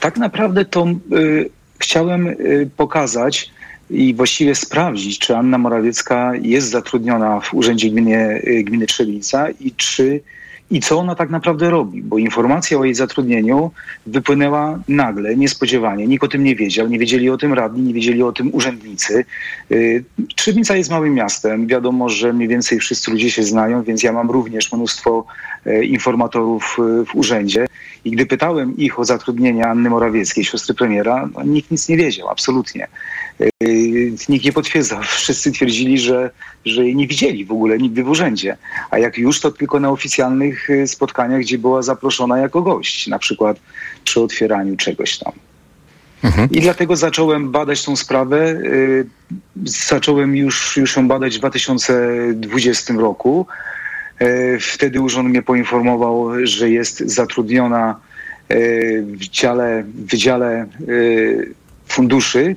Tak 0.00 0.16
naprawdę 0.16 0.64
to 0.64 0.86
chciałem 1.78 2.36
pokazać, 2.76 3.50
i 3.90 4.14
właściwie 4.14 4.54
sprawdzić, 4.54 5.18
czy 5.18 5.36
Anna 5.36 5.58
Morawiecka 5.58 6.32
jest 6.42 6.70
zatrudniona 6.70 7.40
w 7.40 7.54
Urzędzie 7.54 7.90
Gminy, 7.90 8.42
Gminy 8.64 8.86
i 9.60 9.72
czy 9.72 10.20
i 10.70 10.80
co 10.80 10.98
ona 10.98 11.14
tak 11.14 11.30
naprawdę 11.30 11.70
robi, 11.70 12.02
bo 12.02 12.18
informacja 12.18 12.78
o 12.78 12.84
jej 12.84 12.94
zatrudnieniu 12.94 13.70
wypłynęła 14.06 14.78
nagle, 14.88 15.36
niespodziewanie. 15.36 16.06
Nikt 16.06 16.24
o 16.24 16.28
tym 16.28 16.44
nie 16.44 16.56
wiedział, 16.56 16.88
nie 16.88 16.98
wiedzieli 16.98 17.30
o 17.30 17.36
tym 17.36 17.52
radni, 17.52 17.82
nie 17.82 17.94
wiedzieli 17.94 18.22
o 18.22 18.32
tym 18.32 18.54
urzędnicy. 18.54 19.24
Y, 19.72 20.04
Trzebnica 20.34 20.76
jest 20.76 20.90
małym 20.90 21.14
miastem, 21.14 21.66
wiadomo, 21.66 22.08
że 22.08 22.32
mniej 22.32 22.48
więcej 22.48 22.78
wszyscy 22.78 23.10
ludzie 23.10 23.30
się 23.30 23.42
znają, 23.42 23.82
więc 23.82 24.02
ja 24.02 24.12
mam 24.12 24.30
również 24.30 24.72
mnóstwo 24.72 25.24
e, 25.66 25.84
informatorów 25.84 26.76
e, 26.78 27.04
w 27.04 27.14
urzędzie 27.14 27.66
i 28.04 28.10
gdy 28.10 28.26
pytałem 28.26 28.76
ich 28.76 28.98
o 28.98 29.04
zatrudnienie 29.04 29.66
Anny 29.66 29.90
Morawieckiej, 29.90 30.44
siostry 30.44 30.74
premiera, 30.74 31.28
no, 31.34 31.42
nikt 31.42 31.70
nic 31.70 31.88
nie 31.88 31.96
wiedział, 31.96 32.28
absolutnie. 32.28 32.88
Yy, 33.38 33.50
nikt 34.28 34.44
nie 34.44 34.52
potwierdzał. 34.52 35.02
Wszyscy 35.22 35.52
twierdzili, 35.52 35.98
że, 35.98 36.30
że 36.64 36.84
jej 36.84 36.96
nie 36.96 37.06
widzieli 37.06 37.44
w 37.44 37.52
ogóle 37.52 37.78
nigdy 37.78 38.04
w 38.04 38.08
urzędzie. 38.08 38.56
A 38.90 38.98
jak 38.98 39.18
już, 39.18 39.40
to 39.40 39.50
tylko 39.50 39.80
na 39.80 39.90
oficjalnych 39.90 40.68
yy, 40.68 40.86
spotkaniach, 40.86 41.40
gdzie 41.40 41.58
była 41.58 41.82
zaproszona 41.82 42.38
jako 42.38 42.62
gość, 42.62 43.06
na 43.06 43.18
przykład 43.18 43.60
przy 44.04 44.20
otwieraniu 44.20 44.76
czegoś 44.76 45.18
tam. 45.18 45.32
Mhm. 46.22 46.50
I 46.50 46.60
dlatego 46.60 46.96
zacząłem 46.96 47.50
badać 47.50 47.84
tą 47.84 47.96
sprawę. 47.96 48.60
Yy, 48.62 49.06
zacząłem 49.64 50.36
już, 50.36 50.76
już 50.76 50.96
ją 50.96 51.08
badać 51.08 51.36
w 51.36 51.38
2020 51.38 52.94
roku. 52.94 53.46
Wtedy 54.60 55.00
urząd 55.00 55.28
mnie 55.28 55.42
poinformował, 55.42 56.46
że 56.46 56.70
jest 56.70 56.98
zatrudniona 56.98 58.00
w 59.04 59.28
dziale, 59.28 59.84
w 59.88 60.10
wydziale 60.10 60.66
funduszy 61.86 62.56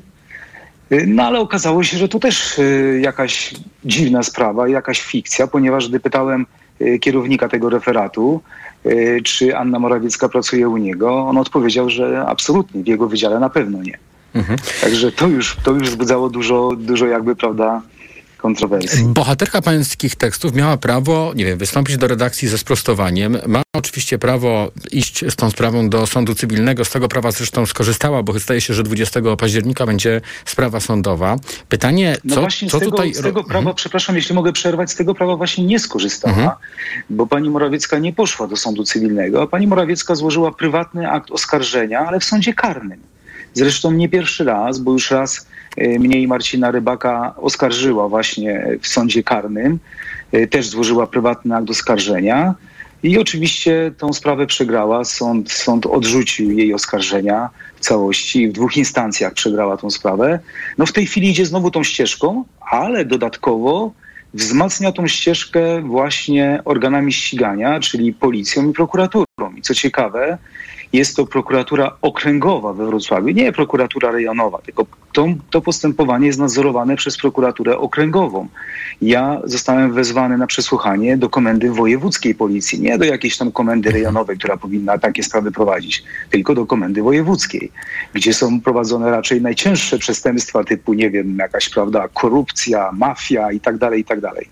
no 1.07 1.23
ale 1.23 1.39
okazało 1.39 1.83
się, 1.83 1.97
że 1.97 2.07
to 2.07 2.19
też 2.19 2.61
jakaś 3.01 3.53
dziwna 3.85 4.23
sprawa, 4.23 4.67
jakaś 4.67 5.01
fikcja, 5.01 5.47
ponieważ 5.47 5.89
gdy 5.89 5.99
pytałem 5.99 6.45
kierownika 7.01 7.49
tego 7.49 7.69
referatu, 7.69 8.41
czy 9.23 9.57
Anna 9.57 9.79
Morawiecka 9.79 10.29
pracuje 10.29 10.69
u 10.69 10.77
niego, 10.77 11.19
on 11.19 11.37
odpowiedział, 11.37 11.89
że 11.89 12.25
absolutnie, 12.27 12.83
w 12.83 12.87
jego 12.87 13.07
wydziale 13.07 13.39
na 13.39 13.49
pewno 13.49 13.83
nie. 13.83 13.97
Mhm. 14.35 14.59
Także 14.81 15.11
to 15.11 15.27
już, 15.27 15.57
to 15.63 15.71
już 15.71 15.89
wzbudzało 15.89 16.29
dużo, 16.29 16.71
dużo 16.77 17.07
jakby, 17.07 17.35
prawda, 17.35 17.81
kontrowersji. 18.37 19.03
Bohaterka 19.03 19.61
pańskich 19.61 20.15
tekstów 20.15 20.53
miała 20.55 20.77
prawo, 20.77 21.31
nie 21.35 21.45
wiem, 21.45 21.57
wystąpić 21.57 21.97
do 21.97 22.07
redakcji 22.07 22.47
ze 22.47 22.57
sprostowaniem. 22.57 23.37
Ma 23.47 23.61
oczywiście 23.75 24.17
prawo 24.19 24.71
iść 24.91 25.25
z 25.29 25.35
tą 25.35 25.49
sprawą 25.49 25.89
do 25.89 26.07
sądu 26.07 26.35
cywilnego. 26.35 26.85
Z 26.85 26.89
tego 26.89 27.07
prawa 27.07 27.31
zresztą 27.31 27.65
skorzystała, 27.65 28.23
bo 28.23 28.39
zdaje 28.39 28.61
się, 28.61 28.73
że 28.73 28.83
20 28.83 29.21
października 29.37 29.85
będzie 29.85 30.21
sprawa 30.45 30.79
sądowa. 30.79 31.35
Pytanie, 31.69 32.17
no 32.23 32.35
co, 32.35 32.41
właśnie 32.41 32.69
co 32.69 32.77
z 32.77 32.79
tego, 32.79 32.91
tutaj... 32.91 33.13
Z 33.13 33.21
tego 33.21 33.43
prawa, 33.43 33.59
mhm. 33.59 33.75
przepraszam, 33.75 34.15
jeśli 34.15 34.35
mogę 34.35 34.53
przerwać, 34.53 34.91
z 34.91 34.95
tego 34.95 35.15
prawa 35.15 35.35
właśnie 35.35 35.65
nie 35.65 35.79
skorzystała, 35.79 36.33
mhm. 36.33 36.51
bo 37.09 37.27
pani 37.27 37.49
Morawiecka 37.49 37.99
nie 37.99 38.13
poszła 38.13 38.47
do 38.47 38.55
sądu 38.55 38.83
cywilnego, 38.83 39.41
a 39.41 39.47
pani 39.47 39.67
Morawiecka 39.67 40.15
złożyła 40.15 40.51
prywatny 40.51 41.11
akt 41.11 41.31
oskarżenia, 41.31 41.99
ale 41.99 42.19
w 42.19 42.23
sądzie 42.23 42.53
karnym. 42.53 42.99
Zresztą 43.53 43.91
nie 43.91 44.09
pierwszy 44.09 44.43
raz, 44.43 44.79
bo 44.79 44.91
już 44.91 45.11
raz 45.11 45.46
mnie 45.77 46.19
i 46.19 46.27
Marcina 46.27 46.71
Rybaka 46.71 47.35
oskarżyła 47.37 48.09
właśnie 48.09 48.77
w 48.81 48.87
sądzie 48.87 49.23
karnym. 49.23 49.79
E, 50.31 50.47
też 50.47 50.69
złożyła 50.69 51.07
prywatny 51.07 51.55
akt 51.55 51.69
oskarżenia. 51.69 52.55
I 53.03 53.17
oczywiście 53.17 53.91
tą 53.97 54.13
sprawę 54.13 54.47
przegrała. 54.47 55.05
Sąd, 55.05 55.51
sąd 55.51 55.85
odrzucił 55.85 56.51
jej 56.51 56.73
oskarżenia 56.73 57.49
w 57.75 57.79
całości. 57.79 58.47
W 58.47 58.51
dwóch 58.51 58.77
instancjach 58.77 59.33
przegrała 59.33 59.77
tą 59.77 59.89
sprawę. 59.89 60.39
No 60.77 60.85
w 60.85 60.91
tej 60.91 61.05
chwili 61.05 61.29
idzie 61.29 61.45
znowu 61.45 61.71
tą 61.71 61.83
ścieżką, 61.83 62.43
ale 62.71 63.05
dodatkowo 63.05 63.91
wzmacnia 64.33 64.91
tą 64.91 65.07
ścieżkę 65.07 65.81
właśnie 65.81 66.61
organami 66.65 67.13
ścigania, 67.13 67.79
czyli 67.79 68.13
policją 68.13 68.69
i 68.69 68.73
prokuraturą. 68.73 69.25
I 69.57 69.61
co 69.61 69.73
ciekawe, 69.73 70.37
jest 70.93 71.15
to 71.15 71.25
prokuratura 71.25 71.97
okręgowa 72.01 72.73
we 72.73 72.85
Wrocławiu, 72.85 73.29
nie 73.29 73.51
prokuratura 73.51 74.11
rejonowa, 74.11 74.57
tylko 74.57 74.85
to, 75.13 75.27
to 75.49 75.61
postępowanie 75.61 76.27
jest 76.27 76.39
nadzorowane 76.39 76.95
przez 76.95 77.17
prokuraturę 77.17 77.77
okręgową. 77.77 78.47
Ja 79.01 79.41
zostałem 79.43 79.93
wezwany 79.93 80.37
na 80.37 80.47
przesłuchanie 80.47 81.17
do 81.17 81.29
komendy 81.29 81.71
wojewódzkiej 81.71 82.35
policji, 82.35 82.81
nie 82.81 82.97
do 82.97 83.05
jakiejś 83.05 83.37
tam 83.37 83.51
komendy 83.51 83.91
rejonowej, 83.91 84.37
która 84.37 84.57
powinna 84.57 84.97
takie 84.97 85.23
sprawy 85.23 85.51
prowadzić, 85.51 86.03
tylko 86.29 86.55
do 86.55 86.65
komendy 86.65 87.01
wojewódzkiej, 87.01 87.71
gdzie 88.13 88.33
są 88.33 88.61
prowadzone 88.61 89.11
raczej 89.11 89.41
najcięższe 89.41 89.97
przestępstwa 89.97 90.63
typu, 90.63 90.93
nie 90.93 91.09
wiem, 91.09 91.37
jakaś, 91.37 91.69
prawda, 91.69 92.07
korupcja, 92.13 92.89
mafia 92.93 93.51
i 93.51 93.59
tak 93.59 93.77
dalej, 93.77 94.01
i 94.01 94.05
tak 94.05 94.21
dalej. 94.21 94.49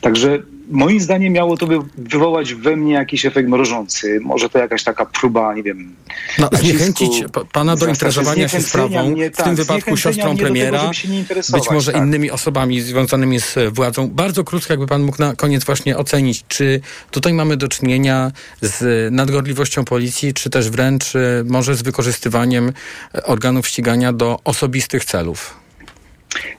Także 0.00 0.42
moim 0.70 1.00
zdaniem 1.00 1.32
miało 1.32 1.56
to 1.56 1.66
by 1.66 1.78
wywołać 1.98 2.54
we 2.54 2.76
mnie 2.76 2.92
jakiś 2.94 3.26
efekt 3.26 3.48
mrożący. 3.48 4.20
Może 4.22 4.48
to 4.48 4.58
jakaś 4.58 4.84
taka 4.84 5.06
próba, 5.06 5.54
nie 5.54 5.62
wiem... 5.62 5.94
No, 6.38 6.50
zniechęcić 6.52 7.24
pana 7.52 7.76
do 7.76 7.86
interesowania 7.86 8.48
się 8.48 8.60
sprawą, 8.60 9.10
mnie, 9.10 9.30
w 9.30 9.36
tym 9.36 9.44
tak, 9.44 9.54
wypadku 9.54 9.96
siostrą 9.96 10.36
premiera, 10.36 10.90
tego, 11.28 11.58
być 11.58 11.70
może 11.70 11.92
tak. 11.92 12.02
innymi 12.02 12.30
osobami 12.30 12.80
związanymi 12.80 13.40
z 13.40 13.54
władzą. 13.72 14.08
Bardzo 14.08 14.44
krótko, 14.44 14.72
jakby 14.72 14.86
pan 14.86 15.02
mógł 15.02 15.18
na 15.18 15.34
koniec 15.34 15.64
właśnie 15.64 15.96
ocenić, 15.96 16.44
czy 16.48 16.80
tutaj 17.10 17.34
mamy 17.34 17.56
do 17.56 17.68
czynienia 17.68 18.32
z 18.62 19.12
nadgorliwością 19.12 19.84
policji, 19.84 20.34
czy 20.34 20.50
też 20.50 20.70
wręcz 20.70 21.16
e, 21.16 21.44
może 21.46 21.74
z 21.74 21.82
wykorzystywaniem 21.82 22.72
e, 23.14 23.22
organów 23.22 23.68
ścigania 23.68 24.12
do 24.12 24.40
osobistych 24.44 25.04
celów. 25.04 25.65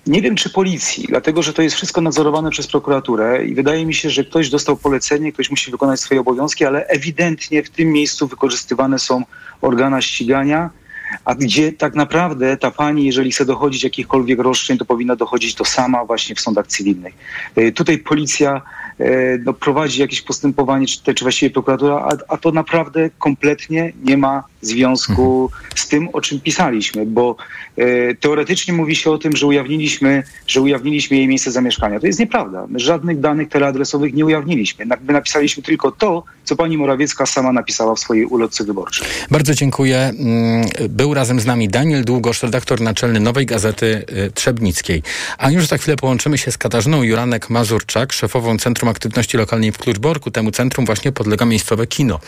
Nie 0.07 0.21
wiem, 0.21 0.36
czy 0.36 0.49
policji, 0.49 1.05
dlatego 1.09 1.43
że 1.43 1.53
to 1.53 1.61
jest 1.61 1.75
wszystko 1.75 2.01
nadzorowane 2.01 2.49
przez 2.49 2.67
prokuraturę 2.67 3.45
i 3.45 3.55
wydaje 3.55 3.86
mi 3.86 3.93
się, 3.93 4.09
że 4.09 4.23
ktoś 4.23 4.49
dostał 4.49 4.78
polecenie, 4.78 5.32
ktoś 5.32 5.49
musi 5.49 5.71
wykonać 5.71 5.99
swoje 5.99 6.21
obowiązki, 6.21 6.65
ale 6.65 6.88
ewidentnie 6.88 7.63
w 7.63 7.69
tym 7.69 7.91
miejscu 7.91 8.28
wykorzystywane 8.28 8.99
są 8.99 9.23
organa 9.61 10.01
ścigania, 10.01 10.69
a 11.25 11.36
gdzie 11.36 11.71
tak 11.71 11.95
naprawdę 11.95 12.57
ta 12.57 12.71
pani, 12.71 13.05
jeżeli 13.05 13.32
chce 13.32 13.45
dochodzić 13.45 13.84
jakichkolwiek 13.84 14.39
roszczeń, 14.39 14.78
to 14.78 14.86
powinna 14.86 15.15
dochodzić 15.15 15.55
to 15.55 15.65
sama 15.65 16.05
właśnie 16.05 16.36
w 16.36 16.41
sądach 16.41 16.67
cywilnych. 16.67 17.13
E, 17.55 17.71
Tutaj 17.71 17.97
policja 17.97 18.61
e, 18.99 19.38
no, 19.38 19.53
prowadzi 19.53 20.01
jakieś 20.01 20.21
postępowanie, 20.21 20.88
czy, 20.88 21.13
czy 21.13 21.25
właściwie 21.25 21.49
prokuratura, 21.49 21.95
a, 21.95 22.34
a 22.34 22.38
to 22.38 22.51
naprawdę 22.51 23.09
kompletnie 23.19 23.93
nie 24.03 24.17
ma 24.17 24.43
związku 24.68 25.51
z 25.76 25.88
tym, 25.88 26.09
o 26.13 26.22
czym 26.22 26.39
pisaliśmy, 26.39 27.05
bo 27.05 27.36
e, 27.78 28.15
teoretycznie 28.15 28.74
mówi 28.74 28.95
się 28.95 29.11
o 29.11 29.18
tym, 29.18 29.36
że 29.36 29.47
ujawniliśmy, 29.47 30.24
że 30.47 30.61
ujawniliśmy 30.61 31.18
jej 31.18 31.28
miejsce 31.28 31.51
zamieszkania. 31.51 31.99
To 31.99 32.07
jest 32.07 32.20
nieprawda. 32.20 32.68
My 32.68 32.80
żadnych 32.80 33.20
danych 33.20 33.49
teleadresowych 33.49 34.13
nie 34.13 34.26
ujawniliśmy. 34.26 34.86
My 34.86 35.13
napisaliśmy 35.13 35.63
tylko 35.63 35.91
to, 35.91 36.24
co 36.43 36.55
pani 36.55 36.78
Morawiecka 36.78 37.26
sama 37.26 37.53
napisała 37.53 37.95
w 37.95 37.99
swojej 37.99 38.26
ulotce 38.26 38.63
wyborczej. 38.63 39.07
Bardzo 39.32 39.53
dziękuję. 39.53 39.97
Mm, 39.99 40.65
Był 40.89 41.13
razem 41.13 41.39
z 41.39 41.45
nami 41.45 41.70
Daniel 41.70 42.05
Długosz, 42.05 42.43
redaktor 42.43 42.82
naczelny 42.82 43.20
Nowej 43.20 43.45
Gazety 43.45 44.05
y, 44.28 44.32
Trzebnickiej. 44.32 45.03
A 45.38 45.51
już 45.51 45.65
za 45.68 45.78
chwilę 45.78 45.97
połączymy 45.97 46.38
się 46.38 46.51
z 46.51 46.57
Katarzyną 46.57 47.01
Juranek-Mazurczak, 47.03 48.13
szefową 48.13 48.57
Centrum 48.57 48.89
Aktywności 48.89 49.38
Lokalnej 49.38 49.72
w 49.72 49.78
Kluczborku. 49.78 50.32
Temu 50.32 50.51
centrum 50.51 50.86
właśnie 50.86 51.11
podlega 51.11 51.45
miejscowe 51.45 51.88
kino. 51.88 52.20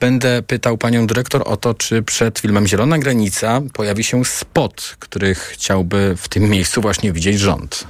Będę 0.00 0.42
pytał 0.42 0.78
panią 0.78 1.06
dyrektor 1.06 1.42
o 1.46 1.56
to, 1.56 1.74
czy 1.80 2.02
przed 2.02 2.38
filmem 2.38 2.66
Zielona 2.66 2.98
Granica 2.98 3.60
pojawi 3.72 4.04
się 4.04 4.24
spot, 4.24 4.96
który 4.98 5.34
chciałby 5.34 6.14
w 6.16 6.28
tym 6.28 6.50
miejscu 6.50 6.80
właśnie 6.80 7.12
widzieć 7.12 7.38
rząd. 7.38 7.86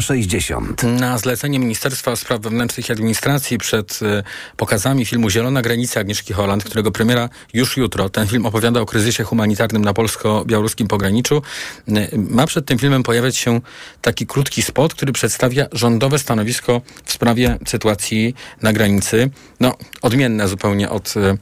360. 0.00 0.82
Na 0.82 1.18
zlecenie 1.18 1.58
Ministerstwa 1.58 2.16
Spraw 2.16 2.40
Wewnętrznych 2.40 2.88
i 2.88 2.92
Administracji 2.92 3.58
przed 3.58 4.00
e, 4.02 4.22
pokazami 4.56 5.06
filmu 5.06 5.30
Zielona 5.30 5.62
Granica 5.62 6.00
Agnieszki 6.00 6.32
Holland, 6.32 6.64
którego 6.64 6.92
premiera 6.92 7.28
już 7.54 7.76
jutro. 7.76 8.08
Ten 8.08 8.26
film 8.26 8.46
opowiada 8.46 8.80
o 8.80 8.86
kryzysie 8.86 9.24
humanitarnym 9.24 9.84
na 9.84 9.94
polsko-białoruskim 9.94 10.88
pograniczu. 10.88 11.42
E, 11.88 12.08
Ma 12.16 12.46
przed 12.46 12.66
tym 12.66 12.78
filmem 12.78 13.02
pojawiać 13.02 13.36
się 13.36 13.60
taki 14.00 14.26
krótki 14.26 14.62
spot, 14.62 14.94
który 14.94 15.12
przedstawia 15.12 15.66
rządowe 15.72 16.18
stanowisko 16.18 16.80
w 17.04 17.12
sprawie 17.12 17.58
sytuacji 17.66 18.34
na 18.62 18.72
granicy. 18.72 19.30
No, 19.60 19.76
odmienne 20.02 20.48
zupełnie 20.48 20.90
od 20.90 21.14
y, 21.16 21.38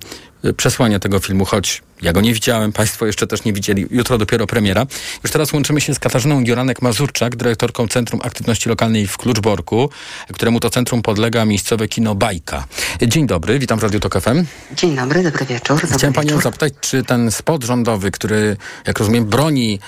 przesłania 0.56 0.98
tego 0.98 1.18
filmu, 1.18 1.44
choć 1.44 1.82
ja 2.02 2.12
go 2.12 2.20
nie 2.20 2.34
widziałem, 2.34 2.72
Państwo 2.72 3.06
jeszcze 3.06 3.26
też 3.26 3.44
nie 3.44 3.52
widzieli. 3.52 3.86
Jutro 3.90 4.18
dopiero 4.18 4.46
premiera. 4.46 4.86
Już 5.22 5.32
teraz 5.32 5.52
łączymy 5.52 5.80
się 5.80 5.94
z 5.94 5.98
Katarzyną 5.98 6.40
Juranek-Mazurczak, 6.42 7.36
dyrektorką 7.36 7.88
Centrum 7.88 8.20
Aktywności 8.24 8.68
Lokalnej 8.68 9.06
w 9.06 9.16
Kluczborku, 9.16 9.90
któremu 10.32 10.60
to 10.60 10.70
centrum 10.70 11.02
podlega 11.02 11.44
miejscowe 11.44 11.88
kino 11.88 12.14
Bajka. 12.14 12.64
Dzień 13.02 13.26
dobry, 13.26 13.58
witam 13.58 13.78
w 13.78 13.82
Radiu 13.82 14.00
Tok 14.00 14.20
FM. 14.20 14.44
Dzień 14.72 14.96
dobry, 14.96 15.22
dobry 15.22 15.46
wieczór. 15.46 15.80
Dobry 15.80 15.98
Chciałem 15.98 16.14
Panią 16.14 16.28
wieczór. 16.28 16.42
zapytać, 16.42 16.72
czy 16.80 17.04
ten 17.04 17.30
spot 17.30 17.64
rządowy, 17.64 18.10
który, 18.10 18.56
jak 18.86 18.98
rozumiem, 18.98 19.24
broni 19.24 19.80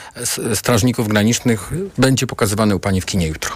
strażników 0.55 1.09
granicznych, 1.09 1.70
będzie 1.98 2.26
pokazywany 2.26 2.74
u 2.74 2.80
Pani 2.80 3.01
w 3.01 3.07
kinie 3.07 3.26
jutro? 3.26 3.51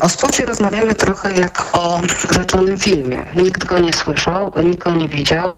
O 0.00 0.08
spocie 0.08 0.46
rozmawiamy 0.46 0.94
trochę 0.94 1.32
jak 1.32 1.62
o 1.72 2.00
rzeczonym 2.34 2.78
filmie. 2.78 3.18
Nikt 3.36 3.64
go 3.64 3.78
nie 3.78 3.92
słyszał, 3.92 4.52
nikt 4.64 4.78
go 4.78 4.90
nie 4.90 5.08
widział 5.08 5.52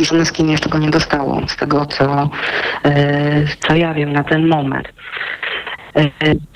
i 0.00 0.04
żadne 0.04 0.26
z 0.26 0.38
jeszcze 0.38 0.68
go 0.68 0.78
nie 0.78 0.90
dostało, 0.90 1.48
z 1.48 1.56
tego 1.56 1.86
co, 1.86 2.30
yy, 2.84 2.92
co 3.68 3.74
ja 3.74 3.94
wiem 3.94 4.12
na 4.12 4.24
ten 4.24 4.48
moment. 4.48 4.88
Yy, 5.96 6.10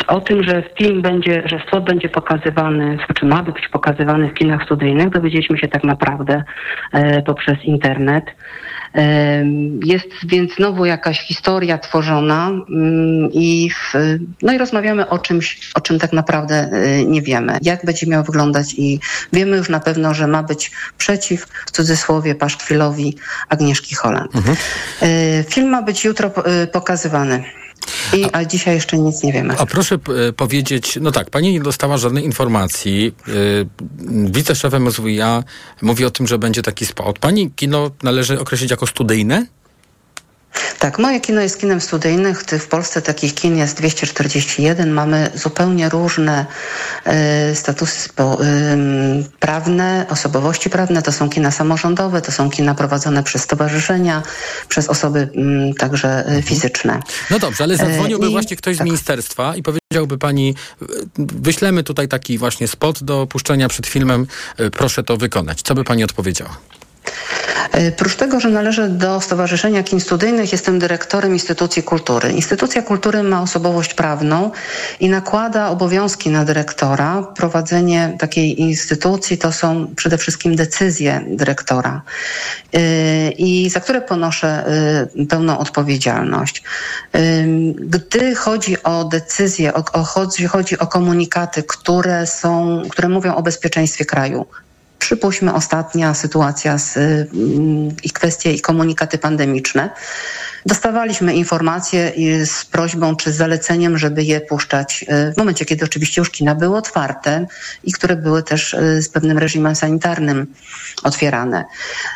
O 0.07 0.21
tym, 0.21 0.45
że 0.45 0.63
film 0.79 1.03
będzie, 1.03 1.43
że 1.47 1.61
spot 1.67 1.85
będzie 1.85 2.09
pokazywany, 2.09 2.99
czy 3.15 3.27
ma 3.27 3.43
być 3.43 3.69
pokazywany 3.69 4.29
w 4.29 4.35
kinach 4.35 4.65
studyjnych, 4.65 5.11
dowiedzieliśmy 5.11 5.59
się 5.59 5.69
tak 5.69 5.85
naprawdę 5.85 6.45
yy, 6.95 7.23
poprzez 7.23 7.65
internet. 7.65 8.25
Jest 9.85 10.09
więc 10.27 10.55
znowu 10.55 10.85
jakaś 10.85 11.21
historia 11.21 11.79
tworzona 11.79 12.51
ym, 12.71 13.29
i, 13.33 13.71
w, 13.71 13.95
no 14.43 14.53
i 14.53 14.59
rozmawiamy 14.59 15.09
o 15.09 15.19
czymś, 15.19 15.71
o 15.75 15.81
czym 15.81 15.99
tak 15.99 16.13
naprawdę 16.13 16.71
y, 16.73 17.05
nie 17.05 17.23
wiemy. 17.23 17.59
Jak 17.63 17.85
będzie 17.85 18.07
miał 18.07 18.25
wyglądać 18.25 18.75
i 18.77 19.01
wiemy 19.33 19.57
już 19.57 19.69
na 19.69 19.81
pewno, 19.81 20.15
że 20.15 20.27
ma 20.27 20.43
być 20.43 20.71
przeciw, 20.99 21.47
w 21.67 21.71
cudzysłowie, 21.71 22.35
paszkwilowi 22.35 23.17
Agnieszki 23.49 23.95
Holland. 23.95 24.33
Y, 25.03 25.45
Film 25.49 25.69
ma 25.69 25.83
być 25.83 26.05
jutro 26.05 26.31
y, 26.63 26.67
pokazywany. 26.67 27.45
I, 28.17 28.27
a 28.33 28.45
dzisiaj 28.45 28.75
jeszcze 28.75 28.99
nic 28.99 29.23
nie 29.23 29.33
wiemy. 29.33 29.55
A 29.59 29.67
proszę 29.67 29.99
e, 30.29 30.33
powiedzieć, 30.33 30.99
no 31.01 31.13
tak, 31.13 31.31
pani 31.31 31.53
nie 31.53 31.61
dostała 31.61 31.97
żadnej 31.97 32.25
informacji. 32.25 33.15
Yy, 33.27 33.69
Wiceszef 34.31 34.75
MSWiA 34.75 35.45
mówi 35.83 36.05
o 36.05 36.11
tym, 36.11 36.27
że 36.27 36.39
będzie 36.39 36.63
taki 36.63 36.87
spot. 36.87 37.19
Pani 37.19 37.51
kino 37.51 37.91
należy 38.03 38.41
określić 38.41 38.71
jako 38.71 38.87
studyjne? 38.87 39.47
Tak, 40.79 40.99
moje 40.99 41.21
kino 41.21 41.41
jest 41.41 41.61
kinem 41.61 41.81
studyjnym. 41.81 42.35
W 42.35 42.67
Polsce 42.69 43.03
takich 43.03 43.35
kin 43.35 43.57
jest 43.57 43.77
241. 43.77 44.91
Mamy 44.93 45.31
zupełnie 45.35 45.89
różne 45.89 46.47
e, 47.05 47.55
statusy 47.55 48.01
spo, 48.01 48.39
ym, 48.73 49.25
prawne, 49.41 50.07
osobowości 50.11 50.71
prawne. 50.71 51.03
To 51.03 51.13
są 51.13 51.31
kina 51.31 51.51
samorządowe, 51.51 52.23
to 52.23 52.33
są 52.33 52.51
kina 52.51 52.75
prowadzone 52.75 53.23
przez 53.23 53.43
stowarzyszenia, 53.43 54.23
przez 54.69 54.89
osoby 54.89 55.29
ym, 55.37 55.75
także 55.75 56.27
e, 56.27 56.43
fizyczne. 56.43 57.01
No 57.31 57.39
dobrze, 57.39 57.65
ale 57.65 57.77
zadzwoniłby 57.77 58.27
E, 58.27 58.29
i- 58.29 58.33
właśnie 58.33 58.57
ktoś 58.57 58.77
z 58.77 58.81
ministerstwa 58.81 59.57
i 59.57 59.63
powiedziałby 59.63 60.19
pani, 60.19 60.55
y, 60.83 60.87
wyślemy 61.19 61.83
tutaj 61.85 62.09
taki 62.09 62.39
właśnie 62.39 62.69
spot 62.69 63.03
do 63.03 63.27
puszczenia 63.27 63.69
przed 63.69 63.87
filmem, 63.87 64.27
y, 64.61 64.71
proszę 64.71 65.03
to 65.03 65.17
wykonać. 65.17 65.63
Co 65.63 65.75
by 65.75 65.85
pani 65.85 66.05
odpowiedziała? 66.05 66.57
E, 67.73 67.93
Prócz 67.93 68.17
tego, 68.17 68.41
że 68.41 68.49
należę 68.49 68.89
do 68.89 69.21
Stowarzyszenia 69.21 69.83
Kin 69.83 70.01
Studyjnych, 70.01 70.53
jestem 70.53 70.79
dyrektorem 70.79 71.33
Instytucji 71.33 71.83
Kultury. 71.83 72.33
Instytucja 72.33 72.83
Kultury 72.83 73.23
ma 73.23 73.43
osobowość 73.43 73.95
prawną 73.95 74.51
i 75.01 75.09
nakłada 75.09 75.69
obowiązki 75.69 76.31
na 76.31 76.45
dyrektora. 76.45 77.23
Prowadzenie 77.23 78.17
takiej 78.19 78.61
instytucji 78.61 79.39
to 79.39 79.53
są 79.53 79.95
przede 79.97 80.19
wszystkim 80.19 80.57
decyzje 80.57 81.25
dyrektora 81.29 82.03
e, 82.73 83.31
i 83.31 83.71
za 83.71 83.81
które 83.81 84.01
ponoszę 84.01 84.49
e, 85.19 85.27
pełną 85.27 85.59
odpowiedzialność. 85.59 86.63
Gdy 87.75 88.35
chodzi 88.35 88.83
o 88.83 89.05
decyzje, 89.05 89.75
o, 89.75 89.85
o, 89.93 90.03
chodzi, 90.03 90.47
chodzi 90.47 90.79
o 90.79 90.87
komunikaty, 90.87 91.63
które 91.63 92.27
są, 92.27 92.83
które 92.91 93.09
mówią 93.09 93.35
o 93.35 93.43
bezpieczeństwie 93.43 94.05
kraju, 94.05 94.47
Przypuśćmy 94.99 95.55
ostatnia 95.55 96.15
sytuacja 96.15 96.79
z, 96.79 96.97
mm, 96.97 97.97
i 98.03 98.11
kwestie 98.11 98.53
i 98.53 98.61
komunikaty 98.61 99.19
pandemiczne. 99.19 99.91
Dostawaliśmy 100.67 101.35
informacje 101.35 102.13
z 102.47 102.65
prośbą 102.65 103.17
czy 103.17 103.33
z 103.33 103.37
zaleceniem, 103.37 103.99
żeby 103.99 104.23
je 104.23 104.41
puszczać 104.41 105.05
y, 105.29 105.33
w 105.35 105.37
momencie, 105.37 105.65
kiedy 105.65 105.85
oczywiście 105.85 106.21
już 106.21 106.31
kina 106.31 106.55
były 106.55 106.77
otwarte 106.77 107.47
i 107.85 107.93
które 107.93 108.17
były 108.17 108.43
też 108.43 108.75
y, 108.75 109.03
z 109.03 109.09
pewnym 109.09 109.39
reżimem 109.39 109.77
sanitarnym 109.77 110.47
otwierane. 111.03 111.65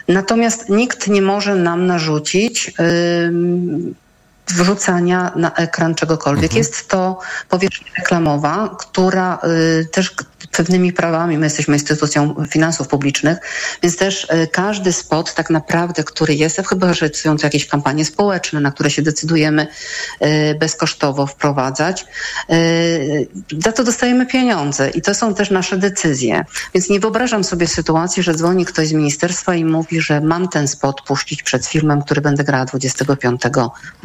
Natomiast 0.08 0.68
nikt 0.68 1.08
nie 1.08 1.22
może 1.22 1.54
nam 1.54 1.86
narzucić 1.86 2.74
ym, 3.26 3.94
wrzucania 4.48 5.32
na 5.36 5.52
ekran 5.54 5.94
czegokolwiek. 5.94 6.54
Jest 6.54 6.88
to 6.88 7.18
powierzchnia 7.48 7.92
reklamowa, 7.98 8.76
która 8.78 9.38
y, 9.80 9.88
też 9.92 10.14
pewnymi 10.52 10.92
prawami, 10.92 11.38
my 11.38 11.46
jesteśmy 11.46 11.74
instytucją 11.74 12.44
finansów 12.50 12.88
publicznych, 12.88 13.38
więc 13.82 13.96
też 13.96 14.24
y, 14.24 14.48
każdy 14.52 14.92
spot 14.92 15.34
tak 15.34 15.50
naprawdę, 15.50 16.04
który 16.04 16.34
jest, 16.34 16.62
chyba 16.68 16.94
że 16.94 17.10
są 17.14 17.36
to 17.36 17.46
jakieś 17.46 17.66
kampanie 17.66 18.04
społeczne, 18.04 18.60
na 18.60 18.72
które 18.72 18.90
się 18.90 19.02
decydujemy 19.02 19.66
y, 20.22 20.56
bezkosztowo 20.60 21.26
wprowadzać, 21.26 22.06
y, 22.50 23.28
za 23.58 23.72
to 23.72 23.84
dostajemy 23.84 24.26
pieniądze 24.26 24.90
i 24.90 25.02
to 25.02 25.14
są 25.14 25.34
też 25.34 25.50
nasze 25.50 25.76
decyzje. 25.76 26.44
Więc 26.74 26.90
nie 26.90 27.00
wyobrażam 27.00 27.44
sobie 27.44 27.66
sytuacji, 27.66 28.22
że 28.22 28.34
dzwoni 28.34 28.64
ktoś 28.64 28.88
z 28.88 28.92
ministerstwa 28.92 29.54
i 29.54 29.64
mówi, 29.64 30.00
że 30.00 30.20
mam 30.20 30.48
ten 30.48 30.68
spot 30.68 31.02
puścić 31.02 31.42
przed 31.42 31.66
filmem, 31.66 32.02
który 32.02 32.20
będę 32.20 32.44
grała 32.44 32.64
25 32.64 33.42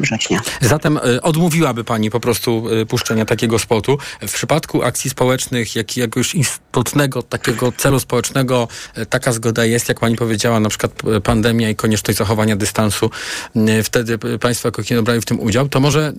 września. 0.00 0.40
Zatem 0.60 0.98
odmówiłaby 1.22 1.84
pani 1.84 2.10
po 2.10 2.20
prostu 2.20 2.64
puszczenia 2.88 3.24
takiego 3.24 3.58
spotu. 3.58 3.98
W 4.28 4.32
przypadku 4.32 4.82
akcji 4.82 5.10
społecznych, 5.10 5.76
jak 5.76 5.96
jakiegoś 5.96 6.37
istotnego 6.38 7.22
takiego 7.22 7.72
celu 7.72 8.00
społecznego, 8.00 8.68
y, 8.98 9.06
taka 9.06 9.32
zgoda 9.32 9.64
jest, 9.64 9.88
jak 9.88 10.00
pani 10.00 10.16
powiedziała, 10.16 10.60
na 10.60 10.68
przykład 10.68 10.92
y, 11.16 11.20
pandemia 11.20 11.70
i 11.70 11.76
konieczność 11.76 12.18
zachowania 12.18 12.56
dystansu. 12.56 13.10
Y, 13.56 13.82
Wtedy 13.82 14.18
państwo 14.18 14.68
jako 14.68 14.82
kino 14.82 15.02
brali 15.02 15.20
w 15.20 15.24
tym 15.24 15.40
udział. 15.40 15.68
To 15.68 15.80
może 15.80 16.12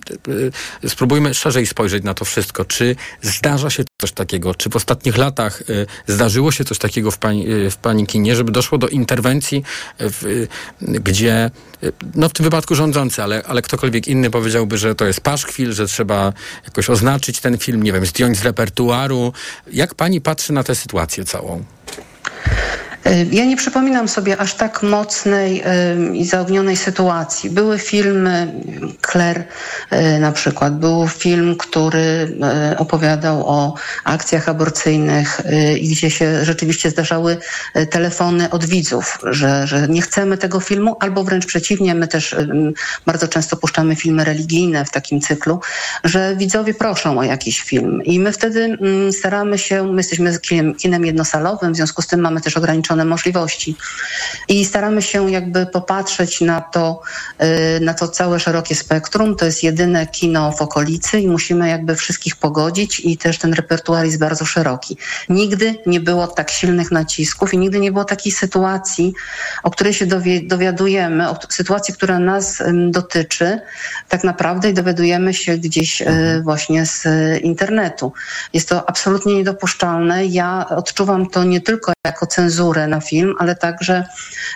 spróbujmy 0.88 1.34
szerzej 1.34 1.66
spojrzeć 1.66 2.04
na 2.04 2.14
to 2.14 2.24
wszystko. 2.24 2.64
Czy 2.64 2.96
zdarza 3.22 3.70
się 3.70 3.84
coś 4.00 4.12
takiego? 4.12 4.54
Czy 4.54 4.70
w 4.70 4.76
ostatnich 4.76 5.16
latach 5.16 5.62
zdarzyło 6.06 6.52
się 6.52 6.64
coś 6.64 6.78
takiego 6.78 7.10
w 7.10 7.18
pani, 7.18 7.46
w 7.70 7.76
pani 7.76 8.06
kinie, 8.06 8.36
żeby 8.36 8.52
doszło 8.52 8.78
do 8.78 8.88
interwencji, 8.88 9.62
w, 10.00 10.46
gdzie, 10.80 11.50
no 12.14 12.28
w 12.28 12.32
tym 12.32 12.44
wypadku 12.44 12.74
rządzący, 12.74 13.22
ale, 13.22 13.42
ale 13.46 13.62
ktokolwiek 13.62 14.08
inny 14.08 14.30
powiedziałby, 14.30 14.78
że 14.78 14.94
to 14.94 15.06
jest 15.06 15.20
paszkwil, 15.20 15.72
że 15.72 15.86
trzeba 15.86 16.32
jakoś 16.64 16.90
oznaczyć 16.90 17.40
ten 17.40 17.58
film, 17.58 17.82
nie 17.82 17.92
wiem, 17.92 18.06
zdjąć 18.06 18.38
z 18.38 18.42
repertuaru. 18.42 19.32
Jak 19.72 19.94
pani 19.94 20.09
patrzy 20.20 20.52
na 20.52 20.64
tę 20.64 20.74
sytuację 20.74 21.24
całą? 21.24 21.64
Y, 23.06 23.26
Ja 23.32 23.44
nie 23.44 23.56
przypominam 23.56 24.08
sobie 24.08 24.40
aż 24.40 24.54
tak 24.54 24.82
mocnej 24.82 25.62
y, 26.12 26.16
i 26.16 26.24
zaognionej 26.24 26.76
sytuacji. 26.76 27.50
Były 27.50 27.78
filmy, 27.78 28.52
Claire 29.10 29.44
y, 29.92 30.18
na 30.18 30.32
przykład, 30.32 30.78
był 30.78 31.08
film, 31.08 31.56
który 31.56 32.36
opowiadał 32.78 33.48
o 33.48 33.74
akcjach 34.04 34.48
aborcyjnych 34.48 35.40
i 35.80 35.88
gdzie 35.88 36.10
się 36.10 36.44
rzeczywiście 36.44 36.90
zdarzały 36.90 37.36
telefony 37.90 38.50
od 38.50 38.64
widzów, 38.64 39.18
że, 39.22 39.66
że 39.66 39.88
nie 39.88 40.02
chcemy 40.02 40.38
tego 40.38 40.60
filmu, 40.60 40.96
albo 41.00 41.24
wręcz 41.24 41.46
przeciwnie, 41.46 41.94
my 41.94 42.08
też 42.08 42.36
bardzo 43.06 43.28
często 43.28 43.56
puszczamy 43.56 43.96
filmy 43.96 44.24
religijne 44.24 44.84
w 44.84 44.90
takim 44.90 45.20
cyklu, 45.20 45.60
że 46.04 46.36
widzowie 46.36 46.74
proszą 46.74 47.18
o 47.18 47.22
jakiś 47.22 47.60
film 47.60 48.02
i 48.04 48.20
my 48.20 48.32
wtedy 48.32 48.64
mm, 48.80 49.12
staramy 49.12 49.58
się, 49.58 49.86
my 49.92 49.96
jesteśmy 49.96 50.38
kinem 50.78 51.06
jednosalowym, 51.06 51.72
w 51.72 51.76
związku 51.76 52.02
z 52.02 52.06
tym 52.06 52.20
mamy 52.20 52.40
też 52.40 52.56
ograniczone 52.56 52.89
możliwości 52.96 53.76
i 54.48 54.64
staramy 54.64 55.02
się 55.02 55.30
jakby 55.30 55.66
popatrzeć 55.66 56.40
na 56.40 56.60
to, 56.60 57.00
y, 57.76 57.80
na 57.80 57.94
to 57.94 58.08
całe 58.08 58.40
szerokie 58.40 58.74
spektrum. 58.74 59.36
To 59.36 59.44
jest 59.44 59.62
jedyne 59.62 60.06
kino 60.06 60.52
w 60.52 60.62
okolicy 60.62 61.20
i 61.20 61.28
musimy 61.28 61.68
jakby 61.68 61.96
wszystkich 61.96 62.36
pogodzić 62.36 63.00
i 63.00 63.16
też 63.16 63.38
ten 63.38 63.52
repertuar 63.52 64.04
jest 64.04 64.18
bardzo 64.18 64.44
szeroki. 64.44 64.96
Nigdy 65.28 65.74
nie 65.86 66.00
było 66.00 66.26
tak 66.26 66.50
silnych 66.50 66.90
nacisków 66.90 67.54
i 67.54 67.58
nigdy 67.58 67.80
nie 67.80 67.92
było 67.92 68.04
takiej 68.04 68.32
sytuacji, 68.32 69.14
o 69.62 69.70
której 69.70 69.94
się 69.94 70.06
dowie, 70.06 70.40
dowiadujemy, 70.42 71.30
o 71.30 71.36
sytuacji, 71.48 71.94
która 71.94 72.18
nas 72.18 72.62
dotyczy 72.90 73.60
tak 74.08 74.24
naprawdę 74.24 74.70
i 74.70 74.74
dowiadujemy 74.74 75.34
się 75.34 75.58
gdzieś 75.58 76.02
y, 76.02 76.06
właśnie 76.42 76.86
z 76.86 77.06
y, 77.06 77.40
internetu. 77.42 78.12
Jest 78.52 78.68
to 78.68 78.88
absolutnie 78.88 79.34
niedopuszczalne. 79.34 80.26
Ja 80.26 80.66
odczuwam 80.68 81.30
to 81.30 81.44
nie 81.44 81.60
tylko 81.60 81.92
jako 82.04 82.26
cenzurę 82.26 82.79
na 82.86 83.00
film, 83.00 83.34
ale 83.38 83.54
także 83.54 84.04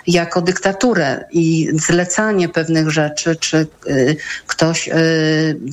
jako 0.06 0.42
dyktaturę 0.42 1.24
i 1.30 1.68
zlecanie 1.74 2.48
pewnych 2.48 2.90
rzeczy, 2.90 3.36
czy 3.36 3.66
y, 3.86 4.16
ktoś 4.46 4.88
y, 4.88 4.92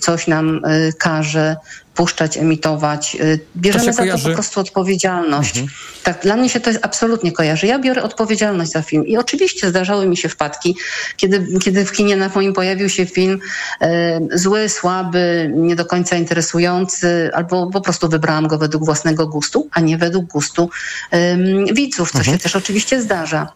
coś 0.02 0.28
nam 0.28 0.66
y, 0.66 0.93
każe 0.97 1.56
puszczać, 2.02 2.38
emitować. 2.38 3.18
Y, 3.22 3.39
Bierzemy 3.58 3.86
za 3.86 3.91
to 3.91 3.97
kojarzy- 3.97 4.30
po 4.30 4.34
prostu 4.34 4.60
odpowiedzialność. 4.60 5.64
Tak, 6.04 6.22
dla 6.24 6.36
mnie 6.36 6.49
się 6.49 6.60
to 6.60 6.70
jest 6.70 6.86
absolutnie 6.86 7.32
kojarzy. 7.32 7.68
Ja 7.68 7.80
biorę 7.80 8.04
odpowiedzialność 8.04 8.72
za 8.72 8.82
film 8.82 9.06
i 9.08 9.18
oczywiście 9.18 9.70
zdarzały 9.70 10.08
mi 10.08 10.18
się 10.18 10.30
wpadki, 10.30 10.76
kiedy, 11.18 11.60
kiedy 11.64 11.86
w 11.86 11.91
kinie 11.91 12.16
na 12.16 12.30
moim 12.36 12.54
pojawił 12.54 12.89
się 12.89 13.06
film 13.06 13.39
e, 13.82 14.20
zły, 14.34 14.70
słaby, 14.70 15.52
nie 15.56 15.76
do 15.76 15.86
końca 15.86 16.16
interesujący, 16.16 17.30
albo 17.34 17.70
po 17.70 17.82
prostu 17.82 18.10
wybrałam 18.10 18.47
go 18.47 18.58
według 18.58 18.86
własnego 18.86 19.28
gustu, 19.28 19.68
a 19.72 19.80
nie 19.80 19.97
według 19.97 20.26
gustu 20.26 20.70
em, 21.12 21.66
widzów, 21.74 22.12
co 22.12 22.24
się 22.24 22.38
też 22.38 22.56
oczywiście 22.56 23.02
zdarza. 23.02 23.54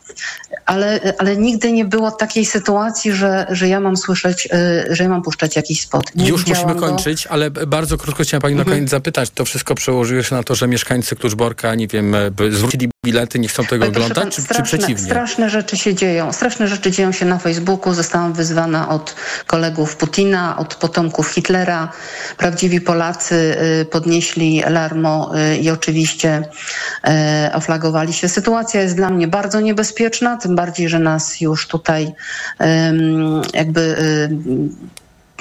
Ale, 0.65 1.13
ale 1.17 1.37
nigdy 1.37 1.71
nie 1.71 1.85
było 1.85 2.11
takiej 2.11 2.45
sytuacji, 2.45 3.11
że, 3.13 3.47
że 3.49 3.67
ja 3.67 3.79
mam 3.79 3.97
słyszeć, 3.97 4.47
e, 4.51 4.85
że 4.95 5.03
ja 5.03 5.09
mam 5.09 5.21
puszczać 5.21 5.55
jakiś 5.55 5.81
spot. 5.81 6.15
Nie 6.15 6.27
Już 6.29 6.47
musimy 6.47 6.75
go. 6.75 6.79
kończyć, 6.87 7.27
ale 7.27 7.51
bardzo 7.51 7.97
krótko 7.97 8.23
chciałem 8.23 8.34
pani 8.39 8.53
Mhm. 8.53 8.67
na 8.69 8.75
koniec 8.75 8.89
zapytać. 8.89 9.29
To 9.29 9.45
wszystko 9.45 9.75
przełożyło 9.75 10.23
się 10.23 10.35
na 10.35 10.43
to, 10.43 10.55
że 10.55 10.67
mieszkańcy 10.67 11.15
Kluczborka, 11.15 11.75
nie 11.75 11.87
wiem, 11.87 12.15
e, 12.15 12.31
zwrócili 12.51 12.89
bilety, 13.05 13.39
nie 13.39 13.47
chcą 13.47 13.65
tego 13.65 13.85
oglądać, 13.85 14.17
pan, 14.23 14.31
czy, 14.31 14.35
czy 14.35 14.41
straszne, 14.41 14.63
przeciwnie? 14.63 15.05
Straszne 15.05 15.49
rzeczy 15.49 15.77
się 15.77 15.95
dzieją. 15.95 16.33
Straszne 16.33 16.67
rzeczy 16.67 16.91
dzieją 16.91 17.11
się 17.11 17.25
na 17.25 17.37
Facebooku. 17.37 17.93
Zostałam 17.93 18.33
wyzwana 18.33 18.89
od 18.89 19.15
kolegów 19.47 19.95
Putina, 19.95 20.57
od 20.57 20.75
potomków 20.75 21.27
Hitlera. 21.27 21.91
Prawdziwi 22.37 22.81
Polacy 22.81 23.35
y, 23.81 23.85
podnieśli 23.85 24.63
larmo 24.69 25.31
y, 25.53 25.57
i 25.57 25.69
oczywiście 25.69 26.41
y, 27.07 27.53
oflagowali 27.53 28.13
się. 28.13 28.29
Sytuacja 28.29 28.81
jest 28.81 28.95
dla 28.95 29.09
mnie 29.09 29.27
bardzo 29.27 29.59
niebezpieczna, 29.59 30.37
tym 30.37 30.55
bardziej, 30.55 30.89
że 30.89 30.99
nas 30.99 31.41
już 31.41 31.67
tutaj 31.67 32.11
jakby 33.53 33.95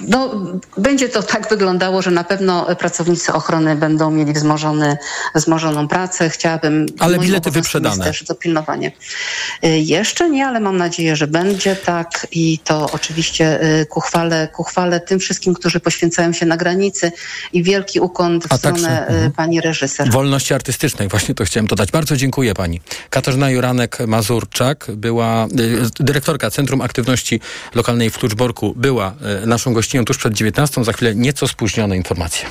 no, 0.03 0.30
będzie 0.76 1.09
to 1.09 1.22
tak 1.22 1.49
wyglądało, 1.49 2.03
że 2.03 2.11
na 2.11 2.24
pewno 2.24 2.76
pracownicy 2.76 3.32
ochrony 3.32 3.76
będą 3.76 4.11
mieli 4.11 4.32
wzmożony, 4.32 4.97
wzmożoną 5.34 5.88
pracę. 5.88 6.30
Chciałabym. 6.30 6.86
Ale 6.99 7.18
bilety 7.18 7.51
wyprzedane. 7.51 8.05
Też 8.05 8.24
dopilnowanie. 8.24 8.92
Y, 9.64 9.68
Jeszcze 9.68 10.30
nie, 10.30 10.47
ale 10.47 10.61
mam 10.61 10.76
nadzieję, 10.76 11.16
że 11.16 11.26
będzie 11.26 11.76
tak 11.76 12.26
i 12.32 12.59
to 12.64 12.90
oczywiście 12.92 13.64
y, 13.80 13.86
ku 13.86 14.01
chwale, 14.01 14.49
ku 14.49 14.64
chwale 14.64 15.01
tym 15.01 15.18
wszystkim, 15.18 15.55
którzy 15.55 15.80
poświęcają 15.80 16.32
się 16.32 16.47
na 16.47 16.57
granicy 16.57 17.12
i 17.53 17.62
wielki 17.62 18.01
ukłon 18.01 18.40
w 18.40 18.53
A 18.53 18.57
stronę 18.57 18.78
także- 18.78 19.11
y, 19.11 19.14
mhm. 19.14 19.32
pani 19.32 19.61
reżyser. 19.61 20.11
Wolności 20.11 20.55
artystycznej, 20.55 21.09
właśnie 21.09 21.34
to 21.34 21.45
chciałem 21.45 21.66
dodać. 21.66 21.90
Bardzo 21.90 22.16
dziękuję 22.16 22.55
pani. 22.55 22.80
Katarzyna 23.11 23.47
Juranek-Mazurczak 23.47 24.92
była, 24.97 25.47
dyrektorka 26.01 26.51
Centrum 26.51 26.80
Aktywności 26.80 27.40
Lokalnej 27.74 28.11
w 28.11 28.18
Kluczborku, 28.18 28.74
była 28.76 29.14
naszą 29.47 29.72
gościnią 29.85 30.05
tuż 30.05 30.18
przed 30.18 30.35
19. 30.35 30.85
Za 30.85 30.93
chwilę 30.93 31.14
nieco 31.14 31.49
spóźnione 31.49 31.97
informacje. 31.97 32.47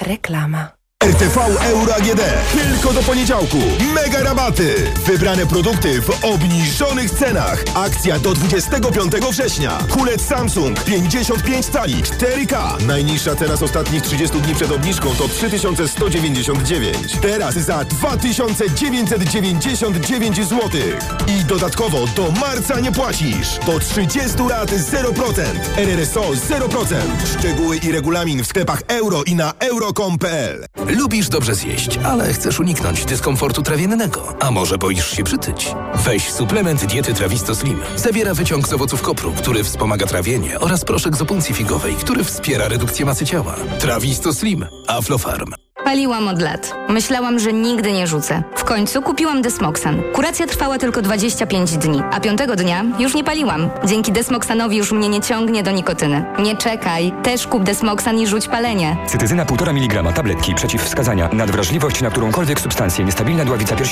Reklama. 0.00 0.81
RTV 1.02 1.38
Euro 1.64 1.94
AGD. 1.94 2.20
Tylko 2.52 2.92
do 2.92 3.02
poniedziałku. 3.02 3.58
Mega 3.94 4.22
rabaty. 4.22 4.74
Wybrane 5.06 5.46
produkty 5.46 6.02
w 6.02 6.24
obniżonych 6.24 7.10
cenach. 7.10 7.64
Akcja 7.74 8.18
do 8.18 8.34
25 8.34 9.12
września. 9.30 9.78
Kulec 9.90 10.26
Samsung 10.26 10.84
55 10.84 11.66
cali 11.66 11.94
4K. 11.94 12.82
Najniższa 12.86 13.36
cena 13.36 13.56
z 13.56 13.62
ostatnich 13.62 14.02
30 14.02 14.40
dni 14.40 14.54
przed 14.54 14.72
obniżką 14.72 15.14
to 15.14 15.28
3199. 15.28 16.96
Teraz 17.22 17.54
za 17.54 17.84
2999 17.84 20.36
zł. 20.36 20.60
I 21.26 21.44
dodatkowo 21.44 22.06
do 22.06 22.32
marca 22.40 22.80
nie 22.80 22.92
płacisz. 22.92 23.58
Do 23.66 23.78
30 23.78 24.20
lat 24.48 24.70
0%. 24.70 25.42
RRSO 25.76 26.20
0%. 26.20 26.94
Szczegóły 27.38 27.76
i 27.76 27.92
regulamin 27.92 28.44
w 28.44 28.46
sklepach 28.46 28.82
euro 28.88 29.22
i 29.22 29.34
na 29.34 29.52
euro.com.pl. 29.58 30.64
Lubisz 30.92 31.28
dobrze 31.28 31.54
zjeść, 31.54 31.98
ale 32.04 32.32
chcesz 32.32 32.60
uniknąć 32.60 33.04
dyskomfortu 33.04 33.62
trawiennego. 33.62 34.34
A 34.40 34.50
może 34.50 34.78
boisz 34.78 35.10
się 35.10 35.24
przytyć? 35.24 35.74
Weź 35.94 36.30
suplement 36.32 36.84
diety 36.86 37.14
Trawisto 37.14 37.54
Slim. 37.54 37.80
Zawiera 37.96 38.34
wyciąg 38.34 38.68
z 38.68 38.72
owoców 38.72 39.02
kopru, 39.02 39.32
który 39.32 39.64
wspomaga 39.64 40.06
trawienie 40.06 40.60
oraz 40.60 40.84
proszek 40.84 41.16
z 41.16 41.22
opuncji 41.22 41.54
figowej, 41.54 41.94
który 41.94 42.24
wspiera 42.24 42.68
redukcję 42.68 43.04
masy 43.06 43.26
ciała. 43.26 43.54
Trawisto 43.78 44.34
Slim. 44.34 44.66
Aflofarm. 44.86 45.61
Paliłam 45.84 46.28
od 46.28 46.42
lat. 46.42 46.74
Myślałam, 46.88 47.38
że 47.38 47.52
nigdy 47.52 47.92
nie 47.92 48.06
rzucę. 48.06 48.42
W 48.56 48.64
końcu 48.64 49.02
kupiłam 49.02 49.42
Desmoxan. 49.42 50.02
Kuracja 50.14 50.46
trwała 50.46 50.78
tylko 50.78 51.02
25 51.02 51.76
dni, 51.76 52.02
a 52.12 52.20
piątego 52.20 52.56
dnia 52.56 52.84
już 52.98 53.14
nie 53.14 53.24
paliłam. 53.24 53.70
Dzięki 53.84 54.12
Desmoxanowi 54.12 54.76
już 54.76 54.92
mnie 54.92 55.08
nie 55.08 55.20
ciągnie 55.20 55.62
do 55.62 55.70
nikotyny. 55.70 56.24
Nie 56.38 56.56
czekaj, 56.56 57.12
też 57.22 57.46
kup 57.46 57.62
Desmoxan 57.62 58.18
i 58.18 58.26
rzuć 58.26 58.48
palenie. 58.48 58.96
Cytyzyna 59.06 59.44
1,5 59.44 59.70
mg 59.70 60.12
tabletki 60.12 60.54
przeciwwskazania. 60.54 61.28
Nadwrażliwość 61.32 62.00
na 62.02 62.10
którąkolwiek 62.10 62.60
substancję. 62.60 63.04
Niestabilna 63.04 63.44
dławica 63.44 63.76
piersiowa. 63.76 63.80